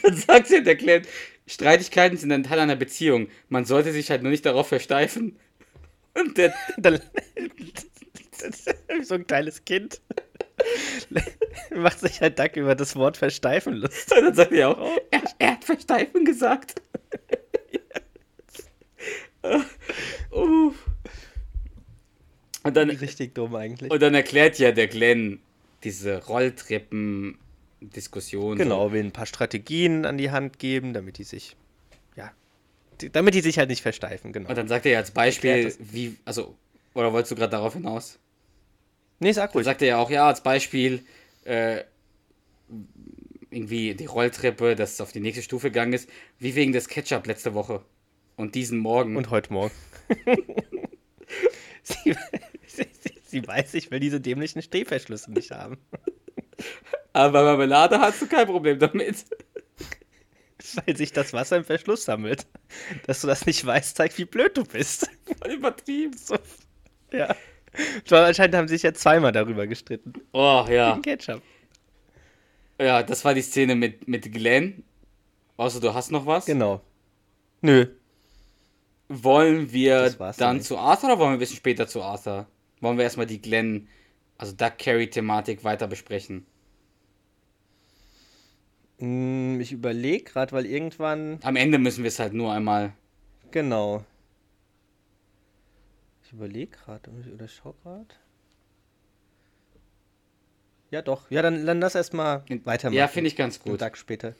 Dann 0.02 0.16
sagt 0.16 0.50
ja 0.50 0.62
der 0.62 0.76
Glenn, 0.76 1.04
Streitigkeiten 1.48 2.18
sind 2.18 2.32
ein 2.32 2.44
Teil 2.44 2.60
einer 2.60 2.76
Beziehung. 2.76 3.28
Man 3.50 3.66
sollte 3.66 3.92
sich 3.92 4.10
halt 4.10 4.24
nur 4.24 4.32
nicht 4.32 4.46
darauf 4.46 4.68
versteifen. 4.68 5.38
Und 6.14 6.38
der, 6.38 6.54
Dann, 6.78 7.00
so 9.04 9.16
ein 9.16 9.28
kleines 9.28 9.64
Kind. 9.66 10.02
Macht 11.76 12.00
sich 12.00 12.22
halt 12.22 12.40
Duck 12.40 12.56
über 12.56 12.76
das 12.76 12.96
Wort 12.96 13.18
versteifen 13.18 13.74
lustig. 13.76 14.18
Und 14.18 14.26
dann 14.26 14.34
sagt 14.34 14.52
er 14.54 14.70
auch, 14.70 14.98
er, 15.12 15.24
er 15.40 15.52
hat 15.52 15.64
versteifen 15.64 16.26
gesagt. 16.26 16.82
Und 22.64 22.76
dann, 22.76 22.90
Richtig 22.90 23.36
dumm 23.36 23.56
eigentlich. 23.56 23.92
und 23.92 24.02
dann 24.02 24.16
erklärt 24.16 24.58
ja 24.58 24.72
der 24.72 24.88
Glenn 24.88 25.40
diese 25.84 26.18
Rolltreppen-Diskussion. 27.82 28.58
Genau, 28.58 28.92
will 28.92 29.04
ein 29.04 29.12
paar 29.12 29.26
Strategien 29.26 30.06
an 30.06 30.18
die 30.18 30.32
Hand 30.32 30.60
geben, 30.60 30.94
damit 30.94 31.18
die 31.18 31.24
sich, 31.24 31.56
ja, 32.16 32.32
die, 33.02 33.10
damit 33.12 33.34
die 33.34 33.42
sich 33.42 33.58
halt 33.58 33.70
nicht 33.70 33.82
versteifen, 33.82 34.34
genau. 34.34 34.50
Und 34.50 34.58
dann 34.58 34.68
sagt 34.68 34.86
er 34.86 34.94
ja 34.94 34.98
als 35.00 35.12
Beispiel, 35.12 35.74
wie, 35.80 36.18
also, 36.26 36.56
oder 36.94 37.14
wolltest 37.14 37.32
du 37.32 37.36
gerade 37.36 37.52
darauf 37.52 37.74
hinaus? 37.74 38.20
Nee, 39.20 39.32
sag 39.32 39.54
ruhig. 39.56 39.66
sagt 39.66 39.82
er 39.82 39.88
ja 39.88 39.98
auch, 39.98 40.10
ja, 40.10 40.28
als 40.28 40.42
Beispiel, 40.42 41.06
äh, 41.46 41.84
irgendwie 43.50 43.96
die 43.96 44.06
Rolltreppe, 44.06 44.76
dass 44.76 44.94
es 44.94 45.02
auf 45.02 45.12
die 45.12 45.22
nächste 45.22 45.42
Stufe 45.42 45.70
gegangen 45.70 45.94
ist, 45.94 46.10
wie 46.40 46.56
wegen 46.56 46.74
des 46.74 46.90
Ketchup 46.90 47.26
letzte 47.28 47.54
Woche. 47.54 47.82
Und 48.36 48.56
diesen 48.56 48.80
Morgen. 48.80 49.16
Und 49.16 49.30
heute 49.30 49.54
Morgen. 49.54 49.74
sie, 51.84 52.16
sie, 52.68 52.88
sie 53.24 53.48
weiß, 53.48 53.76
ich 53.76 53.92
will 53.92 54.02
diese 54.02 54.20
dämlichen 54.20 54.62
Stehverschlüsse 54.62 55.32
nicht 55.32 55.52
haben. 55.52 55.78
Aber 57.16 57.32
bei 57.32 57.44
Marmelade 57.44 57.98
hast 57.98 58.22
du 58.22 58.28
kein 58.28 58.46
Problem 58.46 58.78
damit. 58.78 59.24
Weil 60.86 60.98
sich 60.98 61.14
das 61.14 61.32
Wasser 61.32 61.56
im 61.56 61.64
Verschluss 61.64 62.04
sammelt. 62.04 62.46
Dass 63.08 63.22
du 63.22 63.28
das 63.28 63.46
nicht 63.46 63.66
weißt, 63.66 63.96
zeigt, 63.96 64.18
wie 64.18 64.26
blöd 64.26 64.58
du 64.58 64.66
bist. 64.66 65.10
Voll 65.42 65.54
übertrieben. 65.54 66.14
So. 66.26 66.36
Ja. 67.14 67.34
Weil 68.10 68.26
anscheinend 68.26 68.56
haben 68.56 68.68
sie 68.68 68.76
sich 68.76 68.84
ja 68.84 68.94
zweimal 68.94 69.32
darüber 69.32 69.66
gestritten. 69.66 70.12
Oh, 70.34 70.66
ja. 70.70 70.92
Wegen 70.92 71.04
Ketchup. 71.04 71.42
Ja, 72.82 73.02
das 73.02 73.24
war 73.24 73.34
die 73.34 73.42
Szene 73.42 73.76
mit, 73.76 74.10
mit 74.10 74.30
Glenn. 74.34 74.84
Außer 75.56 75.80
du 75.80 75.94
hast 75.94 76.12
noch 76.12 76.26
was. 76.26 76.46
Genau. 76.46 76.82
Nö. 77.62 77.88
Wollen 79.08 79.72
wir 79.72 80.10
dann 80.38 80.60
zu 80.60 80.78
Arthur 80.78 81.12
oder 81.12 81.20
wollen 81.20 81.30
wir 81.30 81.38
ein 81.38 81.40
bisschen 81.40 81.56
später 81.56 81.88
zu 81.88 82.02
Arthur? 82.02 82.48
Wollen 82.82 82.98
wir 82.98 83.06
erstmal 83.06 83.28
die 83.28 83.42
Glenn, 83.42 83.88
also 84.38 84.52
Duck 84.54 84.78
Carry-Thematik 84.80 85.64
weiter 85.64 85.88
besprechen? 85.88 86.46
Hm, 89.00 89.60
Ich 89.60 89.72
überlege 89.72 90.24
gerade, 90.24 90.52
weil 90.52 90.66
irgendwann. 90.66 91.40
Am 91.44 91.56
Ende 91.56 91.78
müssen 91.78 92.04
wir 92.04 92.10
es 92.10 92.20
halt 92.20 92.34
nur 92.34 92.54
einmal. 92.54 92.94
Genau. 93.52 94.04
Ich 96.24 96.34
überlege 96.34 96.72
gerade 96.72 97.10
oder 97.34 97.48
schau 97.48 97.74
gerade. 97.84 98.08
Ja, 100.92 101.02
doch. 101.02 101.30
Ja, 101.30 101.42
dann, 101.42 101.66
dann 101.66 101.80
lass 101.80 101.96
erstmal 101.96 102.44
weitermachen. 102.64 102.98
Ja, 102.98 103.08
finde 103.08 103.28
ich 103.28 103.36
ganz 103.36 103.60
Einen 103.60 103.72
gut. 103.72 103.80
Tag 103.80 103.98
später. 103.98 104.34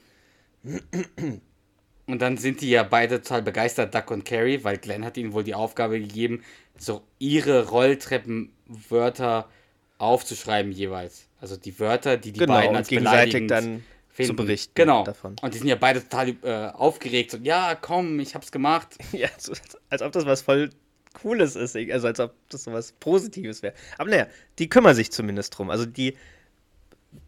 Und 2.08 2.22
dann 2.22 2.38
sind 2.38 2.62
die 2.62 2.70
ja 2.70 2.84
beide 2.84 3.22
total 3.22 3.42
begeistert, 3.42 3.94
Duck 3.94 4.12
und 4.12 4.26
Carrie, 4.26 4.64
weil 4.64 4.78
Glenn 4.78 5.04
hat 5.04 5.18
ihnen 5.18 5.34
wohl 5.34 5.44
die 5.44 5.56
Aufgabe 5.56 6.00
gegeben, 6.00 6.44
so 6.78 7.02
ihre 7.20 7.68
Rolltreppenwörter 7.68 9.50
aufzuschreiben 9.98 10.72
jeweils. 10.72 11.28
Also 11.42 11.58
die 11.58 11.80
Wörter, 11.80 12.18
die 12.18 12.32
die 12.32 12.40
Genau, 12.40 12.54
beiden 12.54 12.76
als 12.76 12.88
gegenseitig 12.88 13.48
dann 13.48 13.84
finden. 14.16 14.32
zu 14.32 14.36
berichten 14.36 14.72
Genau. 14.76 15.04
davon. 15.04 15.36
Und 15.42 15.54
die 15.54 15.58
sind 15.58 15.68
ja 15.68 15.76
beide 15.76 16.02
total 16.02 16.30
äh, 16.44 16.72
aufgeregt. 16.74 17.32
So, 17.32 17.38
ja, 17.38 17.76
komm, 17.76 18.20
ich 18.20 18.34
hab's 18.36 18.52
gemacht. 18.52 18.96
Ja, 19.12 19.30
so, 19.38 19.54
als 19.90 20.02
ob 20.02 20.12
das 20.14 20.26
was 20.26 20.42
voll 20.42 20.70
Cooles 21.14 21.56
ist. 21.56 21.76
Also 21.76 22.08
als 22.08 22.20
ob 22.20 22.34
das 22.50 22.64
so 22.64 22.74
was 22.74 22.92
Positives 22.94 23.62
wäre. 23.62 23.74
Aber 23.98 24.10
naja, 24.10 24.28
die 24.60 24.68
kümmern 24.70 24.96
sich 24.96 25.12
zumindest 25.12 25.58
drum. 25.58 25.70
Also 25.70 25.86
die 25.86 26.18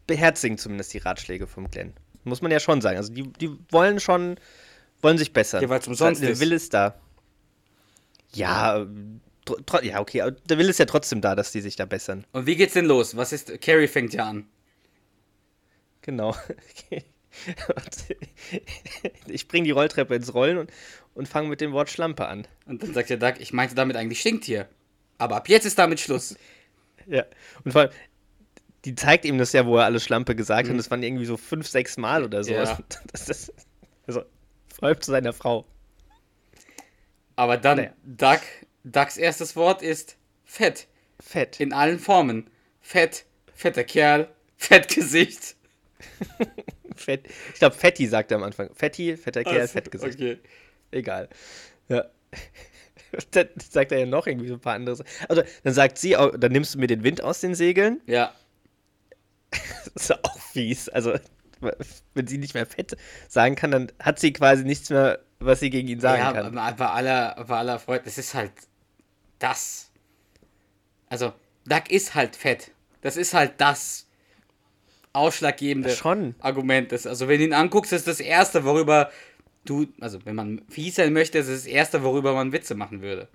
beherzigen 0.08 0.58
zumindest 0.58 0.94
die 0.94 0.98
Ratschläge 1.00 1.48
vom 1.48 1.70
Glenn. 1.70 1.94
Muss 2.24 2.42
man 2.42 2.52
ja 2.52 2.60
schon 2.60 2.82
sagen. 2.82 2.98
Also 2.98 3.14
die, 3.14 3.24
die 3.24 3.50
wollen 3.72 4.00
schon, 4.00 4.36
wollen 5.02 5.18
sich 5.18 5.32
bessern. 5.34 5.62
Ja, 5.62 5.70
weil's 5.70 5.88
umsonst 5.88 6.22
der 6.22 6.32
ist. 6.32 6.40
Wille 6.42 6.56
ist 6.56 6.74
da. 6.74 7.00
Ja, 8.34 8.86
ja, 9.82 10.00
okay, 10.02 10.22
aber 10.22 10.32
der 10.32 10.58
Wille 10.58 10.70
ist 10.70 10.80
ja 10.80 10.86
trotzdem 10.86 11.22
da, 11.22 11.36
dass 11.36 11.54
die 11.54 11.62
sich 11.62 11.78
da 11.78 11.86
bessern. 11.86 12.26
Und 12.34 12.46
wie 12.46 12.56
geht's 12.58 12.74
denn 12.74 12.86
los? 12.86 13.16
Was 13.16 13.32
ist. 13.32 13.62
Carrie 13.62 13.88
fängt 13.88 14.14
ja 14.14 14.26
an. 14.28 14.46
Genau. 16.08 16.36
Ich 19.28 19.48
bringe 19.48 19.66
die 19.66 19.72
Rolltreppe 19.72 20.16
ins 20.16 20.34
Rollen 20.34 20.58
und, 20.58 20.72
und 21.14 21.28
fange 21.28 21.50
mit 21.50 21.62
dem 21.62 21.72
Wort 21.72 21.88
Schlampe 21.92 22.28
an. 22.28 22.48
Und 22.66 22.82
dann 22.82 22.96
sagt 22.96 23.12
der 23.12 23.18
Duck, 23.18 23.36
ich 23.40 23.54
meinte 23.54 23.76
damit 23.76 23.96
eigentlich 23.96 24.22
Stinktier. 24.22 24.68
Aber 25.20 25.36
ab 25.36 25.48
jetzt 25.48 25.66
ist 25.66 25.78
damit 25.78 26.00
Schluss. 26.00 26.36
Ja. 27.06 27.26
Und 27.64 27.72
vor 27.72 27.82
allem, 27.82 27.92
die 28.84 28.96
zeigt 28.96 29.24
ihm 29.24 29.38
das 29.38 29.54
ja, 29.54 29.66
wo 29.66 29.78
er 29.78 29.86
alle 29.86 30.02
Schlampe 30.02 30.36
gesagt 30.36 30.66
hat. 30.66 30.72
Und 30.72 30.78
das 30.78 30.92
waren 30.92 31.04
irgendwie 31.04 31.26
so 31.26 31.38
fünf, 31.38 31.68
sechs 31.68 31.96
Mal 31.96 32.24
oder 32.24 32.44
so. 32.44 32.52
Ja. 32.52 32.62
Also, 32.62 32.84
das 33.12 33.30
ist, 33.30 33.54
also, 34.08 34.24
vor 34.68 34.90
allem 34.90 35.00
zu 35.00 35.12
seiner 35.12 35.32
Frau. 35.32 35.66
Aber 37.38 37.56
dann, 37.56 37.78
Naja. 37.78 37.94
Duck, 38.04 38.42
Ducks 38.84 39.16
erstes 39.16 39.56
Wort 39.56 39.82
ist 39.82 40.18
fett. 40.44 40.88
Fett. 41.22 41.60
In 41.62 41.72
allen 41.72 42.00
Formen. 42.00 42.50
Fett, 42.82 43.26
fetter 43.54 43.86
Kerl, 43.86 44.28
Fettgesicht. 44.58 45.56
Fett. 46.96 47.28
Ich 47.54 47.60
glaube, 47.60 47.76
Fetti 47.76 48.08
sagt 48.08 48.32
er 48.32 48.38
am 48.38 48.44
Anfang. 48.44 48.70
Fetti, 48.74 49.18
fetter 49.18 49.44
Kerl, 49.44 49.62
Also, 49.62 49.74
Fettgesicht. 49.74 50.16
Okay. 50.16 50.40
Egal. 50.92 51.30
Ja. 51.90 52.06
Dann 53.32 53.48
sagt 53.58 53.92
er 53.92 54.00
ja 54.00 54.06
noch 54.06 54.28
irgendwie 54.28 54.48
so 54.48 54.56
ein 54.56 54.60
paar 54.60 54.74
andere 54.74 54.98
Sachen. 54.98 55.10
Also, 55.30 55.44
dann 55.64 55.74
sagt 55.74 55.98
sie, 55.98 56.18
auch, 56.18 56.36
dann 56.36 56.52
nimmst 56.52 56.76
du 56.76 56.80
mir 56.80 56.88
den 56.88 57.04
Wind 57.04 57.24
aus 57.24 57.40
den 57.40 57.56
Segeln. 57.56 58.02
Ja. 58.06 58.34
Das 59.52 59.88
ist 59.96 60.10
ja 60.10 60.20
auch 60.24 60.38
fies. 60.40 60.90
Also, 60.90 61.14
wenn 62.14 62.28
sie 62.28 62.38
nicht 62.38 62.54
mehr 62.54 62.66
fett 62.66 62.98
sagen 63.30 63.56
kann, 63.56 63.72
dann 63.72 63.92
hat 64.00 64.20
sie 64.20 64.34
quasi 64.34 64.66
nichts 64.66 64.90
mehr, 64.90 65.20
was 65.40 65.62
sie 65.62 65.70
gegen 65.70 65.88
ihn 65.88 66.02
sagen 66.02 66.22
ja, 66.22 66.34
kann. 66.34 66.58
aber 66.58 66.74
bei 66.74 66.90
aller, 66.90 67.46
bei 67.48 67.58
aller 67.58 67.80
Freude, 67.80 68.04
das 68.04 68.18
ist 68.18 68.34
halt 68.34 68.52
das. 69.40 69.90
Also, 71.08 71.34
Duck 71.66 71.90
ist 71.90 72.14
halt 72.14 72.36
fett. 72.36 72.72
Das 73.02 73.16
ist 73.16 73.34
halt 73.34 73.54
das 73.58 74.07
ausschlaggebende 75.14 75.90
Schon. 75.90 76.36
Argument. 76.40 76.92
Das, 76.92 77.08
also, 77.08 77.28
wenn 77.28 77.40
du 77.40 77.46
ihn 77.46 77.54
anguckst, 77.54 77.94
ist 77.94 78.08
das 78.08 78.20
Erste, 78.20 78.64
worüber 78.64 79.12
du, 79.66 79.88
also, 80.00 80.26
wenn 80.26 80.36
man 80.36 80.62
fies 80.70 80.96
sein 80.96 81.14
möchte, 81.14 81.38
ist 81.40 81.50
das 81.50 81.66
Erste, 81.66 82.04
worüber 82.04 82.34
man 82.34 82.52
Witze 82.52 82.76
machen 82.76 83.02
würde. 83.02 83.28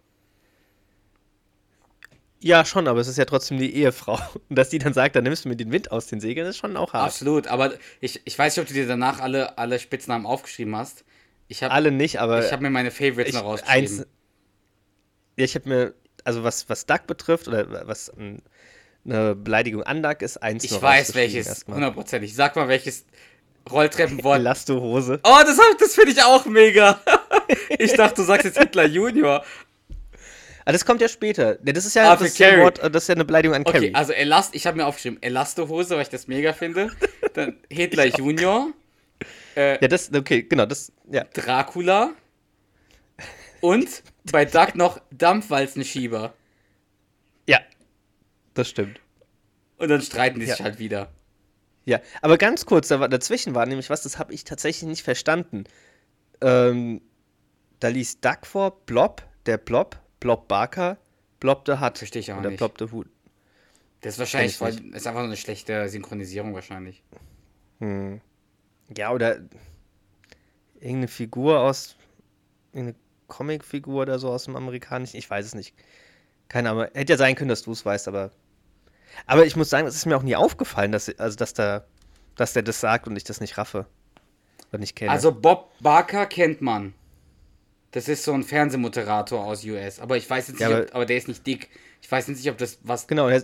Ja, 2.41 2.65
schon, 2.65 2.89
aber 2.89 2.99
es 2.99 3.07
ist 3.07 3.19
ja 3.19 3.25
trotzdem 3.25 3.59
die 3.59 3.73
Ehefrau. 3.75 4.19
Und 4.49 4.59
dass 4.59 4.69
die 4.69 4.79
dann 4.79 4.93
sagt, 4.93 5.15
dann 5.15 5.25
nimmst 5.25 5.45
du 5.45 5.49
mir 5.49 5.57
den 5.57 5.71
Wind 5.71 5.93
aus 5.93 6.09
den 6.09 6.21
Segeln, 6.21 6.47
ist 6.47 6.59
schon 6.59 6.77
auch 6.77 6.93
hart. 6.93 7.05
Absolut, 7.05 7.47
aber 7.47 7.75
ich, 8.01 8.21
ich 8.25 8.37
weiß 8.37 8.57
nicht, 8.57 8.63
ob 8.63 8.69
du 8.69 8.75
dir 8.75 8.87
danach 8.87 9.21
alle, 9.21 9.59
alle 9.59 9.79
Spitznamen 9.79 10.27
aufgeschrieben 10.27 10.75
hast. 10.75 11.05
Ich 11.49 11.63
habe 11.63 11.75
Alle 11.75 11.93
nicht, 11.93 12.19
aber 12.19 12.45
ich 12.45 12.51
hab 12.51 12.61
mir 12.61 12.71
meine 12.71 12.91
Favorites 12.91 13.29
ich, 13.29 13.35
noch 13.35 13.45
rausgeschrieben. 13.45 13.99
eins, 13.99 14.07
ja, 15.37 15.45
ich 15.45 15.55
habe 15.55 15.69
mir, 15.69 15.95
also 16.25 16.43
was, 16.45 16.69
was 16.69 16.87
Duck 16.87 17.07
betrifft, 17.07 17.47
oder 17.47 17.87
was 17.87 18.09
ein, 18.11 18.43
eine 19.05 19.35
Beleidigung 19.35 19.83
an 19.83 20.03
Duck 20.03 20.23
ist, 20.23 20.43
eins 20.43 20.65
ich 20.65 20.81
weiß 20.81 21.15
welches, 21.15 21.65
hundertprozentig. 21.67 22.35
Sag 22.35 22.57
mal 22.57 22.69
welches 22.69 23.05
Rolltreppenwort. 23.71 24.39
Elastohose. 24.39 25.21
Oh, 25.25 25.39
das, 25.45 25.59
das 25.79 25.95
finde 25.95 26.13
ich 26.13 26.23
auch 26.23 26.45
mega. 26.47 27.01
ich 27.79 27.93
dachte, 27.95 28.17
du 28.17 28.23
sagst 28.23 28.45
jetzt 28.45 28.59
Hitler 28.59 28.87
Junior. 28.87 29.45
Ah, 30.65 30.71
das 30.73 30.85
kommt 30.85 31.01
ja 31.01 31.09
später. 31.09 31.57
Das 31.57 31.85
ist 31.85 31.95
ja, 31.95 32.13
Ah, 32.13 32.17
das 32.17 32.37
Carrie. 32.37 32.61
Wort, 32.63 32.79
das 32.83 33.05
ist 33.05 33.09
ja 33.09 33.15
eine 33.17 33.25
Beleidigung 33.25 33.57
an 33.57 33.63
Okay, 33.63 33.73
Carrie. 33.73 33.95
also 33.95 34.13
Elast, 34.13 34.55
ich 34.55 34.67
habe 34.67 34.77
mir 34.77 34.87
aufgeschrieben, 34.87 35.21
Elastohose, 35.21 35.97
weil 35.97 36.03
ich 36.03 36.09
das 36.09 36.29
mega 36.29 36.53
finde. 36.53 36.91
Dann 37.35 37.57
Hitler 37.69 38.05
Junior, 38.19 38.69
ja, 39.57 39.77
das, 39.77 40.11
okay, 40.15 40.43
genau, 40.45 40.65
das, 40.67 40.93
ja. 41.11 41.25
Dracula 41.35 42.11
und 43.61 44.03
bei 44.31 44.45
Duck 44.45 44.75
noch 44.75 44.99
Dampfwalzenschieber. 45.11 46.33
Ja, 47.49 47.61
das 48.55 48.69
stimmt. 48.69 49.01
Und 49.79 49.89
dann 49.89 50.01
streiten 50.01 50.41
die 50.41 50.47
sich 50.47 50.59
Ja. 50.59 50.65
halt 50.65 50.79
wieder. 50.79 51.13
Ja, 51.85 52.01
aber 52.21 52.39
ganz 52.39 52.65
kurz, 52.67 52.89
da 52.89 53.01
war, 53.01 53.09
dazwischen 53.09 53.55
war 53.55 53.67
nämlich 53.67 53.91
was, 53.91 54.03
das 54.03 54.19
habe 54.19 54.33
ich 54.33 54.45
tatsächlich 54.45 54.89
nicht 54.89 55.03
verstanden. 55.03 55.65
Ähm, 56.41 57.01
da 57.81 57.89
liest 57.89 58.25
Duck 58.25 58.47
vor, 58.47 58.85
Blob, 58.87 59.27
der 59.47 59.59
Blob, 59.59 59.99
Blob 60.21 60.47
Barker, 60.47 60.99
Blob 61.41 61.65
the 61.67 61.81
Hut. 61.81 61.99
Versteh 61.99 62.21
ich 62.21 62.33
auch 62.33 62.39
Oder 62.39 62.51
nicht. 62.51 62.59
Blob 62.59 62.77
the 62.79 62.93
Hut. 62.93 63.09
Das 64.03 64.15
ist 64.15 64.19
wahrscheinlich 64.21 64.53
ich 64.53 64.59
voll, 64.59 64.71
ist 64.71 65.07
einfach 65.07 65.21
so 65.21 65.27
eine 65.27 65.37
schlechte 65.37 65.89
Synchronisierung 65.89 66.55
wahrscheinlich. 66.55 67.03
Ja, 68.97 69.13
oder 69.13 69.41
irgendeine 70.77 71.09
Figur 71.09 71.61
aus, 71.61 71.97
irgendeine 72.73 72.97
Comicfigur 73.29 74.03
oder 74.03 74.19
so 74.21 74.31
aus 74.31 74.45
dem 74.45 74.55
Amerikanischen, 74.55 75.17
ich 75.17 75.29
weiß 75.29 75.47
es 75.47 75.55
nicht. 75.55 75.75
Keine 76.49 76.71
Ahnung, 76.71 76.87
hätte 76.95 77.15
ja 77.15 77.17
sein 77.17 77.35
können, 77.35 77.49
dass 77.49 77.63
du 77.63 77.73
es 77.73 77.85
weißt, 77.85 78.07
aber. 78.09 78.31
Aber 79.27 79.45
ich 79.47 79.57
muss 79.57 79.71
sagen, 79.71 79.87
es 79.87 79.95
ist 79.97 80.07
mir 80.07 80.17
auch 80.17 80.23
nie 80.23 80.37
aufgefallen, 80.37 80.93
dass, 80.93 81.09
also, 81.19 81.37
dass, 81.37 81.55
da, 81.55 81.85
dass 82.37 82.53
der 82.53 82.63
das 82.63 82.81
sagt 82.81 83.07
und 83.07 83.17
ich 83.17 83.25
das 83.25 83.41
nicht 83.41 83.59
raffe. 83.59 83.87
Oder 84.71 84.79
nicht 84.79 84.97
kenne. 84.97 85.11
Also 85.11 85.33
Bob 85.33 85.71
Barker 85.81 86.27
kennt 86.27 86.61
man. 86.63 86.95
Das 87.91 88.09
ist 88.09 88.25
so 88.25 88.33
ein 88.33 88.43
Fernsehmoderator 88.43 89.45
aus 89.45 89.65
US. 89.65 90.01
Aber 90.01 90.17
ich 90.17 90.29
weiß 90.29 90.49
jetzt 90.49 90.61
Ja, 90.61 90.69
nicht, 90.69 90.77
aber- 90.77 90.87
ob, 90.89 90.95
aber 90.95 91.07
der 91.07 91.17
ist 91.19 91.29
nicht 91.29 91.47
dick. 91.47 91.69
Ich 92.01 92.11
weiß 92.11 92.27
jetzt 92.29 92.39
nicht, 92.39 92.51
ob 92.51 92.57
das 92.59 92.79
was. 92.83 93.07
Genau, 93.07 93.29
er, 93.29 93.43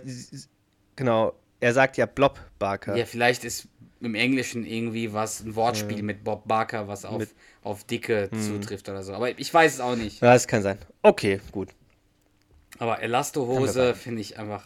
genau, 0.95 1.33
er 1.59 1.73
sagt 1.73 1.97
ja 1.97 2.05
Blob 2.07 2.39
Barker. 2.57 2.95
Ja, 2.97 3.05
vielleicht 3.05 3.43
ist 3.43 3.67
im 4.01 4.15
Englischen 4.15 4.65
irgendwie 4.65 5.13
was, 5.13 5.41
ein 5.41 5.55
Wortspiel 5.55 6.01
mit 6.01 6.23
Bob 6.23 6.47
Barker, 6.47 6.87
was 6.87 7.05
auf, 7.05 7.19
Mit- 7.19 7.35
auf 7.63 7.83
Dicke 7.83 8.29
zutrifft 8.31 8.87
oder 8.89 9.03
so. 9.03 9.13
Aber 9.13 9.37
ich 9.37 9.53
weiß 9.53 9.73
es 9.75 9.79
auch 9.81 9.95
nicht. 9.95 10.21
Ja, 10.21 10.33
das 10.33 10.47
kann 10.47 10.63
sein. 10.63 10.79
Okay, 11.03 11.41
gut. 11.51 11.69
Aber 12.79 13.01
Elastohose 13.01 13.93
finde 13.93 14.21
ich 14.21 14.39
einfach 14.39 14.65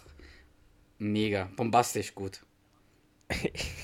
mega. 1.03 1.49
Bombastisch 1.55 2.15
gut. 2.15 2.41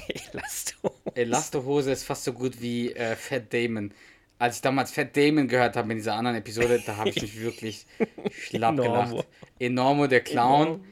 Elasto. 0.08 0.92
Elastohose 1.16 1.92
ist 1.92 2.04
fast 2.04 2.24
so 2.24 2.34
gut 2.34 2.62
wie 2.62 2.94
äh, 2.94 3.16
Fat 3.16 3.54
Damon. 3.54 3.94
Als 4.38 4.58
ich 4.58 4.62
damals 4.62 4.92
Fat 4.92 5.16
Damon 5.18 5.48
gehört 5.48 5.76
habe 5.76 5.92
in 5.92 5.98
dieser 5.98 6.16
anderen 6.16 6.38
Episode, 6.38 6.82
da 6.86 6.98
habe 6.98 7.10
ich 7.10 7.22
mich 7.22 7.40
wirklich 7.42 7.86
schlapp 8.32 8.74
Enormo. 8.80 9.06
gelacht. 9.16 9.28
Enormo, 9.60 10.08
der 10.08 10.22
Clown. 10.22 10.86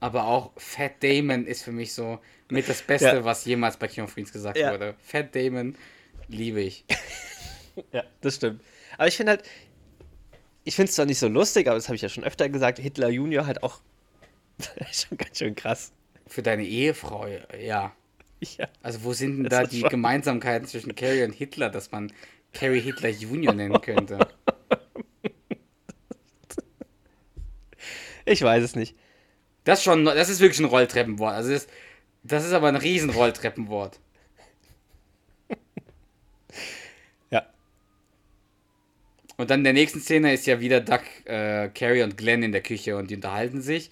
Aber 0.00 0.24
auch 0.26 0.52
Fat 0.56 1.02
Damon 1.02 1.46
ist 1.46 1.62
für 1.62 1.72
mich 1.72 1.92
so 1.94 2.18
mit 2.50 2.68
das 2.68 2.82
Beste, 2.82 3.06
Ja. 3.06 3.24
was 3.24 3.44
jemals 3.44 3.76
bei 3.76 3.88
King 3.88 4.04
of 4.04 4.14
Queens 4.14 4.32
gesagt 4.32 4.58
Ja. 4.58 4.72
wurde. 4.72 4.94
Fat 4.98 5.34
Damon 5.34 5.76
liebe 6.28 6.60
ich. 6.60 6.84
Ja, 7.90 8.04
das 8.20 8.34
stimmt. 8.36 8.60
Aber 8.98 9.08
ich 9.08 9.16
finde 9.16 9.30
halt, 9.32 9.44
ich 10.62 10.76
finde 10.76 10.90
es 10.90 10.94
zwar 10.94 11.06
nicht 11.06 11.18
so 11.18 11.26
lustig, 11.26 11.66
aber 11.68 11.76
das 11.76 11.88
habe 11.88 11.96
ich 11.96 12.02
ja 12.02 12.10
schon 12.10 12.22
öfter 12.22 12.50
gesagt, 12.50 12.78
Hitler 12.78 13.08
Junior 13.08 13.46
halt 13.46 13.62
auch 13.62 13.80
schon 14.92 15.18
ganz 15.18 15.38
schön 15.38 15.54
krass. 15.54 15.92
Für 16.26 16.42
deine 16.42 16.64
Ehefrau, 16.64 17.26
ja. 17.26 17.92
Ja. 18.58 18.68
Also 18.82 19.04
wo 19.04 19.12
sind 19.12 19.36
denn 19.36 19.44
Das 19.44 19.50
da 19.52 19.60
ist 19.62 19.72
die 19.72 19.80
schon- 19.80 19.90
Gemeinsamkeiten 19.90 20.66
zwischen 20.66 20.94
Carrie 20.94 21.22
und 21.24 21.32
Hitler, 21.32 21.70
dass 21.70 21.92
man 21.92 22.12
Carrie 22.52 22.80
Hitler 22.80 23.08
Junior 23.10 23.54
nennen 23.54 23.80
könnte? 23.80 24.18
Ich 28.24 28.42
weiß 28.42 28.62
es 28.62 28.76
nicht. 28.76 28.94
Das 29.64 29.80
ist 29.80 29.84
schon, 29.84 30.04
das 30.04 30.28
ist 30.28 30.40
wirklich 30.40 30.60
ein 30.60 30.64
Rolltreppenwort. 30.66 31.34
Also 31.34 31.50
das, 31.50 31.66
das 32.22 32.44
ist 32.44 32.52
aber 32.52 32.68
ein 32.68 32.76
riesen 32.76 33.10
Rolltreppenwort. 33.10 33.98
Ja. 37.30 37.46
Und 39.36 39.50
dann 39.50 39.60
in 39.60 39.64
der 39.64 39.72
nächsten 39.72 40.00
Szene 40.00 40.32
ist 40.32 40.46
ja 40.46 40.60
wieder 40.60 40.80
Doug, 40.80 41.00
äh, 41.24 41.68
Carrie 41.70 42.02
und 42.02 42.16
Glenn 42.16 42.42
in 42.42 42.52
der 42.52 42.62
Küche 42.62 42.96
und 42.96 43.10
die 43.10 43.16
unterhalten 43.16 43.60
sich. 43.60 43.90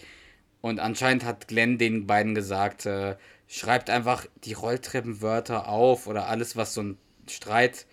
Und 0.60 0.78
anscheinend 0.78 1.24
hat 1.24 1.48
Glenn 1.48 1.78
den 1.78 2.06
beiden 2.06 2.34
gesagt, 2.34 2.86
äh, 2.86 3.16
schreibt 3.48 3.90
einfach 3.90 4.26
die 4.44 4.52
Rolltreppenwörter 4.52 5.68
auf 5.68 6.06
oder 6.06 6.28
alles, 6.28 6.56
was 6.56 6.74
so 6.74 6.82
ein 6.82 6.98
Streit 7.28 7.86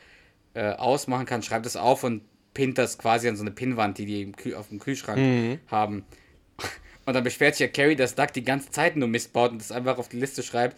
äh, 0.53 0.72
ausmachen 0.74 1.26
kann, 1.26 1.43
schreibt 1.43 1.65
es 1.65 1.76
auf 1.76 2.03
und 2.03 2.24
pinnt 2.53 2.78
das 2.78 2.97
quasi 2.97 3.30
an 3.30 3.36
so 3.36 3.43
eine 3.43 3.51
Pinnwand, 3.51 3.97
die 3.99 4.34
die 4.34 4.55
auf 4.55 4.70
dem 4.70 4.80
Kühlschrank 4.80 5.59
haben. 5.70 6.05
Und 7.05 7.13
dann 7.13 7.24
beschwert 7.24 7.55
sich 7.55 7.61
ja 7.61 7.72
Carrie, 7.72 7.95
dass 7.95 8.15
Doug 8.15 8.34
die 8.36 8.43
ganze 8.43 8.70
Zeit 8.70 8.97
nur 8.97 9.07
Mist 9.07 9.32
baut 9.32 9.51
und 9.51 9.61
das 9.61 9.72
einfach 9.72 9.97
auf 9.97 10.09
die 10.09 10.20
Liste 10.20 10.43
schreibt. 10.43 10.78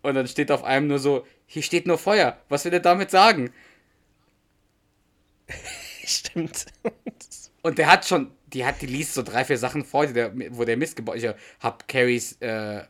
Und 0.00 0.14
dann 0.14 0.28
steht 0.28 0.52
auf 0.52 0.62
einem 0.62 0.86
nur 0.86 1.00
so, 1.00 1.26
hier 1.44 1.64
steht 1.64 1.88
nur 1.88 1.98
Feuer. 1.98 2.38
Was 2.48 2.64
will 2.64 2.72
er 2.72 2.78
damit 2.78 3.10
sagen? 3.10 3.50
Stimmt. 6.06 6.66
Und 7.62 7.78
der 7.78 7.90
hat 7.90 8.06
schon, 8.06 8.30
die 8.52 8.64
hat, 8.64 8.80
die 8.80 8.86
liest 8.86 9.14
so 9.14 9.22
drei, 9.22 9.44
vier 9.44 9.58
Sachen 9.58 9.84
vor, 9.84 10.06
die 10.06 10.12
der, 10.12 10.32
wo 10.50 10.64
der 10.64 10.76
Mist 10.76 10.96
gebaut 10.96 11.16
Ich 11.16 11.28
hab 11.60 11.88
Carries 11.88 12.36
äh, 12.40 12.78
äh, 12.78 12.82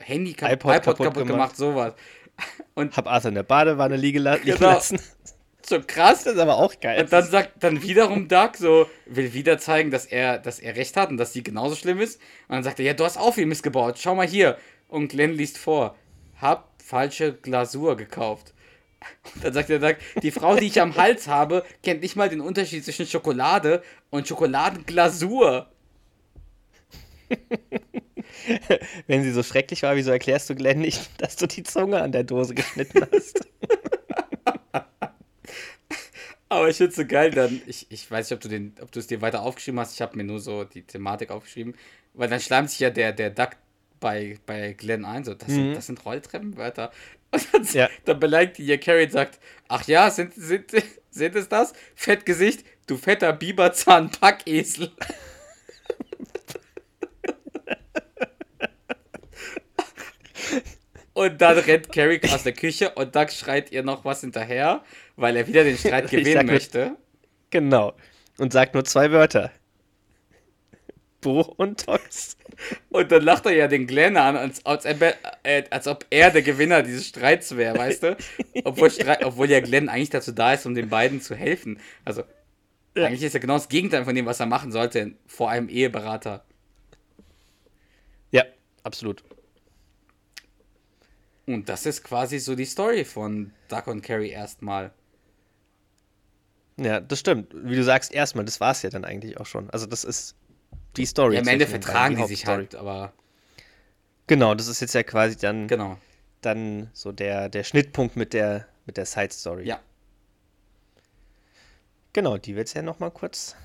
Handy 0.00 0.32
kap 0.32 0.52
iPod 0.52 0.74
iPod, 0.74 0.84
kaputt 0.84 1.06
kaputt, 1.06 1.26
gemacht. 1.26 1.56
gemacht. 1.56 1.56
sowas. 1.56 1.94
Und 2.74 2.96
Hab 2.96 3.06
Arthur 3.06 3.28
in 3.30 3.34
der 3.34 3.42
Badewanne 3.42 3.96
liegen, 3.96 4.22
liegen 4.22 4.44
Genau. 4.44 4.72
lassen. 4.72 5.00
so 5.66 5.80
krass. 5.86 6.24
Das 6.24 6.34
ist 6.34 6.38
aber 6.38 6.56
auch 6.56 6.72
geil. 6.80 7.02
Und 7.02 7.12
dann 7.12 7.24
sagt 7.24 7.62
dann 7.62 7.82
wiederum 7.82 8.28
Doug 8.28 8.52
so, 8.56 8.88
will 9.06 9.32
wieder 9.34 9.58
zeigen, 9.58 9.90
dass 9.90 10.06
er, 10.06 10.38
dass 10.38 10.58
er 10.58 10.76
recht 10.76 10.96
hat 10.96 11.10
und 11.10 11.16
dass 11.18 11.32
die 11.32 11.42
genauso 11.42 11.74
schlimm 11.76 12.00
ist. 12.00 12.20
Und 12.48 12.56
dann 12.56 12.62
sagt 12.64 12.78
er, 12.80 12.86
ja, 12.86 12.94
du 12.94 13.04
hast 13.04 13.18
auch 13.18 13.34
viel 13.34 13.46
Mist 13.46 13.62
gebaut. 13.62 13.98
Schau 13.98 14.14
mal 14.14 14.26
hier. 14.26 14.56
Und 14.88 15.08
Glenn 15.08 15.32
liest 15.32 15.58
vor. 15.58 15.96
Hab 16.40 16.70
falsche 16.82 17.34
Glasur 17.34 17.96
gekauft. 17.96 18.54
Und 19.34 19.44
dann 19.44 19.52
sagt 19.52 19.68
der 19.68 19.78
Doug, 19.78 19.96
die 20.22 20.30
Frau, 20.30 20.56
die 20.56 20.66
ich 20.66 20.80
am 20.80 20.96
Hals 20.96 21.28
habe, 21.28 21.64
kennt 21.82 22.02
nicht 22.02 22.16
mal 22.16 22.28
den 22.28 22.40
Unterschied 22.40 22.84
zwischen 22.84 23.06
Schokolade 23.06 23.82
und 24.10 24.28
Schokoladenglasur. 24.28 25.68
Wenn 29.06 29.22
sie 29.22 29.32
so 29.32 29.42
schrecklich 29.42 29.82
war, 29.82 29.96
wieso 29.96 30.10
erklärst 30.10 30.50
du 30.50 30.54
Glenn 30.54 30.80
nicht, 30.80 31.08
dass 31.18 31.36
du 31.36 31.46
die 31.46 31.62
Zunge 31.62 32.02
an 32.02 32.12
der 32.12 32.24
Dose 32.24 32.54
geschnitten 32.54 33.06
hast? 33.10 33.48
Aber 36.48 36.68
ich 36.68 36.76
finde 36.76 36.92
so 36.92 37.06
geil 37.06 37.30
dann, 37.30 37.62
ich, 37.66 37.86
ich 37.90 38.10
weiß 38.10 38.28
nicht, 38.28 38.36
ob 38.36 38.42
du, 38.42 38.48
den, 38.48 38.74
ob 38.82 38.92
du 38.92 39.00
es 39.00 39.06
dir 39.06 39.22
weiter 39.22 39.40
aufgeschrieben 39.40 39.80
hast, 39.80 39.94
ich 39.94 40.02
habe 40.02 40.18
mir 40.18 40.24
nur 40.24 40.38
so 40.38 40.64
die 40.64 40.82
Thematik 40.82 41.30
aufgeschrieben, 41.30 41.74
weil 42.12 42.28
dann 42.28 42.40
schleimt 42.40 42.68
sich 42.68 42.80
ja 42.80 42.90
der, 42.90 43.12
der 43.12 43.30
Duck 43.30 43.52
bei, 44.00 44.38
bei 44.44 44.74
Glenn 44.74 45.06
ein, 45.06 45.24
so, 45.24 45.32
das, 45.32 45.48
sind, 45.48 45.72
das 45.74 45.86
sind 45.86 46.04
Rolltreppenwörter. 46.04 46.92
Und 47.32 47.46
dann, 47.54 47.64
Ja. 47.72 47.88
dann 48.04 48.20
beleidigt 48.20 48.58
die 48.58 48.66
ja 48.66 48.76
Carrie 48.76 49.04
und 49.04 49.12
sagt, 49.12 49.38
ach 49.68 49.86
ja, 49.86 50.10
sind, 50.10 50.34
sind, 50.34 50.70
sind 51.10 51.34
es 51.34 51.48
das? 51.48 51.72
Fettgesicht, 51.94 52.64
du 52.86 52.96
fetter 52.98 53.32
Biberzahn-Packesel. 53.32 54.92
Und 61.14 61.40
dann 61.42 61.58
rennt 61.58 61.92
Carrie 61.92 62.20
aus 62.32 62.42
der 62.42 62.52
Küche 62.54 62.90
und 62.90 63.14
Doug 63.14 63.28
schreit 63.30 63.70
ihr 63.70 63.82
noch 63.82 64.04
was 64.04 64.22
hinterher, 64.22 64.82
weil 65.16 65.36
er 65.36 65.46
wieder 65.46 65.62
den 65.62 65.76
Streit 65.76 66.10
gewinnen 66.10 66.46
nur- 66.46 66.54
möchte. 66.54 66.96
genau. 67.50 67.94
Und 68.38 68.52
sagt 68.52 68.72
nur 68.74 68.84
zwei 68.84 69.10
Wörter. 69.12 69.50
Bo 71.22 71.40
und 71.56 71.86
Tox. 71.86 72.36
Und 72.90 73.10
dann 73.10 73.22
lacht 73.22 73.46
er 73.46 73.52
ja 73.52 73.66
den 73.68 73.86
Glenn 73.86 74.16
an, 74.18 74.36
als, 74.36 74.64
als, 74.66 74.84
ob 74.84 75.00
er- 75.00 75.16
äh, 75.42 75.64
als 75.70 75.86
ob 75.88 76.04
er 76.10 76.30
der 76.30 76.42
Gewinner 76.42 76.82
dieses 76.82 77.06
Streits 77.08 77.56
wäre, 77.56 77.78
weißt 77.78 78.02
du? 78.02 78.16
Obwohl, 78.64 78.90
Streit, 78.90 79.24
obwohl 79.24 79.48
ja 79.50 79.60
Glenn 79.60 79.88
eigentlich 79.88 80.10
dazu 80.10 80.32
da 80.32 80.52
ist, 80.52 80.66
um 80.66 80.74
den 80.74 80.90
beiden 80.90 81.20
zu 81.22 81.34
helfen. 81.34 81.80
Also, 82.04 82.22
Ja. 82.94 83.06
eigentlich 83.06 83.22
ist 83.22 83.34
er 83.34 83.40
genau 83.40 83.54
das 83.54 83.68
Gegenteil 83.70 84.04
von 84.04 84.14
dem, 84.14 84.26
was 84.26 84.38
er 84.40 84.46
machen 84.46 84.70
sollte, 84.70 85.12
vor 85.26 85.48
einem 85.50 85.68
Eheberater. 85.70 86.44
Ja, 88.30 88.44
absolut. 88.82 89.24
Und 91.46 91.68
das 91.68 91.86
ist 91.86 92.04
quasi 92.04 92.38
so 92.38 92.54
die 92.54 92.64
Story 92.64 93.04
von 93.04 93.52
Duck 93.68 93.86
und 93.88 94.02
Carrie 94.02 94.30
erstmal. 94.30 94.92
Ja, 96.78 97.00
das 97.00 97.18
stimmt. 97.20 97.52
Wie 97.54 97.76
du 97.76 97.84
sagst, 97.84 98.12
erstmal, 98.12 98.44
das 98.44 98.60
war 98.60 98.70
es 98.72 98.82
ja 98.82 98.90
dann 98.90 99.04
eigentlich 99.04 99.38
auch 99.38 99.46
schon. 99.46 99.68
Also 99.70 99.86
das 99.86 100.04
ist 100.04 100.34
die 100.96 101.06
Story. 101.06 101.34
Ja, 101.34 101.40
am 101.40 101.48
Ende 101.48 101.66
vertragen 101.66 102.14
beiden, 102.14 102.28
die 102.28 102.34
sich 102.34 102.46
halt, 102.46 102.74
aber 102.74 103.12
Genau, 104.26 104.54
das 104.54 104.68
ist 104.68 104.80
jetzt 104.80 104.94
ja 104.94 105.02
quasi 105.02 105.36
dann, 105.36 105.66
genau. 105.68 105.98
dann 106.40 106.90
so 106.92 107.12
der, 107.12 107.48
der 107.48 107.64
Schnittpunkt 107.64 108.16
mit 108.16 108.32
der, 108.32 108.66
mit 108.86 108.96
der 108.96 109.04
Side 109.06 109.32
Story. 109.32 109.66
Ja. 109.66 109.80
Genau, 112.12 112.36
die 112.36 112.54
wir 112.54 112.60
jetzt 112.60 112.74
ja 112.74 112.82
nochmal 112.82 113.10
kurz 113.10 113.56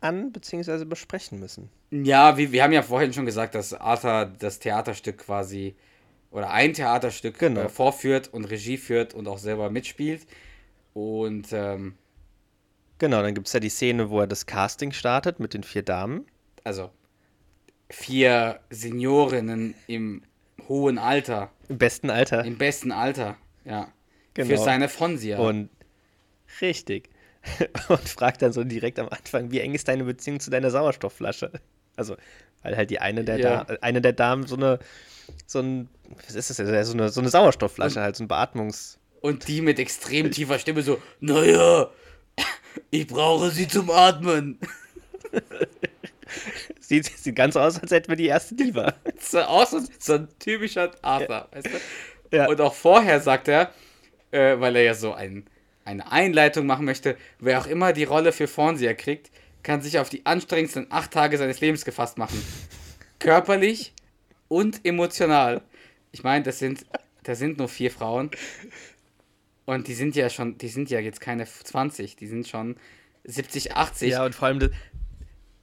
an- 0.00 0.32
bzw. 0.32 0.84
besprechen 0.84 1.40
müssen. 1.40 1.68
Ja, 1.90 2.36
wir, 2.36 2.52
wir 2.52 2.62
haben 2.62 2.72
ja 2.72 2.82
vorhin 2.82 3.12
schon 3.12 3.26
gesagt, 3.26 3.54
dass 3.54 3.72
Arthur 3.74 4.26
das 4.38 4.58
Theaterstück 4.58 5.18
quasi 5.18 5.74
oder 6.30 6.50
ein 6.50 6.74
Theaterstück 6.74 7.38
Genau. 7.38 7.62
äh, 7.62 7.68
vorführt 7.68 8.28
und 8.32 8.44
Regie 8.46 8.76
führt 8.76 9.14
und 9.14 9.28
auch 9.28 9.38
selber 9.38 9.70
mitspielt. 9.70 10.26
Und 10.92 11.52
ähm, 11.52 11.94
Genau, 12.98 13.22
dann 13.22 13.34
gibt 13.34 13.46
es 13.48 13.52
ja 13.52 13.60
die 13.60 13.68
Szene, 13.68 14.08
wo 14.10 14.20
er 14.20 14.26
das 14.26 14.46
Casting 14.46 14.92
startet 14.92 15.40
mit 15.40 15.54
den 15.54 15.62
vier 15.64 15.82
Damen. 15.82 16.26
also 16.64 16.90
vier 17.90 18.60
Seniorinnen 18.70 19.74
im 19.86 20.22
hohen 20.68 20.98
Alter, 20.98 21.50
Im 21.68 21.78
besten 21.78 22.10
Alter. 22.10 22.44
im 22.44 22.56
besten 22.56 22.92
Alter, 22.92 23.36
ja. 23.64 23.88
Für 24.34 24.42
Genau. 24.44 24.64
seine 24.64 24.88
Fonsia. 24.88 25.38
Und 25.38 25.68
richtig. 26.60 27.10
Und 27.88 28.08
fragt 28.08 28.40
dann 28.42 28.52
so 28.52 28.64
direkt 28.64 28.98
am 28.98 29.08
Anfang, 29.10 29.50
wie 29.50 29.60
eng 29.60 29.74
ist 29.74 29.86
deine 29.86 30.04
Beziehung 30.04 30.40
zu 30.40 30.50
deiner 30.50 30.70
Sauerstoffflasche? 30.70 31.52
Also, 31.96 32.16
weil 32.62 32.76
halt 32.76 32.90
die 32.90 32.98
eine 33.00 33.22
der, 33.22 33.38
Ja. 33.38 33.64
da 33.64 33.74
eine 33.82 34.00
der 34.00 34.14
Damen 34.14 34.46
so 34.46 34.56
eine, 34.56 34.78
so 35.46 35.60
ein, 35.60 35.88
was 36.26 36.34
ist 36.34 36.50
das 36.50 36.56
denn? 36.56 36.84
So 36.84 36.94
eine, 36.94 37.10
so 37.10 37.20
eine 37.20 37.28
Sauerstoffflasche, 37.28 38.00
halt 38.00 38.16
so 38.16 38.24
ein 38.24 38.28
Beatmungs. 38.28 38.98
Und 39.20 39.46
die 39.46 39.60
mit 39.60 39.78
extrem 39.78 40.30
tiefer 40.30 40.58
Stimme 40.58 40.82
so, 40.82 41.00
naja, 41.20 41.90
ich 42.90 43.06
brauche 43.06 43.50
sie 43.50 43.68
zum 43.68 43.90
Atmen. 43.90 44.58
Sieht, 46.80 47.06
sieht 47.06 47.36
ganz 47.36 47.56
aus, 47.56 47.80
als 47.80 47.90
hätten 47.92 48.08
wir 48.08 48.16
die 48.16 48.26
erste 48.26 48.54
Diva. 48.54 48.94
So 49.20 49.40
aus, 49.40 49.70
so- 49.70 49.80
so 49.98 50.14
ein 50.14 50.28
typischer 50.38 50.90
Arthur, 51.02 51.48
weißt 51.52 51.66
du? 52.30 52.36
Ja. 52.36 52.46
Und 52.48 52.60
auch 52.60 52.74
vorher 52.74 53.20
sagt 53.20 53.48
er, 53.48 53.72
äh, 54.32 54.58
weil 54.60 54.76
er 54.76 54.82
ja 54.82 54.94
so 54.94 55.14
ein, 55.14 55.46
eine 55.84 56.10
Einleitung 56.10 56.66
machen 56.66 56.84
möchte, 56.84 57.16
wer 57.38 57.60
auch 57.60 57.66
immer 57.66 57.92
die 57.92 58.04
Rolle 58.04 58.32
für 58.32 58.48
Fonsia 58.48 58.92
kriegt, 58.94 59.30
kann 59.62 59.80
sich 59.80 59.98
auf 59.98 60.08
die 60.10 60.26
anstrengendsten 60.26 60.88
acht 60.90 61.10
Tage 61.12 61.38
seines 61.38 61.60
Lebens 61.60 61.84
gefasst 61.84 62.18
machen. 62.18 62.42
Körperlich 63.18 63.94
und 64.48 64.84
emotional. 64.84 65.62
Ich 66.12 66.22
meine, 66.22 66.44
das 66.44 66.58
sind, 66.58 66.84
das 67.22 67.38
sind 67.38 67.56
nur 67.58 67.68
vier 67.68 67.90
Frauen. 67.90 68.30
Und 69.66 69.88
die 69.88 69.94
sind 69.94 70.14
ja 70.16 70.28
schon, 70.30 70.58
die 70.58 70.68
sind 70.68 70.90
ja 70.90 71.00
jetzt 71.00 71.20
keine 71.20 71.46
20, 71.46 72.16
die 72.16 72.26
sind 72.26 72.46
schon 72.48 72.76
70, 73.24 73.74
80. 73.76 74.10
Ja, 74.12 74.24
und 74.24 74.34
vor 74.34 74.48
allem, 74.48 74.58
das, 74.58 74.70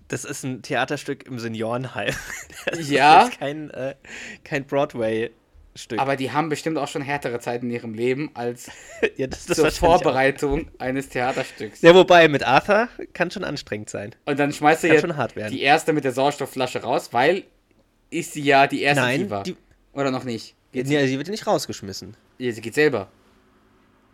das 0.08 0.26
ist 0.26 0.44
ein 0.44 0.62
Theaterstück 0.62 1.26
im 1.26 1.38
Seniorenheim. 1.40 2.14
Das 2.66 2.90
Ja. 2.90 3.24
ist 3.24 3.40
kein, 3.40 3.70
äh, 3.72 3.96
kein 4.44 4.66
Broadway-Stück. 4.66 6.00
aber 6.00 6.16
die 6.16 6.32
haben 6.32 6.50
bestimmt 6.50 6.78
auch 6.78 6.88
schon 6.88 7.02
härtere 7.02 7.40
Zeiten 7.40 7.68
in 7.68 7.72
ihrem 7.74 7.94
Leben 7.94 8.32
als 8.34 8.70
ja, 9.18 9.28
das 9.28 9.40
ist 9.42 9.56
zur 9.56 9.64
wahrscheinlich 9.66 9.76
auch- 9.76 10.02
Vorbereitung 10.04 10.68
eines 10.80 11.10
Theaterstücks. 11.10 11.82
Ja, 11.82 11.94
wobei, 11.96 12.28
mit 12.28 12.44
Arthur 12.44 12.88
kann 13.14 13.30
schon 13.32 13.44
anstrengend 13.44 13.90
sein. 13.90 14.16
Und 14.26 14.40
dann 14.40 14.52
schmeißt 14.52 14.84
er 14.84 15.00
Kann 15.00 15.12
ja 15.12 15.30
schon 15.30 15.50
die 15.52 15.62
erste 15.62 15.94
mit 15.94 16.04
der 16.04 16.12
Sauerstoffflasche 16.12 16.82
raus, 16.82 17.10
weil 17.14 17.44
ist 18.10 18.34
sie 18.34 18.42
ja 18.42 18.68
die 18.68 18.82
erste 18.82 19.04
Nein, 19.04 19.20
Diva. 19.22 19.44
die- 19.44 19.56
Oder 19.94 20.10
noch 20.12 20.24
nicht? 20.24 20.56
Geht 20.72 20.88
sie, 20.88 20.94
Ja, 20.96 21.06
sie 21.06 21.18
wird 21.18 21.28
ja 21.28 21.32
nicht 21.32 21.46
rausgeschmissen. 21.48 22.16
Ja, 22.40 22.52
sie 22.52 22.62
geht 22.62 22.74
selber. 22.74 23.12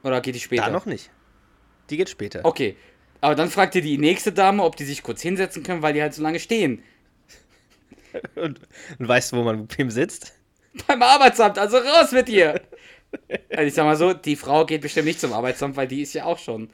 Oder 0.07 0.21
geht 0.21 0.35
die 0.35 0.39
später? 0.39 0.63
Da 0.63 0.69
noch 0.69 0.85
nicht. 0.85 1.09
Die 1.89 1.97
geht 1.97 2.09
später. 2.09 2.45
Okay. 2.45 2.77
Aber 3.19 3.35
dann 3.35 3.49
fragt 3.49 3.75
ihr 3.75 3.81
die 3.81 3.97
nächste 3.97 4.31
Dame, 4.31 4.63
ob 4.63 4.75
die 4.75 4.85
sich 4.85 5.03
kurz 5.03 5.21
hinsetzen 5.21 5.63
können, 5.63 5.81
weil 5.81 5.93
die 5.93 6.01
halt 6.01 6.13
so 6.13 6.21
lange 6.21 6.39
stehen. 6.39 6.83
und, 8.35 8.61
und 8.99 9.07
weißt 9.07 9.31
du, 9.31 9.37
wo 9.37 9.43
man 9.43 9.67
bequem 9.67 9.89
sitzt? 9.89 10.33
Beim 10.87 11.01
Arbeitsamt, 11.01 11.57
also 11.57 11.77
raus 11.77 12.11
mit 12.11 12.27
dir! 12.27 12.61
Also 13.49 13.63
ich 13.63 13.73
sag 13.73 13.85
mal 13.85 13.95
so, 13.95 14.13
die 14.13 14.35
Frau 14.35 14.65
geht 14.65 14.81
bestimmt 14.81 15.07
nicht 15.07 15.19
zum 15.19 15.33
Arbeitsamt, 15.33 15.75
weil 15.75 15.87
die 15.87 16.01
ist 16.01 16.13
ja 16.13 16.25
auch 16.25 16.37
schon 16.37 16.69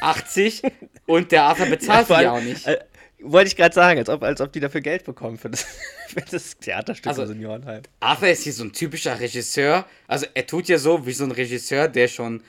80 0.00 0.62
und 1.06 1.32
der 1.32 1.44
Arthur 1.44 1.66
bezahlt 1.66 2.06
vor 2.06 2.16
sie 2.16 2.22
ja 2.24 2.32
auch 2.32 2.40
nicht. 2.40 2.66
Äh, 2.66 2.78
wollte 3.24 3.48
ich 3.48 3.56
gerade 3.56 3.74
sagen, 3.74 3.98
als 3.98 4.08
ob, 4.08 4.22
als 4.22 4.40
ob 4.40 4.52
die 4.52 4.60
dafür 4.60 4.80
Geld 4.80 5.04
bekommen 5.04 5.38
für 5.38 5.50
das, 5.50 5.64
für 6.08 6.20
das 6.30 6.56
Theaterstück 6.58 7.08
Also- 7.08 7.22
im 7.22 7.28
Seniorenheim. 7.28 7.82
Arthur 8.00 8.28
ist 8.28 8.42
hier 8.44 8.52
so 8.52 8.64
ein 8.64 8.72
typischer 8.72 9.18
Regisseur. 9.20 9.86
Also 10.08 10.26
er 10.34 10.46
tut 10.46 10.68
ja 10.68 10.78
so 10.78 11.06
wie 11.06 11.12
so 11.12 11.24
ein 11.24 11.30
Regisseur, 11.30 11.88
der 11.88 12.08
schon 12.08 12.42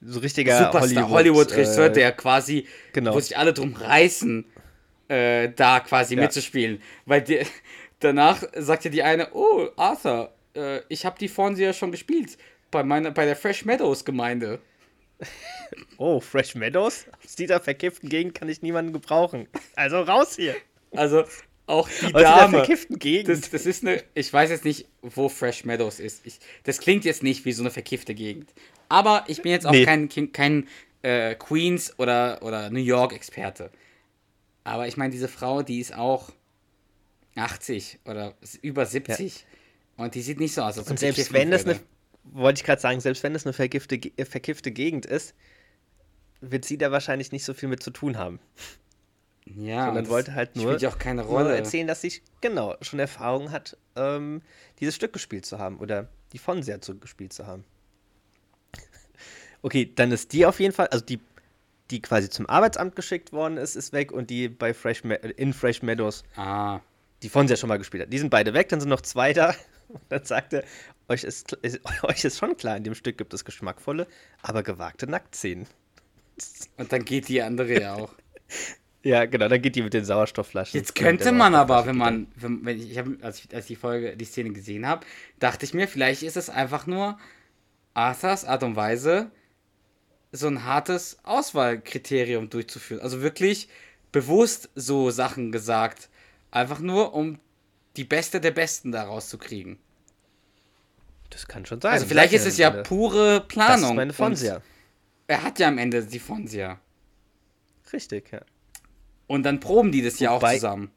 So 0.00 0.20
richtiger 0.20 0.56
Superstar 0.64 1.08
Hollywood-Regisseur, 1.10 1.86
äh, 1.86 1.92
der 1.92 2.12
quasi, 2.12 2.66
genau. 2.92 3.14
wo 3.14 3.20
sich 3.20 3.36
alle 3.36 3.52
drum 3.52 3.72
reißen, 3.74 4.44
äh, 5.08 5.48
da 5.54 5.80
quasi 5.80 6.14
Ja. 6.14 6.22
mitzuspielen. 6.22 6.80
Weil 7.06 7.22
die, 7.22 7.40
danach 8.00 8.42
sagt 8.56 8.84
ja 8.84 8.90
die 8.90 9.02
eine, 9.02 9.32
oh, 9.34 9.68
Arthur, 9.76 10.32
äh, 10.54 10.80
ich 10.88 11.04
habe 11.04 11.18
die 11.18 11.28
vorhin 11.28 11.56
ja 11.56 11.72
schon 11.72 11.90
gespielt. 11.90 12.38
Bei, 12.70 12.82
meiner, 12.84 13.10
bei 13.10 13.24
der 13.24 13.34
Fresh 13.36 13.64
Meadows 13.64 14.04
Gemeinde. 14.04 14.60
Oh, 15.98 16.20
Fresh 16.20 16.54
Meadows? 16.54 17.06
Aus 17.24 17.34
dieser 17.36 17.60
verkifften 17.60 18.08
Gegend 18.08 18.34
kann 18.34 18.48
ich 18.48 18.62
niemanden 18.62 18.92
gebrauchen. 18.92 19.48
Also 19.76 20.00
raus 20.00 20.36
hier. 20.36 20.54
Also 20.92 21.24
auch 21.66 21.88
die 21.88 22.06
Aus 22.06 22.12
dieser 22.12 22.22
Dame. 22.22 22.58
verkifften 22.58 22.98
Gegend. 22.98 23.28
Das, 23.28 23.50
das 23.50 23.66
ist 23.66 23.82
eine, 23.84 24.02
ich 24.14 24.32
weiß 24.32 24.50
jetzt 24.50 24.64
nicht, 24.64 24.86
wo 25.02 25.28
Fresh 25.28 25.64
Meadows 25.64 26.00
ist. 26.00 26.24
Ich, 26.24 26.38
das 26.64 26.78
klingt 26.78 27.04
jetzt 27.04 27.22
nicht 27.22 27.44
wie 27.44 27.52
so 27.52 27.62
eine 27.62 27.70
verkiffte 27.70 28.14
Gegend. 28.14 28.50
Aber 28.88 29.24
ich 29.28 29.42
bin 29.42 29.52
jetzt 29.52 29.66
auch 29.66 29.72
Nee. 29.72 29.84
kein, 29.84 30.08
kein, 30.32 30.66
äh, 31.02 31.34
Queens 31.34 31.98
oder, 31.98 32.42
oder 32.42 32.70
New 32.70 32.80
York 32.80 33.12
Experte. 33.12 33.70
Aber 34.64 34.88
ich 34.88 34.96
meine, 34.96 35.10
diese 35.12 35.28
Frau, 35.28 35.62
die 35.62 35.80
ist 35.80 35.94
auch 35.94 36.30
80 37.36 37.98
oder 38.04 38.34
über 38.62 38.86
70. 38.86 39.44
Und 39.96 40.14
die 40.14 40.22
sieht 40.22 40.40
nicht 40.40 40.54
so 40.54 40.62
aus, 40.62 40.78
als 40.78 40.86
ob 40.86 40.90
Und 40.90 40.98
sie 40.98 41.06
selbst 41.12 41.32
wenn 41.32 41.50
das 41.50 41.64
eine, 41.64 41.78
wollte 42.32 42.60
ich 42.60 42.64
gerade 42.64 42.80
sagen, 42.80 43.00
selbst 43.00 43.22
wenn 43.22 43.32
das 43.32 43.46
eine 43.46 43.52
vergifte, 43.52 43.96
äh, 43.96 44.24
verkiffte 44.24 44.70
Gegend 44.72 45.06
ist, 45.06 45.34
wird 46.40 46.64
sie 46.64 46.78
da 46.78 46.90
wahrscheinlich 46.92 47.32
nicht 47.32 47.44
so 47.44 47.54
viel 47.54 47.68
mit 47.68 47.82
zu 47.82 47.90
tun 47.90 48.16
haben. 48.16 48.38
ja, 49.46 49.86
sondern 49.86 50.08
wollte 50.08 50.34
halt 50.34 50.54
nur, 50.56 50.66
spielt 50.66 50.82
ja 50.82 50.88
auch 50.90 50.98
keine 50.98 51.22
nur 51.22 51.30
Rolle. 51.32 51.56
erzählen, 51.56 51.86
dass 51.86 52.00
sie 52.00 52.12
genau 52.40 52.76
schon 52.82 52.98
Erfahrung 53.00 53.50
hat, 53.50 53.76
ähm, 53.96 54.42
dieses 54.80 54.94
Stück 54.94 55.12
gespielt 55.12 55.46
zu 55.46 55.58
haben 55.58 55.78
oder 55.78 56.08
die 56.32 56.38
von 56.38 56.62
sehr 56.62 56.80
zu 56.80 56.98
gespielt 56.98 57.32
zu 57.32 57.46
haben. 57.46 57.64
Okay, 59.60 59.90
dann 59.92 60.12
ist 60.12 60.32
die 60.32 60.46
auf 60.46 60.60
jeden 60.60 60.72
Fall, 60.72 60.86
also 60.88 61.04
die, 61.04 61.18
die 61.90 62.00
quasi 62.00 62.30
zum 62.30 62.48
Arbeitsamt 62.48 62.94
geschickt 62.94 63.32
worden 63.32 63.56
ist, 63.56 63.74
ist 63.74 63.92
weg 63.92 64.12
und 64.12 64.30
die 64.30 64.48
bei 64.48 64.72
Fresh 64.72 65.02
Me 65.02 65.16
in 65.16 65.52
Fresh 65.52 65.82
Meadows, 65.82 66.22
Ah, 66.36 66.78
die 67.24 67.28
von 67.28 67.48
sehr 67.48 67.56
schon 67.56 67.68
mal 67.68 67.78
gespielt 67.78 68.04
hat. 68.04 68.12
Die 68.12 68.18
sind 68.18 68.30
beide 68.30 68.54
weg, 68.54 68.68
dann 68.68 68.78
sind 68.80 68.88
noch 68.88 69.00
zwei 69.00 69.32
da. 69.32 69.54
Und 69.88 70.02
dann 70.10 70.22
sagte, 70.24 70.64
euch 71.08 71.24
ist, 71.24 71.52
ist, 71.52 71.80
euch 72.02 72.24
ist 72.24 72.38
schon 72.38 72.56
klar, 72.56 72.76
in 72.76 72.84
dem 72.84 72.94
Stück 72.94 73.18
gibt 73.18 73.34
es 73.34 73.44
geschmackvolle, 73.44 74.06
aber 74.42 74.62
gewagte 74.62 75.06
Nacktszenen. 75.06 75.66
und 76.76 76.92
dann 76.92 77.04
geht 77.04 77.28
die 77.28 77.42
andere 77.42 77.80
ja 77.80 77.94
auch. 77.94 78.14
Ja, 79.04 79.26
genau, 79.26 79.46
dann 79.46 79.62
geht 79.62 79.76
die 79.76 79.82
mit 79.82 79.94
den 79.94 80.04
Sauerstoffflaschen. 80.04 80.78
Jetzt 80.78 80.96
könnte 80.96 81.30
man 81.30 81.54
aber, 81.54 81.86
wenn 81.86 81.96
man, 81.96 82.26
wenn, 82.34 82.64
wenn 82.64 82.78
ich, 82.78 82.90
ich 82.90 82.98
hab, 82.98 83.06
als 83.22 83.38
ich 83.38 83.54
als 83.54 83.66
die 83.66 83.76
Folge, 83.76 84.16
die 84.16 84.24
Szene 84.24 84.50
gesehen 84.50 84.86
habe, 84.86 85.06
dachte 85.38 85.64
ich 85.64 85.72
mir, 85.72 85.86
vielleicht 85.86 86.24
ist 86.24 86.36
es 86.36 86.50
einfach 86.50 86.86
nur 86.86 87.16
Arthurs 87.94 88.44
Art 88.44 88.64
und 88.64 88.74
Weise, 88.74 89.30
so 90.32 90.48
ein 90.48 90.64
hartes 90.64 91.18
Auswahlkriterium 91.22 92.50
durchzuführen. 92.50 93.00
Also 93.00 93.22
wirklich 93.22 93.68
bewusst 94.10 94.68
so 94.74 95.10
Sachen 95.10 95.52
gesagt, 95.52 96.08
einfach 96.50 96.80
nur 96.80 97.14
um 97.14 97.38
die 97.96 98.04
Beste 98.04 98.40
der 98.40 98.50
Besten 98.50 98.92
da 98.92 99.04
rauszukriegen. 99.04 99.78
Das 101.30 101.46
kann 101.46 101.66
schon 101.66 101.80
sein. 101.80 101.92
Also 101.92 102.06
vielleicht 102.06 102.32
ist 102.32 102.46
es 102.46 102.56
ja 102.58 102.70
gerade. 102.70 102.82
pure 102.84 103.38
Das 103.40 103.48
Planung. 103.48 103.90
ist 103.90 103.96
meine 103.96 104.12
Fonsia. 104.12 104.62
Er 105.26 105.42
hat 105.42 105.58
ja 105.58 105.68
am 105.68 105.78
Ende 105.78 106.04
die 106.04 106.18
Fonsia. 106.18 106.80
Richtig, 107.92 108.32
ja. 108.32 108.40
Und 109.26 109.42
dann 109.44 109.60
proben 109.60 109.92
die 109.92 110.02
das 110.02 110.18
ja 110.20 110.30
auch 110.30 110.40
Wobei- 110.42 110.54
zusammen. 110.54 110.90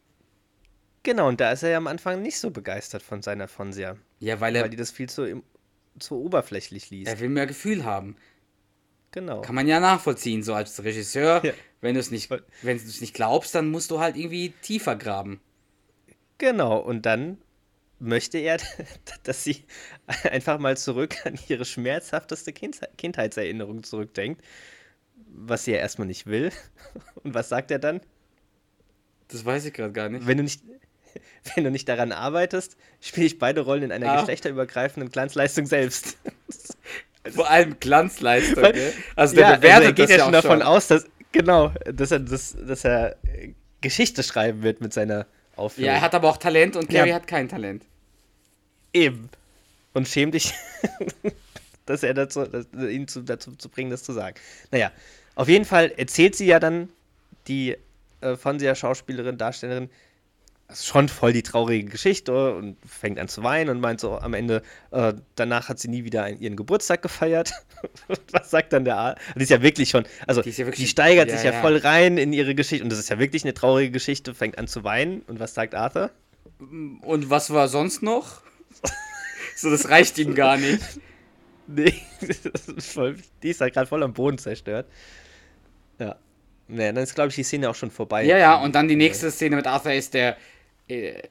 Genau, 1.04 1.28
und 1.28 1.42
da 1.42 1.52
ist 1.52 1.64
er 1.64 1.72
ja 1.72 1.78
am 1.78 1.88
Anfang 1.88 2.22
nicht 2.22 2.38
so 2.38 2.52
begeistert 2.52 3.02
von 3.02 3.22
seiner 3.24 3.48
Fonsia, 3.48 3.98
Ja, 4.20 4.40
weil 4.40 4.56
er, 4.56 4.64
weil 4.64 4.70
die 4.70 4.78
das 4.78 4.92
viel 4.92 5.10
zu, 5.10 5.42
zu 5.98 6.16
oberflächlich 6.24 6.92
liest. 6.92 7.10
er 7.12 7.20
will 7.20 7.30
mehr 7.30 7.48
Gefühl 7.48 7.84
haben. 7.86 8.16
genau. 9.10 9.42
Kann 9.42 9.56
man 9.56 9.68
ja 9.68 9.80
nachvollziehen, 9.80 10.44
so 10.44 10.54
als 10.54 10.84
Regisseur. 10.84 11.44
Ja. 11.44 11.54
Wenn 11.82 11.96
du 11.96 12.00
es 12.00 12.12
nicht, 12.12 12.30
wenn 12.30 12.78
du 12.78 12.84
es 12.84 13.02
nicht 13.02 13.16
glaubst, 13.16 13.56
dann 13.56 13.72
musst 13.72 13.90
du 13.90 14.00
halt 14.00 14.16
irgendwie 14.16 14.54
tiefer 14.62 14.96
graben. 14.96 15.42
Genau, 16.38 16.78
und 16.78 17.06
dann 17.08 17.40
möchte 18.02 18.38
er, 18.39 18.58
dass 19.24 19.43
sie 19.43 19.64
einfach 20.24 20.60
mal 20.60 20.76
zurück 20.78 21.16
an 21.26 21.39
ihre 21.47 21.66
schmerzhafteste 21.66 22.52
Kindheit, 22.54 22.97
Kindheitserinnerung 22.97 23.84
zurückdenkt, 23.84 24.43
was 25.34 25.66
sie 25.66 25.72
ja 25.72 25.78
erstmal 25.78 26.08
nicht 26.08 26.26
will. 26.26 26.52
Und 27.24 27.34
was 27.34 27.49
sagt 27.49 27.72
er 27.72 27.80
dann? 27.80 28.02
Das 29.30 29.45
weiß 29.45 29.66
ich 29.66 29.74
gerade 29.74 29.93
gar 29.93 30.10
nicht. 30.10 30.28
Wenn 30.28 30.38
du 30.38 30.43
nicht, 30.43 30.62
wenn 31.56 31.64
du 31.64 31.72
nicht 31.72 31.88
daran 31.88 32.12
arbeitest, 32.12 32.76
spiele 32.99 33.28
ich 33.28 33.39
beide 33.39 33.62
Rollen 33.62 33.84
in 33.84 33.91
einer 33.91 34.12
Ah. 34.12 34.20
geschlechterübergreifenden 34.20 35.10
Glanzleistung 35.12 35.66
selbst. 35.66 36.18
Vor 37.30 37.49
allem 37.49 37.80
Glanzleistung. 37.80 38.64
Weil- 38.64 38.74
ne? 38.74 38.93
Also 39.16 39.36
der 39.36 39.49
ja, 39.52 39.56
bewertet 39.58 39.76
also 39.76 39.88
er 39.88 39.93
geht 39.93 40.10
das 40.10 40.18
ja 40.18 40.24
schon 40.24 40.34
davon 40.34 40.52
schon. 40.60 40.62
aus, 40.64 40.88
dass 40.88 41.06
genau, 41.32 41.70
dass 41.86 42.12
er, 42.12 42.20
das, 42.20 42.58
dass 42.60 42.84
er 42.84 43.16
Geschichte 43.80 44.24
schreiben 44.24 44.64
wird 44.64 44.82
mit 44.82 44.91
seiner 44.91 45.28
Aufführung. 45.56 45.88
Ja, 45.88 45.93
er 45.93 46.02
hat 46.02 46.16
aber 46.16 46.30
auch 46.30 46.38
Talent 46.38 46.76
und 46.76 46.89
Carrie 46.89 47.10
Ja. 47.10 47.16
hat 47.16 47.28
kein 47.28 47.47
Talent. 47.47 47.86
Eben 48.94 49.30
und 49.94 50.08
schäm 50.08 50.32
dich, 50.32 50.54
dass 51.86 52.04
er 52.04 52.14
dazu, 52.14 52.46
dass, 52.46 52.66
ihn 52.74 53.08
zu, 53.08 53.22
dazu 53.22 53.56
zu 53.56 53.70
bringen, 53.70 53.92
das 53.92 54.04
zu 54.04 54.14
sagen. 54.14 54.36
Naja, 54.72 54.92
auf 55.36 55.48
jeden 55.48 55.66
Fall 55.66 55.92
erzählt 55.98 56.36
sie 56.36 56.46
ja 56.46 56.60
dann 56.60 56.89
die 57.48 57.78
äh, 58.22 58.36
Fonsia 58.36 58.76
Schauspielerin, 58.76 59.38
Darstellerin, 59.38 59.89
das 60.68 60.80
ist 60.80 60.88
schon 60.88 61.10
voll 61.10 61.34
die 61.34 61.44
traurige 61.44 61.89
Geschichte 61.89 62.56
und 62.56 62.78
fängt 62.88 63.20
an 63.20 63.28
zu 63.28 63.44
weinen 63.44 63.70
und 63.70 63.82
meint 63.82 64.00
so 64.00 64.18
am 64.18 64.34
Ende, 64.34 64.64
äh, 64.92 65.14
danach 65.36 65.68
hat 65.68 65.80
sie 65.80 65.89
nie 65.89 66.06
wieder 66.06 66.24
einen, 66.24 66.39
ihren 66.39 66.56
Geburtstag 66.56 67.02
gefeiert. 67.02 67.52
Was 68.32 68.52
sagt 68.52 68.72
dann 68.72 68.86
der 68.86 68.98
A? 68.98 69.16
Die 69.36 69.44
ist 69.44 69.50
ja 69.50 69.62
wirklich 69.62 69.89
schon, 69.89 70.06
also 70.28 70.42
Die 70.42 70.52
die, 70.52 70.62
ja 70.62 70.68
wirklich- 70.68 70.89
steigert 70.89 71.30
ja, 71.30 71.36
sich 71.36 71.46
ja, 71.46 71.52
ja. 71.52 71.62
voll 71.62 71.76
rein 71.76 72.18
in 72.18 72.32
ihre 72.32 72.56
Geschichte 72.56 72.86
und 72.86 72.89
das 72.89 73.00
ist 73.00 73.10
ja 73.10 73.20
wirklich 73.20 73.44
eine 73.44 73.54
traurige 73.54 73.92
Geschichte, 73.92 74.34
fängt 74.34 74.58
an 74.58 74.68
zu 74.70 74.86
weinen 74.86 75.24
und 75.24 75.42
was 75.42 75.54
sagt 75.54 75.76
Arthur? 75.76 76.10
Und 76.60 77.30
was 77.30 77.50
war 77.52 77.68
sonst 77.68 78.02
noch? 78.02 78.42
So, 79.62 79.70
das 79.70 79.89
reicht 79.89 80.18
ihm 80.18 80.36
gar 80.36 80.57
nicht. 80.57 80.82
Nee, 81.74 81.93
das 82.20 82.68
ist 82.68 82.91
voll, 82.91 83.16
die 83.41 83.49
ist 83.49 83.62
halt 83.62 83.74
gerade 83.74 83.88
voll 83.88 84.03
am 84.03 84.12
Boden 84.12 84.38
zerstört. 84.38 84.88
Ja. 85.99 86.18
Naja, 86.68 86.91
dann 86.91 87.03
ist, 87.03 87.16
glaube 87.16 87.30
ich, 87.30 87.36
die 87.36 87.43
Szene 87.43 87.70
auch 87.70 87.76
schon 87.76 87.91
vorbei. 87.91 88.26
Ja, 88.26 88.38
ja, 88.38 88.55
und 88.62 88.76
dann 88.76 88.89
die 88.89 88.97
nächste 88.97 89.32
Szene 89.32 89.55
mit 89.55 89.68
Arthur 89.68 89.93
ist 89.93 90.14
der, 90.14 90.36
äh, 90.89 91.22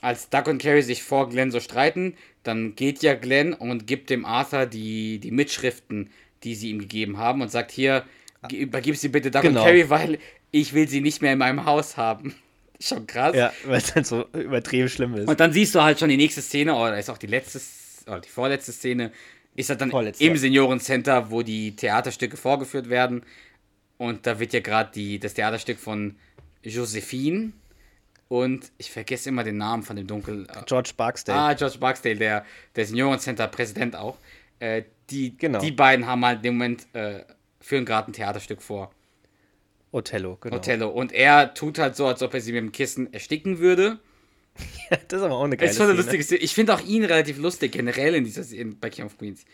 als 0.00 0.28
Doug 0.28 0.44
und 0.48 0.60
Carrie 0.60 0.82
sich 0.82 1.04
vor 1.04 1.28
Glenn 1.28 1.52
so 1.52 1.60
streiten, 1.60 2.16
dann 2.42 2.74
geht 2.74 3.02
ja 3.02 3.14
Glenn 3.14 3.52
und 3.52 3.86
gibt 3.86 4.10
dem 4.10 4.24
Arthur 4.24 4.66
die, 4.66 5.20
die 5.20 5.30
Mitschriften, 5.30 6.10
die 6.42 6.56
sie 6.56 6.70
ihm 6.70 6.80
gegeben 6.80 7.18
haben 7.18 7.40
und 7.40 7.50
sagt 7.50 7.70
hier, 7.70 8.04
ge- 8.48 8.58
übergib 8.60 8.96
sie 8.96 9.08
bitte 9.08 9.30
Doug 9.30 9.42
Genau. 9.42 9.60
und 9.60 9.66
Carrie, 9.66 9.88
weil 9.88 10.18
ich 10.50 10.72
will 10.74 10.88
sie 10.88 11.00
nicht 11.00 11.22
mehr 11.22 11.34
in 11.34 11.38
meinem 11.38 11.64
Haus 11.64 11.96
haben. 11.96 12.34
Schon 12.80 13.06
krass. 13.06 13.34
Ja, 13.36 13.52
weil 13.64 13.78
es 13.78 13.94
halt 13.94 14.06
so 14.06 14.26
übertrieben 14.32 14.88
schlimm 14.88 15.14
ist. 15.14 15.28
Und 15.28 15.40
dann 15.40 15.52
siehst 15.52 15.74
du 15.74 15.82
halt 15.82 15.98
schon 15.98 16.08
die 16.08 16.16
nächste 16.16 16.42
Szene, 16.42 16.74
oder 16.74 16.98
ist 16.98 17.08
auch 17.10 17.18
die 17.18 17.26
letzte, 17.26 17.60
oder 18.06 18.20
die 18.20 18.28
vorletzte 18.28 18.72
Szene, 18.72 19.12
ist 19.54 19.70
halt 19.70 19.80
dann 19.80 19.90
Vorletzte, 19.90 20.24
im. 20.24 20.36
Seniorencenter, 20.36 21.30
wo 21.30 21.42
die 21.42 21.76
Theaterstücke 21.76 22.36
vorgeführt 22.36 22.88
werden. 22.90 23.22
Und 23.96 24.26
da 24.26 24.40
wird 24.40 24.52
ja 24.52 24.60
gerade 24.60 25.18
das 25.18 25.34
Theaterstück 25.34 25.78
von 25.78 26.16
Josephine 26.62 27.52
und 28.28 28.72
ich 28.78 28.90
vergesse 28.90 29.28
immer 29.28 29.44
den 29.44 29.58
Namen 29.58 29.82
von 29.82 29.94
dem 29.96 30.06
Dunkel. 30.06 30.46
George 30.66 30.90
Barksdale. 30.96 31.38
Ah, 31.38 31.54
George 31.54 31.78
Barksdale, 31.78 32.16
der, 32.16 32.44
der 32.74 32.86
Seniorencenter-Präsident 32.86 33.94
auch. 33.94 34.16
Äh, 34.58 34.82
die, 35.10 35.36
Genau. 35.36 35.60
die 35.60 35.70
beiden 35.70 36.06
haben 36.06 36.24
halt 36.24 36.44
im 36.44 36.54
Moment, 36.54 36.86
äh, 36.94 37.20
führen 37.60 37.84
gerade 37.84 38.10
ein 38.10 38.14
Theaterstück 38.14 38.62
vor. 38.62 38.90
Othello, 39.94 40.36
genau. 40.40 40.56
Othello. 40.56 40.88
Und 40.88 41.12
er 41.12 41.54
tut 41.54 41.78
halt 41.78 41.94
so, 41.96 42.06
als 42.06 42.20
ob 42.22 42.34
er 42.34 42.40
sie 42.40 42.52
mit 42.52 42.60
dem 42.62 42.72
Kissen 42.72 43.12
ersticken 43.12 43.58
würde. 43.60 43.98
Das 45.08 45.20
ist 45.20 45.24
aber 45.24 45.34
auch 45.36 45.44
eine 45.44 45.56
geile 45.56 45.70
ist 45.70 45.76
schon 45.76 45.86
eine 45.86 45.94
Szene. 45.94 46.02
lustige 46.02 46.22
Szene. 46.24 46.40
Ich 46.40 46.54
finde 46.54 46.74
auch 46.74 46.80
ihn 46.80 47.04
relativ 47.04 47.38
lustig, 47.38 47.72
generell 47.72 48.14
in 48.14 48.24
dieser 48.24 48.48
in, 48.56 48.78
bei 48.78 48.90
King 48.90 49.06
of 49.06 49.16
Queens. 49.18 49.44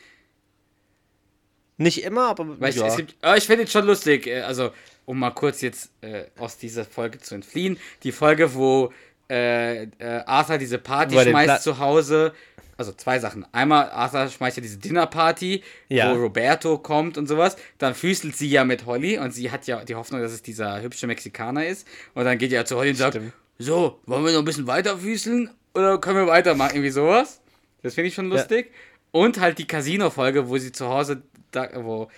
Nicht 1.78 2.02
immer, 2.04 2.28
aber 2.28 2.60
Weißt 2.60 2.76
ja. 2.78 2.86
es 2.88 2.96
gibt, 2.96 3.16
aber 3.22 3.36
ich 3.38 3.44
finde 3.46 3.64
es 3.64 3.72
schon 3.72 3.86
lustig, 3.86 4.26
äh, 4.26 4.40
also 4.42 4.70
um 5.06 5.18
mal 5.18 5.30
kurz 5.30 5.62
jetzt 5.62 5.90
äh, 6.02 6.24
aus 6.36 6.58
dieser 6.58 6.84
Folge 6.84 7.18
zu 7.18 7.34
entfliehen. 7.34 7.78
Die 8.02 8.12
Folge, 8.12 8.54
wo 8.54 8.92
äh, 9.30 9.84
äh, 9.84 9.88
Arthur 10.26 10.58
diese 10.58 10.78
Party 10.78 11.14
Pla- 11.14 11.24
schmeißt 11.24 11.62
zu 11.62 11.78
Hause. 11.78 12.34
Also 12.80 12.92
zwei 12.94 13.18
Sachen. 13.18 13.44
Einmal, 13.52 13.90
Arthur 13.90 14.26
schmeißt 14.28 14.56
ja 14.56 14.62
diese 14.62 14.78
Dinnerparty, 14.78 15.62
Ja. 15.90 16.14
wo 16.14 16.18
Roberto 16.18 16.78
kommt 16.78 17.18
und 17.18 17.26
sowas. 17.26 17.56
Dann 17.76 17.94
füßelt 17.94 18.34
sie 18.34 18.48
ja 18.48 18.64
mit 18.64 18.86
Holly 18.86 19.18
und 19.18 19.32
sie 19.32 19.50
hat 19.50 19.66
ja 19.66 19.84
die 19.84 19.94
Hoffnung, 19.96 20.22
dass 20.22 20.32
es 20.32 20.40
dieser 20.40 20.80
hübsche 20.80 21.06
Mexikaner 21.06 21.66
ist. 21.66 21.86
Und 22.14 22.24
dann 22.24 22.38
geht 22.38 22.52
er 22.54 22.64
zu 22.64 22.76
Holly 22.76 22.88
und 22.90 22.96
sagt, 22.96 23.16
Stimmt. 23.16 23.34
so, 23.58 24.00
wollen 24.06 24.24
wir 24.24 24.32
noch 24.32 24.38
ein 24.38 24.46
bisschen 24.46 24.66
weiter 24.66 24.96
füßeln 24.96 25.50
oder 25.74 25.98
können 25.98 26.16
wir 26.16 26.26
weitermachen? 26.26 26.76
Irgendwie 26.76 26.88
sowas. 26.90 27.42
Das 27.82 27.92
finde 27.94 28.08
ich 28.08 28.14
schon 28.14 28.30
lustig. 28.30 28.72
Und 29.10 29.38
halt 29.40 29.58
die 29.58 29.66
Casino-Folge, 29.66 30.48
wo 30.48 30.56
sie 30.56 30.72
zu 30.72 30.88
Hause, 30.88 31.20
da, 31.50 31.68
wo 31.84 32.08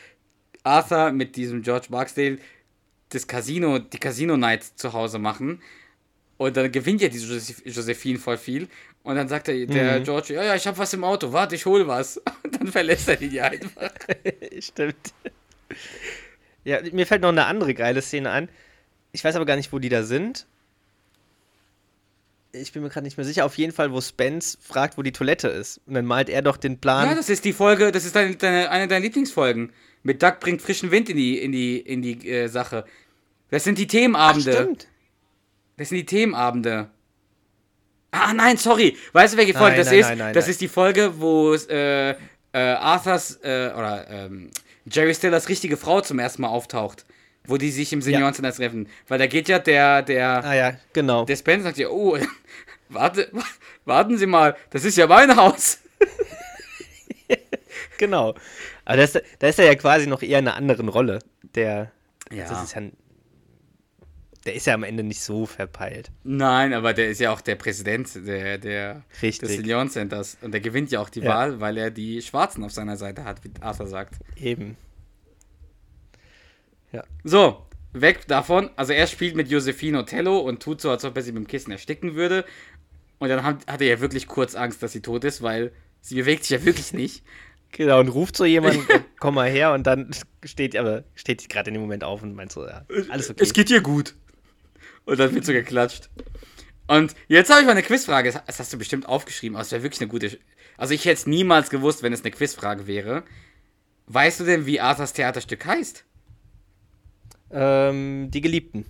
Arthur 0.63 1.11
mit 1.11 1.35
diesem 1.35 1.63
George 1.63 1.87
Barksdale 1.91 2.39
das 3.09 3.27
Casino, 3.27 3.81
die 3.81 3.99
Casino-Night 3.99 4.63
zu 4.77 4.93
Hause 4.93 5.19
machen. 5.19 5.61
Und 6.43 6.57
dann 6.57 6.73
gewinnt 6.73 7.01
ja 7.01 7.09
diese 7.09 7.33
Joseph 7.33 7.63
Josephine 7.65 8.19
voll 8.19 8.37
viel. 8.37 8.67
Und 9.05 9.15
dann 9.15 9.29
sagt 9.29 9.47
der, 9.47 9.65
der 9.65 10.01
George, 10.01 10.35
ja, 10.35 10.43
ja, 10.43 10.57
ich 10.57 10.67
hab 10.67 10.77
was 10.77 10.93
im 10.93 11.05
Auto, 11.05 11.33
warte, 11.33 11.55
ich 11.55 11.67
hol 11.67 11.87
was. 11.87 12.17
Und 12.43 12.59
dann 12.61 12.67
verlässt 12.67 13.09
er 13.09 13.15
die 13.17 13.41
einfach. 13.41 13.93
Stimmt. 14.59 15.15
Ja, 16.65 16.81
mir 16.93 17.07
fällt 17.07 17.23
noch 17.23 17.29
eine 17.29 17.47
andere 17.47 17.75
geile 17.75 18.03
Szene 18.03 18.33
ein. 18.33 18.49
Ich 19.13 19.23
weiß 19.23 19.37
aber 19.37 19.47
gar 19.47 19.55
nicht, 19.55 19.73
wo 19.73 19.79
die 19.79 19.89
da 19.89 20.03
sind. 20.03 20.47
Ich 22.51 22.73
bin 22.73 22.83
mir 22.83 22.89
gerade 22.89 23.05
nicht 23.05 23.17
mehr 23.17 23.25
sicher. 23.25 23.45
Auf 23.45 23.57
jeden 23.57 23.73
Fall, 23.73 23.93
wo 23.93 24.01
Spence 24.01 24.59
fragt, 24.61 24.99
wo 24.99 25.03
die 25.03 25.13
Toilette 25.13 25.47
ist. 25.47 25.81
Und 25.87 25.95
dann 25.95 26.07
malt 26.07 26.29
er 26.29 26.43
doch 26.43 26.57
den 26.57 26.81
Plan. 26.81 27.09
Ja, 27.09 27.15
das 27.15 27.29
ist 27.29 27.45
die 27.45 27.53
Folge, 27.53 27.93
das 27.93 28.05
ist 28.05 28.17
deine, 28.17 28.35
deine, 28.35 28.69
eine 28.69 28.89
deiner 28.89 29.05
Lieblingsfolgen. 29.05 29.73
Mit 30.03 30.25
Duck 30.25 30.41
bringt 30.41 30.61
frischen 30.61 30.91
Wind 30.91 31.09
in 31.09 31.17
die, 31.17 31.39
in 31.39 31.53
die, 31.53 31.79
in 31.79 32.03
die 32.03 32.29
äh, 32.29 32.49
Sache. 32.49 32.85
Das 33.51 33.63
sind 33.63 33.79
die 33.79 33.87
Ach, 33.87 33.93
Themenabende. 33.93 34.53
stimmt. 34.53 34.89
Das 35.77 35.89
sind 35.89 35.99
die 35.99 36.07
Themenabende. 36.07 36.89
Ah, 38.11 38.33
nein, 38.35 38.57
sorry. 38.59 38.97
Weißt 39.13 39.35
du, 39.35 39.39
welche 39.39 39.55
Folge 39.55 39.77
Nein, 39.77 39.79
das 39.79 39.87
nein, 39.91 39.99
ist? 40.01 40.09
nein, 40.09 40.19
nein, 40.19 40.35
das 40.35 40.49
ist 40.49 40.61
die 40.61 40.69
Folge, 40.69 41.19
wo 41.19 41.55
äh, 41.55 42.11
äh, 42.11 42.17
Arthurs 42.53 43.39
äh, 43.43 43.71
oder 43.75 44.07
ähm, 44.11 44.51
Jerry 44.85 45.15
Stillers 45.15 45.49
richtige 45.49 45.77
Frau 45.79 46.01
zum 46.03 46.19
ersten 46.19 46.43
Mal 46.43 46.49
auftaucht. 46.49 47.07
Wo 47.47 47.57
die 47.57 47.71
sich 47.71 47.93
im 47.93 48.03
Seniorencenter 48.03 48.53
treffen. 48.53 48.89
Weil 49.09 49.19
da 49.19 49.27
geht 49.27 49.49
ja 49.49 49.59
der, 49.59 50.03
der, 50.03 50.45
Ah 50.45 50.55
ja, 50.55 50.73
genau. 50.93 51.25
der 51.25 51.37
Spencer 51.37 51.69
sagt 51.69 51.79
ja, 51.79 51.89
oh, 51.89 52.17
warte, 52.91 53.31
warten 53.87 54.19
Sie 54.19 54.27
mal, 54.27 54.57
das 54.71 54.85
ist 54.85 54.97
ja 54.99 55.07
mein 55.07 55.35
Haus. 55.35 55.79
Genau. 57.99 58.35
Aber 58.85 58.97
da 58.97 59.47
ist 59.47 59.59
er 59.59 59.65
ja 59.67 59.75
quasi 59.77 60.07
noch 60.09 60.23
eher 60.23 60.41
in 60.41 60.49
einer 60.49 60.57
anderen 60.57 60.89
Rolle. 60.89 61.21
Der, 61.55 61.93
Ja. 62.33 62.49
das 62.49 62.65
ist 62.65 62.73
ja, 62.75 62.81
ein- 62.81 62.93
der 64.45 64.55
ist 64.55 64.67
ja 64.67 64.75
am 64.75 64.83
Ende 64.83 65.03
nicht 65.03 65.21
so 65.21 65.47
verpeilt. 65.47 66.11
Nein, 66.25 66.75
aber 66.75 66.93
der 66.93 67.11
ist 67.11 67.21
ja 67.21 67.33
auch 67.33 67.41
der 67.41 67.55
Präsident 67.57 68.11
der, 68.27 68.59
der, 68.59 69.05
Richtig. 69.23 69.49
des 69.49 69.57
Seniorencenters. 69.59 70.39
Und 70.41 70.53
der 70.53 70.61
gewinnt 70.61 70.91
ja 70.91 71.01
auch 71.01 71.09
die 71.11 71.21
Ja. 71.21 71.31
Wahl, 71.31 71.61
weil 71.61 71.77
er 71.79 71.91
die 71.91 72.21
Schwarzen 72.23 72.65
auf 72.65 72.73
seiner 72.73 72.97
Seite 72.97 73.25
hat, 73.25 73.45
wie 73.45 73.51
Arthur 73.61 73.87
sagt. 73.87 74.15
Eben. 74.37 74.77
So, 77.25 77.65
weg 77.93 78.27
davon. 78.27 78.71
Also 78.77 78.93
er 78.93 79.07
spielt 79.07 79.35
mit 79.35 79.49
Josephine 79.49 80.01
Othello 80.01 80.39
und 80.39 80.63
tut 80.63 80.81
so, 80.81 80.91
als 80.91 81.05
ob 81.05 81.17
er 81.17 81.23
sie 81.23 81.33
mit 81.33 81.45
dem 81.45 81.47
Kissen 81.47 81.71
ersticken 81.71 82.15
würde. 82.15 82.45
Und 83.19 83.29
dann 83.29 83.45
hat, 83.45 83.67
hat 83.67 83.81
er 83.81 83.87
ja 83.87 84.01
wirklich 84.01 84.27
kurz 84.27 84.55
Angst, 84.55 84.83
dass 84.83 84.93
sie 84.93 85.01
tot 85.01 85.25
ist, 85.25 85.43
weil 85.43 85.73
sie 86.01 86.17
bewegt 86.17 86.45
sich 86.45 86.59
ja 86.59 86.65
wirklich 86.65 86.93
nicht. 86.93 87.25
Genau, 87.71 88.01
und 88.01 88.09
ruft 88.09 88.37
so 88.37 88.45
jemand, 88.45 88.79
komm 89.19 89.37
mal 89.37 89.49
her, 89.49 89.73
und 89.73 89.87
dann 89.87 90.11
steht, 90.45 90.77
aber 90.77 91.05
steht 91.15 91.49
gerade 91.49 91.69
in 91.71 91.75
dem 91.75 91.81
Moment 91.81 92.05
auf 92.05 92.23
und 92.23 92.35
meint 92.35 92.53
so, 92.53 92.67
ja, 92.67 92.85
alles 93.09 93.31
okay. 93.31 93.43
Es 93.43 93.55
geht 93.55 93.71
ihr 93.71 93.81
gut. 93.81 94.15
Und 95.05 95.19
dann 95.19 95.35
wird 95.35 95.45
so 95.45 95.53
geklatscht. 95.53 96.11
Und 96.87 97.15
jetzt 97.29 97.51
habe 97.51 97.61
ich 97.61 97.67
mal 97.67 97.73
eine 97.73 97.83
Quizfrage. 97.83 98.33
Das 98.47 98.59
hast 98.59 98.73
du 98.73 98.79
bestimmt 98.79 99.07
aufgeschrieben, 99.07 99.57
aber 99.57 99.63
es 99.63 99.73
wäre 99.73 99.83
wirklich 99.83 100.01
eine 100.01 100.11
gute. 100.11 100.39
Also 100.77 100.95
ich 100.95 101.05
hätte 101.05 101.21
es 101.21 101.27
niemals 101.27 101.71
gewusst, 101.71 102.03
wenn 102.03 102.13
es 102.13 102.23
eine 102.23 102.31
Quizfrage 102.31 102.87
wäre. 102.87 103.25
Weißt 104.07 104.41
du 104.41 104.45
denn, 104.45 104.67
wie 104.67 104.81
Arthurs 104.81 105.13
Theaterstück 105.13 105.65
heißt? 105.65 106.05
ähm, 107.53 108.31
die 108.31 108.41
Geliebten. 108.41 108.87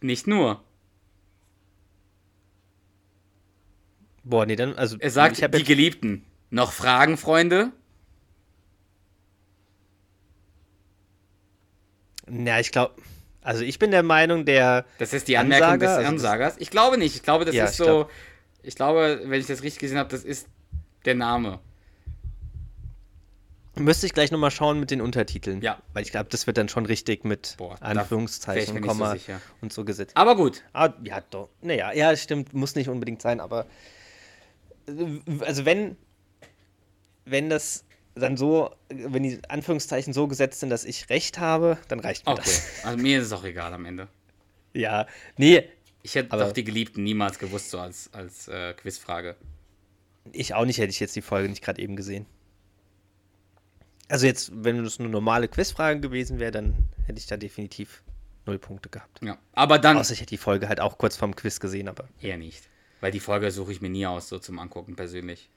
Nicht 0.00 0.26
nur. 0.26 0.62
Boah, 4.22 4.44
nee, 4.46 4.56
dann, 4.56 4.74
also. 4.74 4.96
Er 4.98 5.10
sagt 5.10 5.42
die 5.54 5.64
Geliebten. 5.64 6.24
Noch 6.50 6.72
Fragen, 6.72 7.16
Freunde? 7.16 7.72
Na, 12.28 12.60
ich 12.60 12.70
glaube, 12.70 13.00
also 13.46 13.62
ich 13.62 13.78
bin 13.78 13.90
der 13.90 14.02
Meinung, 14.02 14.44
der. 14.44 14.84
Das 14.98 15.12
ist 15.12 15.28
die 15.28 15.36
Anmerkung 15.38 15.66
Ansager, 15.68 15.86
des 15.86 15.96
also 15.96 16.08
Ansagers. 16.08 16.54
Ich 16.58 16.70
glaube 16.70 16.98
nicht. 16.98 17.14
Ich 17.16 17.22
glaube, 17.22 17.44
das 17.44 17.54
Ja, 17.54 17.64
ist 17.64 17.72
ich 17.72 17.76
so. 17.78 17.84
glaub- 17.84 18.10
Ich 18.62 18.74
glaube, 18.74 19.20
wenn 19.24 19.40
ich 19.40 19.46
das 19.46 19.62
richtig 19.62 19.78
gesehen 19.80 19.98
habe, 19.98 20.10
das 20.10 20.24
ist 20.24 20.48
der 21.04 21.14
Name. 21.14 21.60
Müsste 23.78 24.06
ich 24.06 24.14
gleich 24.14 24.30
nochmal 24.30 24.50
schauen 24.50 24.80
mit 24.80 24.90
den 24.90 25.00
Untertiteln. 25.02 25.60
Ja. 25.60 25.78
Weil 25.92 26.02
ich 26.02 26.10
glaube, 26.10 26.28
das 26.30 26.46
wird 26.46 26.56
dann 26.56 26.68
schon 26.68 26.86
richtig 26.86 27.24
mit 27.24 27.54
Boah, 27.58 27.76
Anführungszeichen 27.80 28.74
so 28.82 28.88
Komma 28.88 29.12
sicher. 29.12 29.40
und 29.60 29.70
so 29.72 29.84
gesetzt. 29.84 30.16
Aber 30.16 30.34
gut. 30.34 30.62
Ah, 30.72 30.94
ja, 31.04 31.20
doch. 31.30 31.50
Naja, 31.60 31.92
ja, 31.92 32.16
stimmt, 32.16 32.54
muss 32.54 32.74
nicht 32.74 32.88
unbedingt 32.88 33.20
sein, 33.20 33.38
aber 33.38 33.66
also 35.40 35.64
wenn, 35.66 35.96
wenn 37.26 37.50
das 37.50 37.84
dann 38.16 38.36
so, 38.36 38.74
wenn 38.88 39.22
die 39.22 39.38
Anführungszeichen 39.48 40.12
so 40.12 40.26
gesetzt 40.26 40.60
sind, 40.60 40.70
dass 40.70 40.84
ich 40.84 41.08
recht 41.10 41.38
habe, 41.38 41.78
dann 41.88 42.00
reicht 42.00 42.26
mir 42.26 42.32
Okay. 42.32 42.42
das. 42.44 42.84
Also 42.84 42.98
mir 42.98 43.18
ist 43.20 43.26
es 43.26 43.32
auch 43.32 43.44
egal 43.44 43.72
am 43.72 43.84
Ende. 43.84 44.08
Ja, 44.72 45.06
nee, 45.36 45.68
Ich 46.02 46.14
hätte 46.14 46.30
Aber- 46.32 46.44
doch 46.44 46.52
die 46.52 46.62
Geliebten 46.64 47.02
niemals 47.02 47.38
gewusst, 47.38 47.70
so 47.70 47.78
als, 47.80 48.10
als 48.12 48.46
äh, 48.48 48.74
Quizfrage. 48.74 49.34
ich 50.32 50.54
auch 50.54 50.64
nicht, 50.64 50.78
hätte 50.78 50.90
ich 50.90 51.00
jetzt 51.00 51.16
die 51.16 51.22
Folge 51.22 51.48
nicht 51.48 51.62
gerade 51.64 51.80
eben 51.82 51.96
gesehen. 51.96 52.26
Also 54.08 54.26
jetzt, 54.26 54.50
wenn 54.54 54.84
es 54.84 55.00
eine 55.00 55.08
normale 55.08 55.48
Quizfrage 55.48 55.98
gewesen 56.00 56.38
wäre, 56.38 56.52
dann 56.52 56.74
hätte 57.06 57.18
ich 57.18 57.26
da 57.26 57.36
definitiv 57.36 58.02
null 58.46 58.58
Punkte 58.58 58.88
gehabt. 58.88 59.18
Ja. 59.22 59.36
Aber 59.52 59.78
dann 59.80 59.96
Außer 59.98 60.12
ich 60.12 60.20
hätte 60.20 60.30
die 60.30 60.36
Folge 60.38 60.68
halt 60.68 60.80
auch 60.80 60.96
kurz 60.98 61.16
vorm 61.16 61.34
Quiz 61.34 61.58
gesehen, 61.58 61.88
aber 61.88 62.08
eher 62.20 62.38
nicht. 62.38 62.68
Weil 63.00 63.10
die 63.10 63.18
Folge 63.20 63.50
suche 63.50 63.72
ich 63.72 63.80
mir 63.80 63.90
nie 63.90 64.06
aus, 64.06 64.28
so 64.28 64.38
zum 64.38 64.58
Angucken 64.60 64.94
persönlich. 64.94 65.50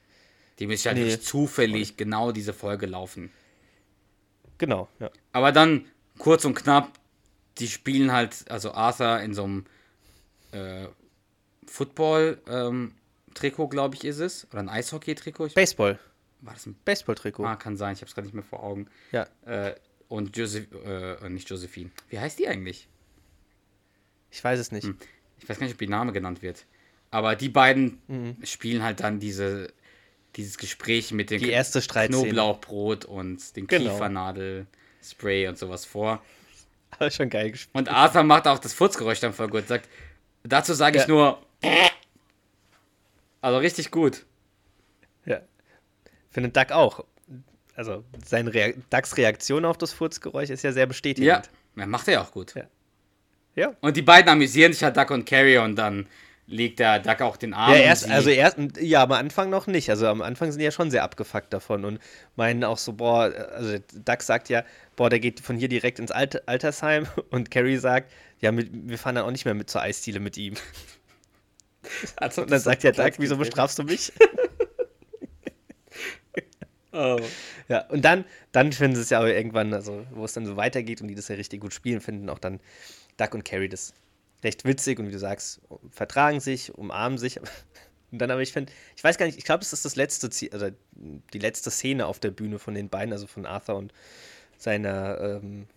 Die 0.60 0.66
müsste 0.66 0.90
halt 0.90 0.98
Nee. 0.98 1.06
wirklich 1.06 1.26
zufällig 1.26 1.96
genau 1.96 2.32
diese 2.32 2.52
Folge 2.52 2.86
laufen. 2.86 3.30
genau, 4.58 4.88
ja. 5.00 5.10
Aber 5.32 5.52
dann, 5.52 5.86
kurz 6.18 6.44
und 6.44 6.54
knapp, 6.54 6.90
die 7.58 7.68
spielen 7.68 8.12
halt, 8.12 8.50
also 8.50 8.72
Arthur 8.72 9.20
in 9.20 9.34
so 9.34 9.44
einem 9.44 9.64
äh, 10.52 10.86
Football-Trikot, 11.66 13.68
glaube 13.68 13.94
ich, 13.94 14.04
ist 14.04 14.18
es. 14.18 14.46
Oder 14.50 14.60
ein 14.60 14.68
Eishockey-Trikot. 14.68 15.54
Baseball, 15.54 15.98
War 16.40 16.54
das 16.54 16.66
ein 16.66 16.76
Baseball-Trikot. 16.84 17.44
Ah, 17.44 17.56
kann 17.56 17.76
sein, 17.76 17.92
ich 17.94 18.00
habe 18.00 18.08
es 18.08 18.14
gerade 18.14 18.26
nicht 18.26 18.34
mehr 18.34 18.42
vor 18.44 18.62
Augen. 18.62 18.86
Ja, 19.12 19.26
Äh, 19.44 19.74
und 20.08 20.36
Joseph, 20.36 20.66
äh, 20.84 21.28
nicht 21.28 21.48
Josephine. 21.48 21.90
Wie 22.08 22.18
heißt 22.18 22.38
die 22.38 22.48
eigentlich? 22.48 22.88
ich 24.32 24.42
weiß 24.44 24.58
es 24.60 24.70
nicht. 24.72 24.84
Hm. 24.84 24.96
Ich 25.38 25.48
weiß 25.48 25.58
gar 25.58 25.66
nicht, 25.66 25.74
ob 25.74 25.82
ihr 25.82 25.88
Name 25.88 26.12
genannt 26.12 26.40
wird. 26.42 26.64
Aber 27.10 27.34
die 27.34 27.48
beiden 27.48 28.36
spielen 28.44 28.82
halt 28.84 29.00
dann 29.00 29.18
diese, 29.18 29.72
dieses 30.36 30.58
Gespräch 30.58 31.12
mit 31.12 31.30
dem. 31.30 31.40
Knoblauchbrot 31.40 33.04
und 33.04 33.56
dem 33.56 33.66
Genau. 33.66 33.90
Kiefernadelspray 33.92 35.48
und 35.48 35.58
sowas 35.58 35.84
vor. 35.84 36.22
Aber 36.92 37.10
schon 37.10 37.30
geil 37.30 37.50
gespielt. 37.52 37.76
Und 37.76 37.88
Arthur 37.88 38.22
macht 38.22 38.46
auch 38.48 38.58
das 38.58 38.72
Furzgeräusch 38.74 39.20
dann 39.20 39.32
voll 39.32 39.48
gut. 39.48 39.68
Sagt, 39.68 39.88
dazu 40.42 40.74
sage 40.74 40.98
ich 40.98 41.04
Ja. 41.04 41.08
nur. 41.08 41.42
Also 43.40 43.58
richtig 43.58 43.90
gut. 43.90 44.26
Ja. 45.24 45.40
Findet 46.30 46.56
Duck 46.56 46.72
auch. 46.72 47.04
Also 47.74 48.04
seine 48.24 48.52
Rea 48.52 48.74
Ducks 48.90 49.16
Reaktion 49.16 49.64
auf 49.64 49.78
das 49.78 49.92
Furzgeräusch 49.92 50.50
ist 50.50 50.62
ja 50.62 50.72
sehr 50.72 50.86
bestätigend. 50.86 51.48
ja 51.76 51.86
macht 51.86 52.08
er 52.08 52.14
ja 52.14 52.22
auch 52.22 52.32
gut. 52.32 52.54
Ja. 52.54 52.64
Ja. 53.54 53.74
Und 53.80 53.96
die 53.96 54.02
beiden 54.02 54.28
amüsieren 54.28 54.72
sich 54.72 54.82
halt 54.82 54.96
Duck 54.96 55.10
und 55.10 55.24
Carrie 55.24 55.58
und 55.58 55.76
dann 55.76 56.06
legt 56.50 56.80
der 56.80 56.98
Duck 56.98 57.22
auch 57.22 57.36
den 57.36 57.54
Arm. 57.54 57.72
Ja, 57.72 57.78
um 57.78 57.84
erst, 57.84 58.04
sie. 58.04 58.10
also 58.10 58.30
erst, 58.30 58.58
ja, 58.80 59.02
am 59.02 59.12
Anfang 59.12 59.50
noch 59.50 59.66
nicht. 59.66 59.88
Also 59.88 60.06
am 60.08 60.20
Anfang 60.20 60.50
sind 60.50 60.58
die 60.58 60.64
ja 60.64 60.70
schon 60.70 60.90
sehr 60.90 61.02
abgefuckt 61.02 61.52
davon 61.52 61.84
und 61.84 62.00
meinen 62.36 62.64
auch 62.64 62.78
so, 62.78 62.92
boah, 62.92 63.32
also 63.54 63.78
Duck 64.04 64.22
sagt 64.22 64.48
ja, 64.48 64.64
boah, 64.96 65.08
der 65.08 65.20
geht 65.20 65.40
von 65.40 65.56
hier 65.56 65.68
direkt 65.68 65.98
ins 65.98 66.10
Alt 66.10 66.46
Altersheim 66.48 67.06
und 67.30 67.50
Carrie 67.50 67.76
sagt, 67.76 68.12
ja, 68.40 68.52
mit, 68.52 68.70
wir 68.72 68.98
fahren 68.98 69.14
dann 69.14 69.24
auch 69.24 69.30
nicht 69.30 69.44
mehr 69.44 69.54
mit 69.54 69.70
zur 69.70 69.82
Eisdiele 69.82 70.20
mit 70.20 70.36
ihm. 70.36 70.54
Als 72.16 72.36
ob 72.38 72.44
Und 72.44 72.50
dann 72.50 72.60
sagt 72.60 72.82
ja 72.82 72.92
Duck, 72.92 73.14
wieso 73.18 73.36
bestrafst 73.36 73.78
du 73.78 73.84
mich? 73.84 74.12
Oh. 76.92 77.20
Ja, 77.68 77.86
und 77.86 78.04
dann, 78.04 78.24
dann 78.50 78.72
finden 78.72 78.96
sie 78.96 79.02
es 79.02 79.10
ja 79.10 79.20
aber 79.20 79.32
irgendwann, 79.32 79.72
also 79.74 80.04
wo 80.10 80.24
es 80.24 80.32
dann 80.32 80.44
so 80.44 80.56
weitergeht 80.56 81.00
und 81.00 81.06
die 81.06 81.14
das 81.14 81.28
ja 81.28 81.36
richtig 81.36 81.60
gut 81.60 81.72
spielen, 81.72 82.00
finden 82.00 82.28
auch 82.28 82.40
dann 82.40 82.58
Duck 83.16 83.32
und 83.32 83.44
Carrie 83.44 83.68
das 83.68 83.94
recht 84.42 84.64
witzig 84.64 84.98
und 84.98 85.08
wie 85.08 85.12
du 85.12 85.18
sagst, 85.18 85.60
vertragen 85.90 86.40
sich, 86.40 86.74
umarmen 86.74 87.18
sich. 87.18 87.38
Und 88.12 88.18
dann 88.18 88.32
aber 88.32 88.40
ich 88.42 88.52
finde, 88.52 88.72
ich 88.96 89.04
weiß 89.04 89.18
gar 89.18 89.26
nicht, 89.26 89.38
ich 89.38 89.44
glaube, 89.44 89.62
es 89.62 89.72
ist 89.72 89.84
das 89.84 89.94
letzte, 89.94 90.26
Zie- 90.30 90.52
also 90.52 90.70
die 91.32 91.38
letzte 91.38 91.70
Szene 91.70 92.06
auf 92.06 92.18
der 92.18 92.32
Bühne 92.32 92.58
von 92.58 92.74
den 92.74 92.88
beiden, 92.88 93.12
also 93.12 93.28
von 93.28 93.46
Arthur 93.46 93.76
und 93.76 93.92
seiner 94.58 95.20
ähm, 95.20 95.68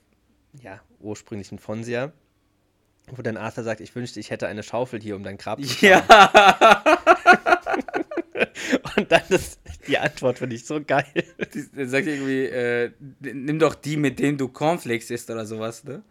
ja, 0.60 0.82
ursprünglichen 1.00 1.60
Fonsia. 1.60 2.12
Wo 3.12 3.22
dann 3.22 3.38
Arthur 3.38 3.64
sagt, 3.64 3.82
ich 3.82 3.94
wünschte, 3.94 4.20
ich 4.20 4.32
hätte 4.32 4.48
eine 4.48 4.64
Schaufel 4.64 5.00
hier, 5.00 5.16
um 5.16 5.22
dein 5.22 5.38
Grab 5.38 5.62
zu 5.62 5.68
graben. 5.76 6.08
Ja, 6.08 6.84
Und 8.98 9.12
dann 9.12 9.22
ist 9.30 9.60
die 9.88 9.98
Antwort 9.98 10.40
finde 10.40 10.56
ich 10.56 10.66
so 10.66 10.82
geil. 10.84 11.06
er 11.76 11.88
sagt 11.88 12.08
irgendwie, 12.08 12.46
äh, 12.46 12.92
nimm 13.20 13.60
doch 13.60 13.76
die, 13.76 13.98
mit 13.98 14.20
denen 14.20 14.38
du 14.38 14.48
Cornflakes 14.48 15.12
isst 15.12 15.30
oder 15.30 15.46
sowas, 15.46 15.84
ne? 15.84 16.02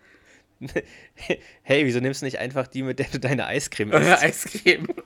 hey, 1.62 1.86
wieso 1.86 2.00
nimmst 2.00 2.22
du 2.22 2.26
nicht 2.26 2.38
einfach 2.38 2.66
die, 2.66 2.82
mit 2.82 2.98
der 2.98 3.06
du 3.08 3.18
deine 3.18 3.46
Eiscreme 3.46 3.92
isst? 3.92 4.22
Eiscreme. 4.22 4.86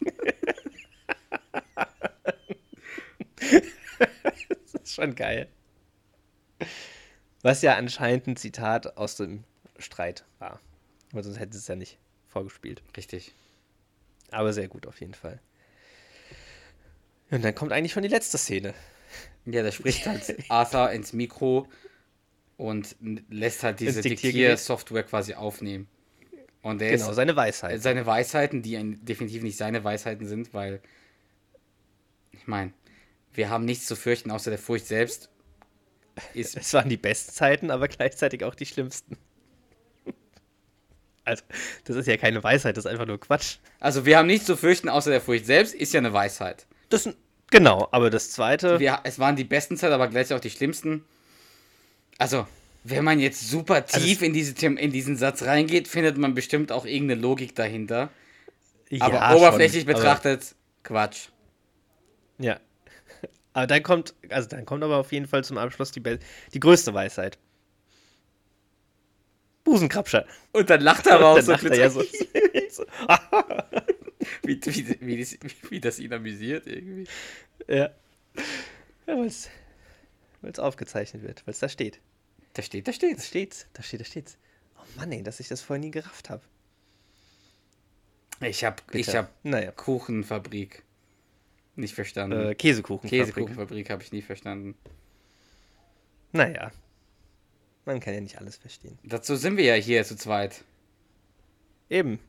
Das 4.72 4.82
ist 4.82 4.94
schon 4.94 5.14
geil. 5.14 5.48
Was 7.42 7.62
ja 7.62 7.76
anscheinend 7.76 8.26
ein 8.26 8.36
Zitat 8.36 8.96
aus 8.96 9.16
dem 9.16 9.44
Streit 9.78 10.24
war. 10.38 10.60
Aber 11.12 11.22
sonst 11.22 11.38
hätte 11.38 11.56
es 11.56 11.68
ja 11.68 11.76
nicht 11.76 11.98
vorgespielt. 12.26 12.82
Richtig. 12.96 13.32
Aber 14.30 14.52
sehr 14.52 14.68
gut 14.68 14.86
auf 14.86 15.00
jeden 15.00 15.14
Fall. 15.14 15.40
Und 17.30 17.44
dann 17.44 17.54
kommt 17.54 17.72
eigentlich 17.72 17.92
schon 17.92 18.02
die 18.02 18.08
letzte 18.08 18.38
Szene. 18.38 18.74
Ja, 19.44 19.62
da 19.62 19.70
spricht 19.70 20.06
halt 20.06 20.36
Arthur 20.48 20.90
ins 20.90 21.12
Mikro 21.12 21.68
und 22.56 22.96
lässt 23.28 23.62
halt 23.62 23.80
diese. 23.80 24.00
Diktiersoftware 24.00 25.02
quasi 25.04 25.34
aufnehmen. 25.34 25.88
Und 26.62 26.80
der 26.80 26.90
Genau, 26.92 27.10
ist 27.10 27.16
seine 27.16 27.36
Weisheit. 27.36 27.80
seine 27.82 28.06
Weisheiten, 28.06 28.62
die 28.62 28.96
definitiv 29.02 29.42
nicht 29.42 29.56
seine 29.56 29.84
Weisheiten 29.84 30.26
sind, 30.26 30.52
weil 30.52 30.80
ich 32.32 32.46
meine, 32.46 32.72
wir 33.34 33.50
haben 33.50 33.64
nichts 33.64 33.86
zu 33.86 33.94
fürchten 33.94 34.30
außer 34.30 34.50
der 34.50 34.58
Furcht 34.58 34.86
selbst. 34.86 35.30
Ist, 36.34 36.56
Es 36.56 36.72
waren 36.72 36.88
die 36.88 36.96
besten 36.96 37.32
Zeiten, 37.32 37.70
aber 37.70 37.88
gleichzeitig 37.88 38.42
auch 38.42 38.54
die 38.54 38.66
schlimmsten. 38.66 39.16
Also, 41.24 41.42
das 41.84 41.96
ist 41.96 42.06
ja 42.06 42.16
keine 42.16 42.42
Weisheit, 42.44 42.76
das 42.76 42.84
ist 42.84 42.90
einfach 42.90 43.04
nur 43.06 43.18
Quatsch. 43.18 43.56
also 43.80 44.06
wir 44.06 44.16
haben 44.16 44.28
nichts 44.28 44.46
zu 44.46 44.56
fürchten 44.56 44.88
außer 44.88 45.10
der 45.10 45.20
Furcht 45.20 45.44
selbst, 45.44 45.74
ist 45.74 45.92
ja 45.92 45.98
eine 45.98 46.12
Weisheit. 46.12 46.66
Das, 46.88 47.08
genau, 47.50 47.88
aber 47.90 48.10
das 48.10 48.30
zweite. 48.30 48.78
Wir, 48.78 49.00
es 49.02 49.18
waren 49.18 49.34
die 49.34 49.42
besten 49.42 49.76
Zeiten, 49.76 49.92
aber 49.92 50.06
gleichzeitig 50.06 50.38
auch 50.38 50.42
die 50.52 50.56
schlimmsten. 50.56 51.04
Also, 52.18 52.46
wenn 52.84 53.04
man 53.04 53.18
jetzt 53.18 53.50
super 53.50 53.84
tief 53.84 54.22
in, 54.22 54.32
diese, 54.32 54.54
in 54.66 54.92
diesen 54.92 55.16
Satz 55.16 55.42
reingeht, 55.42 55.88
findet 55.88 56.18
man 56.18 56.34
bestimmt 56.34 56.72
auch 56.72 56.86
irgendeine 56.86 57.20
Logik 57.20 57.54
dahinter. 57.54 58.10
Aber 59.00 59.14
ja, 59.14 59.34
oberflächlich 59.34 59.82
schon, 59.82 59.92
betrachtet, 59.94 60.54
Quatsch. 60.82 61.28
Aber, 62.38 62.46
ja. 62.46 62.60
Aber 63.52 63.66
dann 63.66 63.82
kommt, 63.82 64.14
also 64.28 64.48
dann 64.48 64.66
kommt 64.66 64.84
aber 64.84 64.98
auf 64.98 65.12
jeden 65.12 65.26
Fall 65.26 65.42
zum 65.42 65.56
Abschluss 65.56 65.90
die, 65.90 66.00
be- 66.00 66.18
die 66.52 66.60
größte 66.60 66.92
Weisheit. 66.92 67.38
Busenkrabscher. 69.64 70.26
Und 70.52 70.70
dann 70.70 70.82
lacht 70.82 71.06
er 71.06 71.14
aber 71.16 71.26
auch 71.28 71.36
Dann 71.36 71.44
so, 71.46 71.52
lacht 71.52 71.64
er 71.64 71.76
ja 71.76 71.90
so. 71.90 72.00
wie, 74.42 74.60
wie, 74.62 74.96
wie, 75.00 75.18
das, 75.18 75.36
wie 75.70 75.80
das 75.80 75.98
ihn 75.98 76.12
amüsiert 76.12 76.66
irgendwie. 76.66 77.06
ja. 77.66 77.90
Ja, 79.06 79.16
weil 80.46 80.52
es 80.52 80.60
aufgezeichnet 80.60 81.24
wird, 81.24 81.44
weil 81.44 81.54
es 81.54 81.58
da 81.58 81.68
steht. 81.68 81.98
Da 82.52 82.62
steht, 82.62 82.86
da 82.86 82.92
Da 82.92 82.94
steht's. 83.20 83.66
da 83.72 83.82
steht, 83.82 84.00
da 84.00 84.04
steht's. 84.04 84.38
Oh 84.78 84.82
Mann, 84.96 85.10
ey, 85.10 85.24
dass 85.24 85.40
ich 85.40 85.48
das 85.48 85.60
vorher 85.60 85.80
nie 85.80 85.90
gerafft 85.90 86.30
habe. 86.30 86.44
Ich 88.40 88.62
hab, 88.62 88.80
ich 88.94 89.16
hab 89.16 89.32
Naja. 89.42 89.72
Kuchenfabrik 89.72 90.84
nicht 91.74 91.96
verstanden. 91.96 92.50
Äh, 92.50 92.54
Käsekuchen. 92.54 93.10
Käsekuchenfabrik 93.10 93.90
habe 93.90 94.04
ich 94.04 94.12
nie 94.12 94.22
verstanden. 94.22 94.76
Naja. 96.30 96.70
Man 97.84 97.98
kann 97.98 98.14
ja 98.14 98.20
nicht 98.20 98.38
alles 98.38 98.56
verstehen. 98.56 99.00
Dazu 99.02 99.34
sind 99.34 99.56
wir 99.56 99.64
ja 99.64 99.74
hier 99.74 100.04
zu 100.04 100.14
zweit. 100.14 100.62
Eben. 101.90 102.20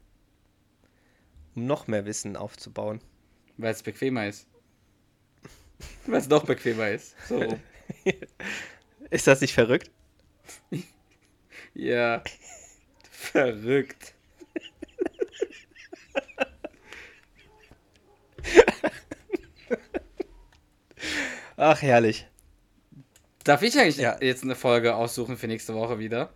Um 1.54 1.68
noch 1.68 1.86
mehr 1.86 2.06
Wissen 2.06 2.36
aufzubauen. 2.36 3.00
Weil 3.58 3.74
es 3.74 3.84
bequemer 3.84 4.26
ist. 4.26 4.48
Weil 6.08 6.20
es 6.20 6.28
noch 6.28 6.46
bequemer 6.46 6.90
ist. 6.90 7.16
So. 7.30 7.60
Ist 9.10 9.28
das 9.28 9.42
nicht 9.42 9.54
verrückt? 9.54 9.92
Ja. 11.74 12.24
Verrückt. 13.12 14.14
Ach, 21.56 21.82
herrlich. 21.82 22.28
Darf 23.44 23.62
ich 23.64 23.78
eigentlich 23.80 23.98
Ja. 23.98 24.18
jetzt 24.22 24.44
eine 24.44 24.56
Folge 24.56 24.96
aussuchen 24.96 25.38
für 25.38 25.48
nächste 25.48 25.74
Woche 25.74 26.00
wieder? 26.00 26.30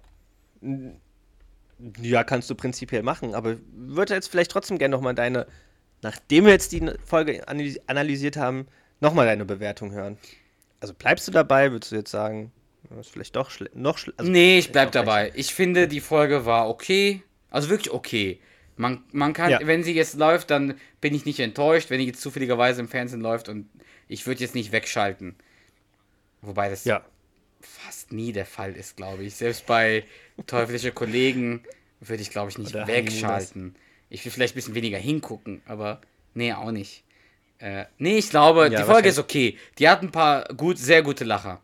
Ja, 2.01 2.23
kannst 2.23 2.49
du 2.49 2.55
prinzipiell 2.55 3.03
machen, 3.03 3.33
aber 3.35 3.57
würde 3.73 4.13
jetzt 4.13 4.29
vielleicht 4.29 4.51
trotzdem 4.51 4.77
gerne 4.77 4.95
nochmal 4.95 5.15
deine, 5.15 5.47
nachdem 6.01 6.45
wir 6.45 6.51
jetzt 6.51 6.71
die 6.71 6.89
Folge 7.05 7.47
analysi- 7.47 7.81
analysiert 7.87 8.37
haben, 8.37 8.67
nochmal 8.99 9.25
deine 9.25 9.45
Bewertung 9.45 9.91
hören. 9.91 10.17
Also 10.81 10.93
bleibst 10.93 11.27
du 11.27 11.31
dabei, 11.31 11.71
würdest 11.71 11.91
du 11.91 11.95
jetzt 11.95 12.11
sagen, 12.11 12.51
das 12.89 13.07
ist 13.07 13.13
vielleicht 13.13 13.35
doch 13.35 13.51
noch 13.73 13.97
schlechter? 13.97 14.19
Also, 14.19 14.31
nee, 14.31 14.57
ich 14.57 14.71
bleib 14.71 14.91
dabei. 14.91 15.31
Ich 15.35 15.53
finde, 15.53 15.87
die 15.87 16.01
Folge 16.01 16.45
war 16.45 16.67
okay. 16.67 17.23
Also 17.49 17.69
wirklich 17.69 17.93
okay. 17.93 18.39
Man, 18.75 19.03
man 19.11 19.33
kann, 19.33 19.51
Ja. 19.51 19.59
wenn 19.63 19.83
sie 19.83 19.93
jetzt 19.93 20.15
läuft, 20.15 20.49
dann 20.49 20.75
bin 20.99 21.13
ich 21.13 21.25
nicht 21.25 21.39
enttäuscht, 21.39 21.89
wenn 21.89 21.99
die 21.99 22.07
jetzt 22.07 22.21
zufälligerweise 22.21 22.81
im 22.81 22.87
Fernsehen 22.89 23.21
läuft 23.21 23.47
und 23.47 23.69
ich 24.07 24.25
würde 24.25 24.41
jetzt 24.41 24.55
nicht 24.55 24.71
wegschalten. 24.71 25.35
Wobei 26.41 26.69
das 26.69 26.83
Ja. 26.85 27.05
fast 27.61 28.11
nie 28.11 28.31
der 28.31 28.45
Fall 28.47 28.75
ist, 28.75 28.97
glaube 28.97 29.23
ich. 29.23 29.35
Selbst 29.35 29.67
bei 29.67 30.03
teuflische 30.47 30.91
Kollegen 30.91 31.63
würde 31.99 32.23
ich, 32.23 32.31
glaube 32.31 32.49
ich, 32.49 32.57
nicht 32.57 32.73
Oder 32.73 32.87
wegschalten. 32.87 33.75
Ich 34.09 34.25
will 34.25 34.31
vielleicht 34.31 34.55
ein 34.55 34.55
bisschen 34.55 34.75
weniger 34.75 34.97
hingucken, 34.97 35.61
aber 35.67 36.01
nee, 36.33 36.51
auch 36.53 36.71
nicht. 36.71 37.03
Äh, 37.61 37.85
nee, 37.99 38.17
ich 38.17 38.29
glaube, 38.29 38.69
Ja, 38.71 38.79
die 38.81 38.83
Folge 38.83 39.09
ist 39.09 39.19
okay. 39.19 39.57
Die 39.77 39.87
hat 39.87 40.01
ein 40.01 40.11
paar 40.11 40.45
gut, 40.55 40.77
sehr 40.77 41.03
gute 41.03 41.23
Lacher. 41.23 41.61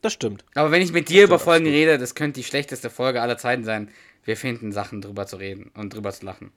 Das 0.00 0.12
stimmt. 0.12 0.44
Aber 0.54 0.70
wenn 0.70 0.82
ich 0.82 0.92
mit 0.92 1.08
dir 1.08 1.24
über 1.24 1.38
Folgen 1.38 1.66
rede, 1.66 1.98
das 1.98 2.14
könnte 2.14 2.40
die 2.40 2.44
schlechteste 2.44 2.90
Folge 2.90 3.22
aller 3.22 3.38
Zeiten 3.38 3.64
sein. 3.64 3.90
Wir 4.24 4.36
finden 4.36 4.72
Sachen 4.72 5.02
drüber 5.02 5.26
zu 5.26 5.36
reden 5.36 5.70
und 5.74 5.94
drüber 5.94 6.12
zu 6.12 6.24
lachen. 6.24 6.50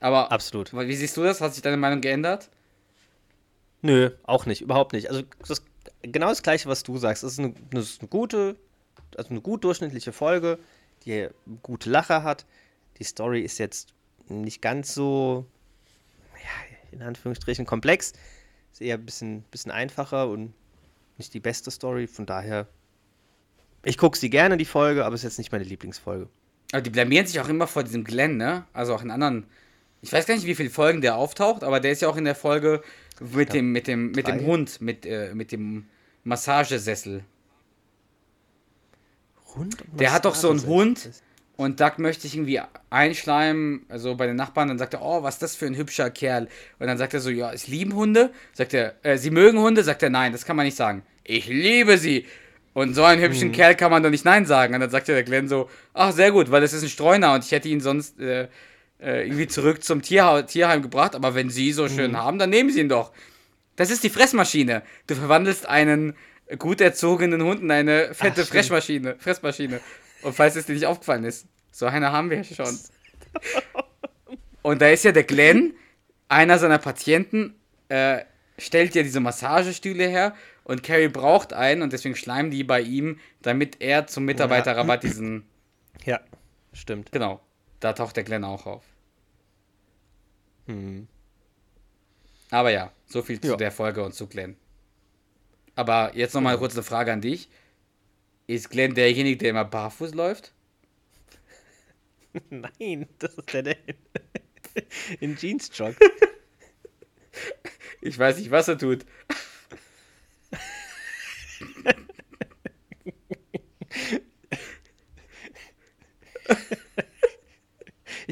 Aber 0.00 0.32
Absolut. 0.32 0.72
wie 0.72 0.94
siehst 0.94 1.16
du 1.16 1.22
das? 1.22 1.42
Hat 1.42 1.52
sich 1.52 1.62
deine 1.62 1.76
Meinung 1.76 2.00
geändert? 2.00 2.48
Nö, 3.82 4.10
auch 4.24 4.46
nicht, 4.46 4.62
überhaupt 4.62 4.94
nicht. 4.94 5.10
Also 5.10 5.22
das, 5.46 5.62
genau 6.02 6.28
das 6.28 6.42
gleiche, 6.42 6.68
was 6.68 6.82
du 6.82 6.96
sagst. 6.96 7.22
Es 7.22 7.32
ist 7.34 7.38
eine, 7.38 7.54
das 7.70 7.84
ist 7.84 8.00
eine 8.00 8.08
gute, 8.08 8.56
also 9.16 9.30
eine 9.30 9.42
gut 9.42 9.64
durchschnittliche 9.64 10.12
Folge, 10.12 10.58
die 11.04 11.28
gute 11.62 11.90
Lacher 11.90 12.22
hat. 12.22 12.46
Die 12.98 13.04
Story 13.04 13.42
ist 13.42 13.58
jetzt 13.58 13.92
nicht 14.28 14.62
ganz 14.62 14.94
so, 14.94 15.46
in 16.92 17.02
Anführungsstrichen 17.02 17.66
komplex. 17.66 18.12
Ist 18.72 18.80
eher 18.80 18.96
ein 18.96 19.04
bisschen, 19.04 19.42
bisschen 19.50 19.72
einfacher 19.72 20.28
und 20.28 20.52
nicht 21.18 21.34
die 21.34 21.40
beste 21.40 21.70
Story. 21.70 22.06
Von 22.06 22.26
daher, 22.26 22.66
ich 23.84 23.98
gucke 23.98 24.16
sie 24.16 24.30
gerne, 24.30 24.56
die 24.56 24.64
Folge, 24.64 25.04
aber 25.04 25.14
es 25.14 25.20
ist 25.20 25.32
jetzt 25.32 25.38
nicht 25.38 25.52
meine 25.52 25.64
Lieblingsfolge. 25.64 26.28
Aber 26.72 26.82
die 26.82 26.90
blamieren 26.90 27.26
sich 27.26 27.40
auch 27.40 27.48
immer 27.48 27.66
vor 27.66 27.82
diesem 27.82 28.04
Glenn, 28.04 28.36
ne? 28.36 28.64
Also 28.72 28.94
auch 28.94 29.02
in 29.02 29.10
anderen. 29.10 29.46
Ich 30.02 30.12
weiß 30.12 30.26
gar 30.26 30.34
nicht, 30.34 30.46
wie 30.46 30.54
viele 30.54 30.70
Folgen 30.70 31.00
der 31.00 31.16
auftaucht, 31.16 31.64
aber 31.64 31.80
der 31.80 31.92
ist 31.92 32.00
ja 32.00 32.08
auch 32.08 32.16
in 32.16 32.24
der 32.24 32.34
Folge 32.34 32.82
mit 33.20 33.52
dem, 33.52 33.72
mit 33.72 33.86
dem, 33.86 34.12
mit 34.12 34.26
dem. 34.26 34.46
Hund, 34.46 34.80
mit, 34.80 35.04
äh, 35.04 35.34
mit 35.34 35.52
dem 35.52 35.86
Massagesessel. 36.24 37.24
Hund 39.54 39.82
und 39.90 40.00
Der 40.00 40.12
hat 40.12 40.24
doch 40.24 40.34
so 40.34 40.50
einen. 40.50 40.64
Hund 40.64 41.10
und 41.60 41.78
Doug 41.78 41.98
möchte 41.98 42.22
sich 42.22 42.36
irgendwie 42.36 42.58
einschleimen, 42.88 43.84
also 43.90 44.14
bei 44.14 44.26
den 44.26 44.36
Nachbarn, 44.36 44.68
dann 44.68 44.78
sagt 44.78 44.94
er, 44.94 45.02
oh, 45.02 45.22
was 45.22 45.34
ist 45.34 45.42
das 45.42 45.56
für 45.56 45.66
ein 45.66 45.76
hübscher 45.76 46.08
Kerl? 46.08 46.48
Und 46.78 46.86
dann 46.86 46.96
sagt 46.96 47.12
er 47.12 47.20
so, 47.20 47.28
ja, 47.28 47.52
es 47.52 47.68
lieben 47.68 47.94
Hunde? 47.94 48.30
Sagt 48.54 48.72
er, 48.72 48.94
äh, 49.02 49.18
sie 49.18 49.30
mögen 49.30 49.58
Hunde? 49.58 49.84
Sagt 49.84 50.02
er, 50.02 50.08
nein, 50.08 50.32
das 50.32 50.46
kann 50.46 50.56
man 50.56 50.64
nicht 50.64 50.78
sagen. 50.78 51.02
Ich 51.22 51.48
liebe 51.48 51.98
sie. 51.98 52.24
Und 52.72 52.94
so 52.94 53.04
einen 53.04 53.20
hübschen 53.20 53.52
Kerl 53.52 53.74
kann 53.74 53.90
man 53.90 54.02
doch 54.02 54.08
nicht 54.08 54.24
nein 54.24 54.46
sagen. 54.46 54.72
Und 54.72 54.80
dann 54.80 54.88
sagt 54.88 55.08
ja 55.08 55.14
der 55.14 55.22
Glenn 55.22 55.48
so, 55.48 55.68
ach, 55.92 56.12
sehr 56.12 56.32
gut, 56.32 56.50
weil 56.50 56.62
das 56.62 56.72
ist 56.72 56.82
ein 56.82 56.88
Streuner 56.88 57.34
und 57.34 57.44
ich 57.44 57.52
hätte 57.52 57.68
ihn 57.68 57.80
sonst 57.80 58.18
äh, 58.18 58.48
äh, 58.98 59.26
irgendwie 59.26 59.46
zurück 59.46 59.84
zum 59.84 60.00
Tierha 60.00 60.40
Tierheim 60.40 60.80
gebracht, 60.80 61.14
aber 61.14 61.34
wenn 61.34 61.50
sie 61.50 61.72
so 61.72 61.90
schön 61.90 62.16
haben, 62.16 62.38
dann 62.38 62.48
nehmen 62.48 62.70
sie 62.70 62.80
ihn 62.80 62.88
doch. 62.88 63.12
Das 63.76 63.90
ist 63.90 64.02
die 64.02 64.08
Fressmaschine. 64.08 64.80
Du 65.06 65.14
verwandelst 65.14 65.68
einen 65.68 66.14
gut 66.58 66.80
erzogenen 66.80 67.42
Hund 67.42 67.60
in 67.60 67.70
eine 67.70 68.14
fette 68.14 68.44
Ach. 68.44 68.48
Fressmaschine. 68.48 69.16
Fressmaschine. 69.18 69.80
Und 70.22 70.34
falls 70.34 70.56
es 70.56 70.66
dir 70.66 70.74
nicht 70.74 70.86
aufgefallen 70.86 71.24
ist, 71.24 71.46
so 71.70 71.86
eine 71.86 72.12
haben 72.12 72.30
wir 72.30 72.44
schon. 72.44 72.78
Und 74.62 74.82
da 74.82 74.88
ist 74.88 75.04
ja 75.04 75.12
der 75.12 75.24
Glenn, 75.24 75.74
einer 76.28 76.58
seiner 76.58 76.78
Patienten, 76.78 77.54
äh, 77.88 78.24
stellt 78.58 78.94
ja 78.94 79.02
diese 79.02 79.20
Massagestühle 79.20 80.06
her 80.06 80.34
und 80.64 80.82
Carrie 80.82 81.08
braucht 81.08 81.52
einen 81.52 81.82
und 81.82 81.92
deswegen 81.92 82.14
schleimen 82.14 82.50
die 82.50 82.62
bei 82.64 82.80
ihm, 82.80 83.18
damit 83.42 83.80
er 83.80 84.06
zum 84.06 84.24
Mitarbeiterrabatt 84.24 85.02
diesen. 85.02 85.44
Ja, 86.04 86.20
stimmt. 86.72 87.10
Genau, 87.12 87.40
da 87.80 87.92
taucht 87.94 88.16
der 88.16 88.24
Glenn 88.24 88.44
auch 88.44 88.66
auf. 88.66 88.84
Hm. 90.66 91.08
Aber 92.50 92.70
ja, 92.70 92.92
so 93.06 93.22
viel 93.22 93.40
zu 93.40 93.48
Ja. 93.48 93.56
der 93.56 93.72
Folge 93.72 94.04
und 94.04 94.14
zu 94.14 94.26
Glenn. 94.26 94.56
Aber 95.74 96.12
jetzt 96.14 96.34
nochmal 96.34 96.58
kurz 96.58 96.74
eine 96.74 96.82
Frage 96.82 97.12
an 97.12 97.20
dich. 97.20 97.48
Ist 98.50 98.68
Glenn 98.68 98.94
derjenige, 98.94 99.36
der 99.36 99.50
immer 99.50 99.64
barfuß 99.64 100.12
läuft? 100.14 100.52
Nein, 102.50 103.06
das 103.20 103.34
ist 103.34 103.52
der, 103.52 103.62
der 103.62 103.76
in, 103.86 103.94
in 105.20 105.36
Jeans 105.36 105.70
joggt. 105.72 106.02
Ich 108.00 108.18
weiß 108.18 108.38
nicht, 108.38 108.50
was 108.50 108.66
er 108.66 108.76
tut. 108.76 109.06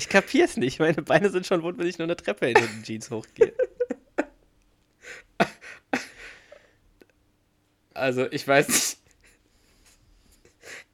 kapier's 0.08 0.56
nicht. 0.56 0.80
Meine 0.80 1.02
Beine 1.02 1.30
sind 1.30 1.46
schon 1.46 1.62
wund, 1.62 1.78
wenn 1.78 1.86
ich 1.86 1.98
nur 1.98 2.06
eine 2.06 2.16
Treppe 2.16 2.48
in 2.48 2.54
den 2.54 2.82
Jeans 2.82 3.10
hochgehe. 3.10 3.52
Also, 7.94 8.26
ich 8.32 8.46
weiß 8.46 8.68
nicht. 8.68 8.97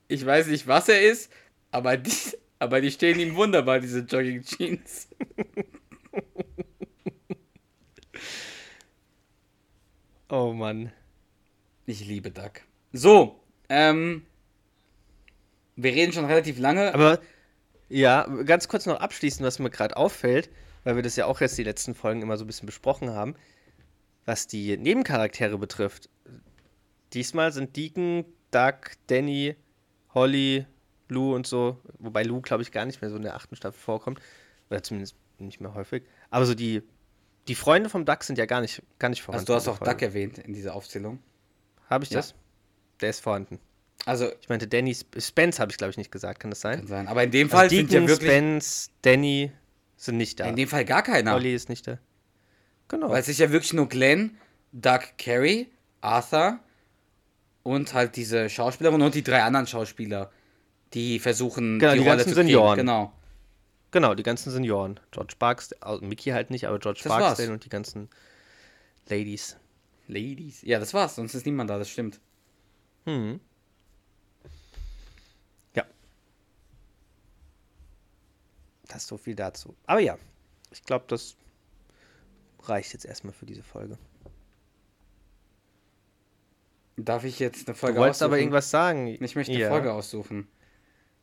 Ich 0.08 0.24
weiß 0.24 0.48
nicht, 0.48 0.66
was 0.66 0.88
er 0.88 1.02
ist, 1.02 1.30
aber 1.70 1.96
die, 1.96 2.12
aber 2.58 2.80
die 2.80 2.90
stehen 2.90 3.18
ihm 3.18 3.34
wunderbar, 3.36 3.80
diese 3.80 4.00
Jogging 4.00 4.42
Jeans. 4.42 5.08
Oh 10.30 10.52
Mann. 10.52 10.90
Ich 11.86 12.04
liebe 12.04 12.32
Duck. 12.32 12.62
So, 12.92 13.40
ähm. 13.68 14.26
Wir 15.76 15.92
reden 15.92 16.12
schon 16.12 16.24
relativ 16.24 16.58
lange. 16.58 16.92
Aber 16.92 17.20
ja, 17.88 18.26
ganz 18.44 18.66
kurz 18.66 18.86
noch 18.86 18.98
abschließend, 18.98 19.46
was 19.46 19.60
mir 19.60 19.70
gerade 19.70 19.96
auffällt, 19.96 20.50
weil 20.82 20.96
wir 20.96 21.02
das 21.02 21.14
ja 21.14 21.26
auch 21.26 21.40
jetzt 21.40 21.56
die 21.56 21.62
letzten 21.62 21.94
Folgen 21.94 22.22
immer 22.22 22.36
so 22.36 22.42
ein 22.44 22.46
bisschen 22.48 22.66
besprochen 22.66 23.10
haben, 23.10 23.36
was 24.24 24.48
die 24.48 24.76
Nebencharaktere 24.76 25.56
betrifft. 25.56 26.08
Diesmal 27.12 27.52
sind 27.52 27.76
Deacon, 27.76 28.24
Doug, 28.50 28.96
Danny, 29.06 29.54
Holly, 30.14 30.66
Lou 31.08 31.34
und 31.34 31.46
so, 31.46 31.80
wobei 31.98 32.22
Lou, 32.22 32.40
glaube 32.40 32.62
ich, 32.62 32.72
gar 32.72 32.84
nicht 32.86 33.00
mehr 33.02 33.10
so 33.10 33.16
in 33.16 33.22
der 33.22 33.34
achten 33.34 33.56
Staffel 33.56 33.78
vorkommt. 33.78 34.20
Oder 34.70 34.82
zumindest 34.82 35.16
nicht 35.38 35.60
mehr 35.60 35.74
häufig. 35.74 36.04
Aber 36.30 36.46
so 36.46 36.54
die, 36.54 36.82
die 37.48 37.54
Freunde 37.54 37.90
vom 37.90 38.04
Duck 38.04 38.24
sind 38.24 38.38
ja 38.38 38.46
gar 38.46 38.60
nicht, 38.60 38.82
gar 38.98 39.08
nicht 39.10 39.22
vorhanden. 39.22 39.50
also, 39.52 39.52
du 39.52 39.72
hast 39.72 39.80
auch 39.82 39.84
Duck 39.84 40.00
erwähnt 40.02 40.38
in 40.38 40.54
dieser 40.54 40.74
Aufzählung. 40.74 41.18
Habe 41.90 42.04
ich 42.04 42.10
Ja. 42.10 42.18
das? 42.20 42.34
Der 43.00 43.10
ist 43.10 43.20
vorhanden. 43.20 43.58
Also, 44.06 44.30
Ich 44.40 44.48
meinte, 44.48 44.66
Danny, 44.68 44.92
Sp- 44.94 45.20
Spence 45.20 45.58
habe 45.60 45.70
ich, 45.72 45.76
glaube 45.78 45.90
ich, 45.90 45.96
nicht 45.98 46.10
gesagt. 46.12 46.40
Kann 46.40 46.50
das 46.50 46.60
sein? 46.60 46.78
kann 46.80 46.86
sein. 46.86 47.08
Aber 47.08 47.22
in 47.24 47.30
dem 47.30 47.50
Fall 47.50 47.64
Also 47.64 47.76
sind 47.76 47.90
ja 47.92 48.00
Deacon, 48.00 48.08
wirklich. 48.08 48.30
Spence, 48.30 48.90
Danny 49.02 49.52
sind 49.96 50.16
nicht 50.16 50.40
da. 50.40 50.46
In 50.46 50.56
dem 50.56 50.68
Fall 50.68 50.84
gar 50.84 51.02
keiner. 51.02 51.32
Holly 51.32 51.54
ist 51.54 51.68
nicht 51.68 51.86
da. 51.86 51.98
Genau. 52.88 53.10
Weil 53.10 53.20
es 53.20 53.28
ist 53.28 53.38
ja 53.38 53.50
wirklich 53.50 53.72
nur 53.72 53.88
Glenn, 53.88 54.36
Doug 54.72 55.00
Carey, 55.18 55.70
Arthur 56.00 56.58
und 57.64 57.92
halt 57.94 58.14
diese 58.14 58.48
Schauspielerin 58.48 59.02
und 59.02 59.16
die 59.16 59.24
drei 59.24 59.42
anderen 59.42 59.66
Schauspieler, 59.66 60.30
die 60.92 61.18
versuchen, 61.18 61.80
Genau, 61.80 61.92
die 61.94 61.98
Rolle 61.98 62.10
ganzen 62.10 62.28
zu 62.28 62.34
kriegen. 62.36 62.46
Senioren. 62.48 62.76
Genau. 62.76 63.12
Genau, 63.90 64.14
die 64.14 64.22
ganzen 64.22 64.52
Senioren. 64.52 65.00
George 65.10 65.34
Barksdale, 65.38 65.82
also 65.82 66.04
Mickey 66.04 66.30
halt 66.30 66.50
nicht, 66.50 66.66
aber 66.66 66.78
George 66.78 67.00
Das 67.02 67.10
war's. 67.10 67.22
Barksdale 67.22 67.52
und 67.52 67.64
die 67.64 67.68
ganzen 67.68 68.08
Ladies. 69.08 69.56
Ladies. 70.06 70.62
Ja, 70.62 70.78
das 70.78 70.94
war's, 70.94 71.16
sonst 71.16 71.34
ist 71.34 71.46
niemand 71.46 71.70
da, 71.70 71.78
das 71.78 71.88
stimmt. 71.88 72.20
Hm. 73.06 73.40
Ja. 75.74 75.84
Das 78.88 79.02
ist 79.02 79.08
so 79.08 79.16
viel 79.16 79.34
dazu. 79.34 79.74
Aber 79.86 80.00
ja, 80.00 80.18
ich 80.70 80.82
glaube, 80.84 81.06
das 81.08 81.36
reicht 82.64 82.92
jetzt 82.92 83.04
erstmal 83.06 83.32
für 83.32 83.46
diese 83.46 83.62
Folge. 83.62 83.98
Darf 86.96 87.24
ich 87.24 87.38
jetzt 87.38 87.66
eine 87.66 87.74
Du 87.74 87.80
Folge 87.80 87.98
wolltest 87.98 88.22
aber 88.22 88.32
aussuchen? 88.34 88.40
irgendwas 88.40 88.70
sagen. 88.70 89.06
Ich 89.08 89.34
möchte 89.34 89.52
eine 89.52 89.60
ja. 89.60 89.68
Folge 89.68 89.92
aussuchen. 89.92 90.46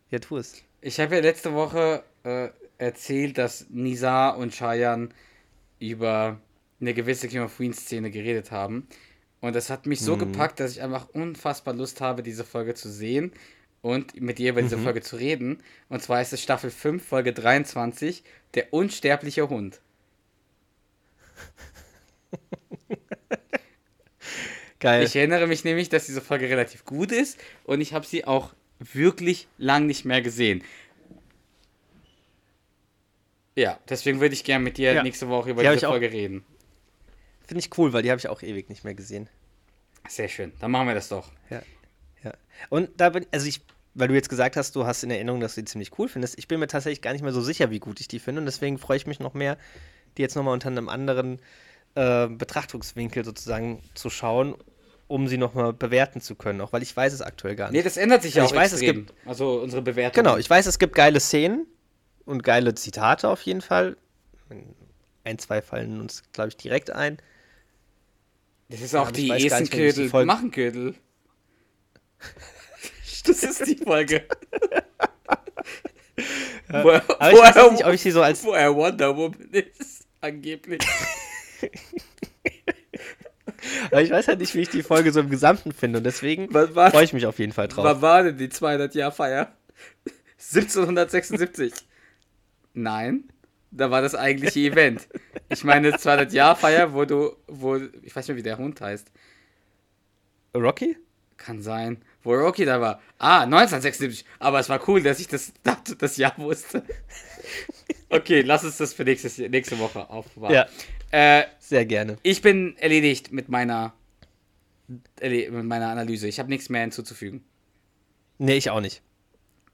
Ja, 0.09 0.19
tu 0.19 0.37
es. 0.37 0.63
Ich 0.81 0.99
habe 0.99 1.15
ja 1.15 1.21
letzte 1.21 1.53
Woche 1.53 2.03
äh, 2.23 2.49
erzählt, 2.77 3.37
dass 3.37 3.67
Nisa 3.69 4.29
und 4.29 4.53
Cheyenne 4.53 5.09
über 5.79 6.39
eine 6.81 6.93
gewisse 6.93 7.27
King 7.27 7.41
of 7.43 7.55
Queens 7.55 7.81
Szene 7.81 8.11
geredet 8.11 8.51
haben. 8.51 8.87
Und 9.39 9.55
das 9.55 9.69
hat 9.69 9.85
mich 9.85 10.01
so 10.01 10.17
gepackt, 10.17 10.59
dass 10.59 10.71
ich 10.73 10.81
einfach 10.81 11.09
unfassbar 11.09 11.73
Lust 11.73 12.01
habe, 12.01 12.21
diese 12.21 12.43
Folge 12.43 12.75
zu 12.75 12.89
sehen 12.91 13.31
und 13.81 14.19
mit 14.21 14.37
dir 14.37 14.51
über 14.51 14.61
diese 14.61 14.77
Folge 14.77 15.01
zu 15.01 15.15
reden. 15.15 15.63
Und 15.89 16.03
zwar 16.03 16.21
ist 16.21 16.33
es 16.33 16.41
Staffel 16.43 16.69
5, 16.69 17.03
Folge 17.03 17.33
23, 17.33 18.23
Der 18.53 18.71
unsterbliche 18.73 19.49
Hund. 19.49 19.81
Geil. 24.81 25.03
Ich 25.03 25.15
erinnere 25.15 25.47
mich 25.47 25.63
nämlich, 25.63 25.87
dass 25.89 26.07
diese 26.07 26.19
Folge 26.21 26.49
relativ 26.49 26.83
gut 26.83 27.11
ist 27.13 27.39
und 27.63 27.79
ich 27.79 27.93
habe 27.93 28.05
sie 28.05 28.25
auch 28.25 28.53
wirklich 28.79 29.47
lang 29.57 29.85
nicht 29.85 30.03
mehr 30.05 30.21
gesehen. 30.21 30.63
Ja, 33.55 33.79
deswegen 33.89 34.19
würde 34.21 34.33
ich 34.33 34.43
gerne 34.43 34.63
mit 34.63 34.77
dir 34.77 34.93
Ja. 34.93 35.03
nächste 35.03 35.29
Woche 35.29 35.51
über 35.51 35.61
Die 35.61 35.67
diese 35.69 35.77
ich 35.79 35.85
auch- 35.85 35.91
Folge 35.91 36.11
reden. 36.11 36.43
Finde 37.45 37.59
ich 37.59 37.77
cool, 37.77 37.91
weil 37.93 38.01
die 38.01 38.09
habe 38.09 38.19
ich 38.19 38.27
auch 38.27 38.41
ewig 38.41 38.69
nicht 38.69 38.83
mehr 38.83 38.95
gesehen. 38.95 39.29
Sehr 40.07 40.29
schön, 40.29 40.51
dann 40.59 40.71
machen 40.71 40.87
wir 40.87 40.95
das 40.95 41.09
doch. 41.09 41.31
Ja. 41.49 41.61
ja. 42.23 42.33
Und 42.69 42.89
da 42.97 43.09
bin, 43.09 43.25
also 43.31 43.45
ich, 43.45 43.61
weil 43.93 44.07
du 44.07 44.13
jetzt 44.15 44.29
gesagt 44.29 44.55
hast, 44.55 44.75
du 44.75 44.85
hast 44.85 45.03
in 45.03 45.11
Erinnerung, 45.11 45.41
dass 45.41 45.55
du 45.55 45.61
die 45.61 45.65
ziemlich 45.65 45.97
cool 45.99 46.07
findest, 46.07 46.39
ich 46.39 46.47
bin 46.47 46.59
mir 46.59 46.67
tatsächlich 46.67 47.01
gar 47.01 47.11
nicht 47.13 47.21
mehr 47.23 47.33
so 47.33 47.41
sicher, 47.41 47.69
wie 47.69 47.79
gut 47.79 47.99
ich 47.99 48.07
die 48.07 48.19
finde. 48.19 48.39
Und 48.39 48.45
deswegen 48.45 48.77
freue 48.79 48.97
ich 48.97 49.05
mich 49.05 49.19
noch 49.19 49.33
mehr, 49.33 49.57
die 50.17 50.21
jetzt 50.21 50.35
nochmal 50.35 50.53
unter 50.53 50.69
einem 50.69 50.89
anderen 50.89 51.39
äh, 51.95 52.27
Betrachtungswinkel 52.27 53.25
sozusagen 53.25 53.83
zu 53.95 54.09
schauen, 54.09 54.55
um 55.11 55.27
sie 55.27 55.37
nochmal 55.37 55.73
bewerten 55.73 56.21
zu 56.21 56.35
können. 56.35 56.61
Auch 56.61 56.73
weil 56.73 56.81
ich 56.81 56.95
weiß 56.95 57.13
es 57.13 57.21
aktuell 57.21 57.55
gar 57.55 57.69
Nee, 57.71 57.77
nicht. 57.77 57.85
das 57.85 57.97
ändert 57.97 58.23
sich 58.23 58.35
ja 58.35 58.43
Also 58.43 58.55
auch 58.55 58.57
ich 58.57 58.61
weiß, 58.63 58.73
es 58.73 58.81
extrem. 58.81 59.05
gibt- 59.07 59.27
also 59.27 59.61
unsere 59.61 59.81
Bewertung. 59.81 60.23
genau, 60.23 60.37
ich 60.37 60.49
weiß, 60.49 60.65
es 60.65 60.79
gibt 60.79 60.95
geile 60.95 61.19
Szenen 61.19 61.67
und 62.25 62.43
geile 62.43 62.73
Zitate 62.75 63.27
auf 63.29 63.41
jeden 63.43 63.61
Fall. 63.61 63.97
Ein, 65.23 65.37
zwei 65.37 65.61
fallen 65.61 66.01
uns, 66.01 66.23
glaube 66.33 66.49
ich, 66.49 66.57
direkt 66.57 66.89
ein. 66.91 67.17
Das 68.69 68.81
ist 68.81 68.95
auch 68.95 69.03
aber 69.07 69.11
die 69.11 69.29
Esenködel 69.29 70.09
Folge- 70.09 70.27
Machenködel. 70.27 70.95
Das 73.23 73.43
ist 73.43 73.67
die 73.67 73.75
Folge. 73.75 74.25
er, 76.69 76.79
Aber 77.19 77.31
ich 77.31 77.37
weiß 77.39 77.71
nicht, 77.71 77.85
ob 77.85 77.93
ich 77.93 78.01
sie 78.01 78.09
so 78.09 78.23
als 78.23 78.43
wo 78.43 78.53
er 78.53 78.75
Wonder 78.75 79.15
Woman 79.15 79.47
ist. 79.51 80.07
Angeblich. 80.21 80.81
Aber 83.87 84.01
ich 84.01 84.09
weiß 84.09 84.27
halt 84.27 84.39
nicht, 84.39 84.55
wie 84.55 84.61
ich 84.61 84.69
die 84.69 84.83
Folge 84.83 85.11
so 85.11 85.19
im 85.19 85.29
Gesamten 85.29 85.71
finde 85.71 85.99
und 85.99 86.03
deswegen 86.03 86.47
Was 86.53 86.91
freue 86.91 87.03
ich 87.03 87.13
mich 87.13 87.25
auf 87.25 87.39
jeden 87.39 87.51
Fall 87.51 87.67
drauf. 87.67 87.85
Wann 87.85 88.01
war 88.01 88.23
denn 88.23 88.37
die 88.37 88.47
200-Jahr-Feier? 88.47 89.51
1776. 90.37 91.73
Nein, 92.73 93.25
da 93.71 93.91
war 93.91 94.01
das 94.01 94.15
eigentliche 94.15 94.59
Event. 94.61 95.07
Ich 95.49 95.63
meine 95.63 95.91
200-Jahr-Feier, 95.91 96.93
wo 96.93 97.05
du, 97.05 97.35
wo, 97.47 97.75
ich 97.75 98.15
weiß 98.15 98.27
nicht 98.27 98.29
mehr, 98.29 98.37
wie 98.37 98.43
der 98.43 98.57
Hund 98.57 98.79
heißt. 98.81 99.11
Rocky? 100.55 100.97
Kann 101.37 101.61
sein. 101.61 102.03
Wo 102.23 102.33
Rocky 102.33 102.65
da 102.65 102.79
war. 102.79 103.01
Ah, 103.17 103.41
1976. 103.43 104.25
Aber 104.39 104.59
es 104.59 104.69
war 104.69 104.87
cool, 104.87 105.01
dass 105.01 105.19
ich 105.19 105.27
das, 105.27 105.53
das, 105.63 105.77
das 105.97 106.17
Jahr 106.17 106.37
wusste. 106.37 106.83
Okay, 108.09 108.41
lass 108.41 108.63
uns 108.63 108.77
das 108.77 108.93
für 108.93 109.03
nächstes, 109.03 109.37
nächste 109.37 109.79
Woche 109.79 110.09
aufbewahren. 110.09 110.53
Ja, 110.53 110.67
Äh, 111.11 111.45
sehr 111.59 111.85
gerne. 111.85 112.17
ich 112.23 112.41
bin 112.41 112.77
erledigt 112.77 113.31
mit 113.31 113.49
meiner, 113.49 113.93
mit 115.21 115.51
meiner 115.65 115.89
Analyse. 115.89 116.27
Ich 116.27 116.39
habe 116.39 116.49
nichts 116.49 116.69
mehr 116.69 116.81
hinzuzufügen. 116.81 117.43
Nee, 118.37 118.55
ich 118.57 118.69
auch 118.69 118.81
nicht. 118.81 119.01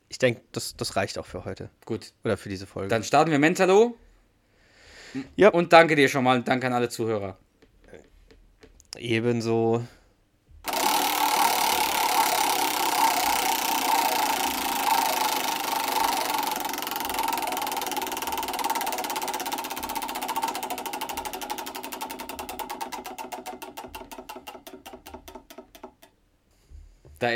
Ich 0.10 0.20
denke, 0.20 0.42
das, 0.52 0.76
das 0.78 0.96
reicht 0.96 1.18
auch 1.18 1.26
für 1.26 1.44
heute. 1.46 1.70
Gut, 1.86 2.14
Oder 2.24 2.38
für 2.38 2.50
diese 2.50 2.66
Folge. 2.66 2.88
dann 2.90 3.04
starten 3.04 3.30
wir 3.32 3.40
Mentalo. 3.40 3.98
Ja. 5.36 5.50
Und 5.50 5.74
danke 5.74 5.96
dir 5.96 6.08
schon 6.10 6.24
mal 6.24 6.38
und 6.38 6.48
danke 6.48 6.68
an 6.68 6.74
alle 6.74 6.90
Zuhörer. 6.90 7.38
Ebenso. 8.98 9.86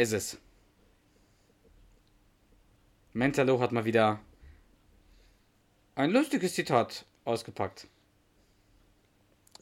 Ist 0.02 0.14
es. 0.14 0.38
Mentalo 3.14 3.60
hat 3.60 3.72
mal 3.72 3.86
wieder 3.86 4.20
ein 5.96 6.12
lustiges 6.12 6.56
Zitat 6.56 7.06
ausgepackt. 7.26 7.88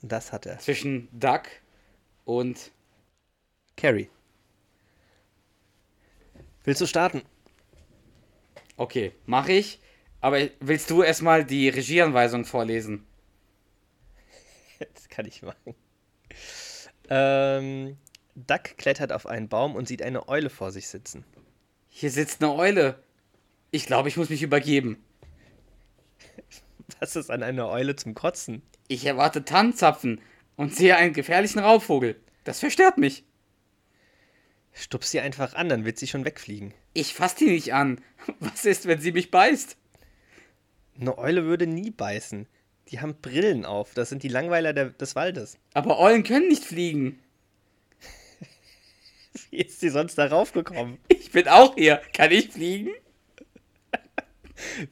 Das 0.01 0.31
hat 0.31 0.45
er. 0.45 0.59
Zwischen 0.59 1.09
Duck 1.11 1.43
und 2.25 2.71
Carrie. 3.75 4.09
Willst 6.63 6.81
du 6.81 6.85
starten? 6.85 7.23
Okay, 8.77 9.13
mache 9.25 9.53
ich. 9.53 9.79
Aber 10.21 10.39
willst 10.59 10.89
du 10.89 11.01
erstmal 11.01 11.43
die 11.45 11.69
Regieanweisung 11.69 12.45
vorlesen? 12.45 13.05
Das 14.93 15.09
kann 15.09 15.25
ich 15.25 15.41
machen. 15.41 15.75
Ähm, 17.09 17.97
Duck 18.47 18.77
klettert 18.77 19.11
auf 19.11 19.25
einen 19.25 19.49
Baum 19.49 19.75
und 19.75 19.87
sieht 19.87 20.01
eine 20.01 20.27
Eule 20.27 20.49
vor 20.49 20.71
sich 20.71 20.87
sitzen. 20.87 21.25
Hier 21.89 22.11
sitzt 22.11 22.41
eine 22.43 22.53
Eule. 22.53 23.03
Ich 23.71 23.85
glaube, 23.85 24.09
ich 24.09 24.17
muss 24.17 24.29
mich 24.29 24.41
übergeben. 24.41 25.03
Was 26.99 27.15
ist 27.15 27.29
an 27.29 27.43
einer 27.43 27.69
Eule 27.69 27.95
zum 27.95 28.15
Kotzen? 28.15 28.61
Ich 28.87 29.05
erwarte 29.05 29.45
Tannenzapfen 29.45 30.21
und 30.55 30.75
sehe 30.75 30.97
einen 30.97 31.13
gefährlichen 31.13 31.59
Raubvogel. 31.59 32.15
Das 32.43 32.59
verstört 32.59 32.97
mich. 32.97 33.23
Stups 34.73 35.11
sie 35.11 35.19
einfach 35.19 35.53
an, 35.53 35.69
dann 35.69 35.85
wird 35.85 35.97
sie 35.97 36.07
schon 36.07 36.25
wegfliegen. 36.25 36.73
Ich 36.93 37.13
fasse 37.13 37.37
die 37.39 37.51
nicht 37.51 37.73
an. 37.73 38.01
Was 38.39 38.65
ist, 38.65 38.87
wenn 38.87 39.01
sie 39.01 39.11
mich 39.11 39.31
beißt? 39.31 39.77
Eine 40.99 41.17
Eule 41.17 41.45
würde 41.45 41.67
nie 41.67 41.91
beißen. 41.91 42.47
Die 42.89 42.99
haben 42.99 43.15
Brillen 43.21 43.65
auf. 43.65 43.93
Das 43.93 44.09
sind 44.09 44.23
die 44.23 44.29
Langweiler 44.29 44.73
der, 44.73 44.89
des 44.89 45.15
Waldes. 45.15 45.57
Aber 45.73 45.99
Eulen 45.99 46.23
können 46.23 46.47
nicht 46.47 46.63
fliegen. 46.63 47.19
Wie 49.51 49.57
ist 49.57 49.81
die 49.81 49.89
sonst 49.89 50.17
darauf 50.17 50.51
gekommen? 50.53 50.99
Ich 51.07 51.31
bin 51.31 51.47
auch 51.47 51.75
hier. 51.75 52.01
Kann 52.13 52.31
ich 52.31 52.49
fliegen? 52.49 52.91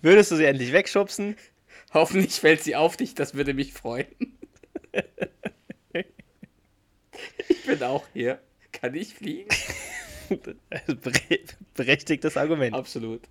Würdest 0.01 0.31
du 0.31 0.35
sie 0.35 0.45
endlich 0.45 0.71
wegschubsen? 0.71 1.35
Hoffentlich 1.93 2.33
fällt 2.33 2.63
sie 2.63 2.75
auf 2.75 2.97
dich, 2.97 3.15
das 3.15 3.33
würde 3.33 3.53
mich 3.53 3.73
freuen. 3.73 4.07
Ich 7.49 7.65
bin 7.65 7.83
auch 7.83 8.05
hier. 8.13 8.39
Kann 8.71 8.93
ich 8.95 9.13
fliegen? 9.13 9.49
Berechtigtes 11.73 12.37
Argument. 12.37 12.75
Absolut. 12.75 13.21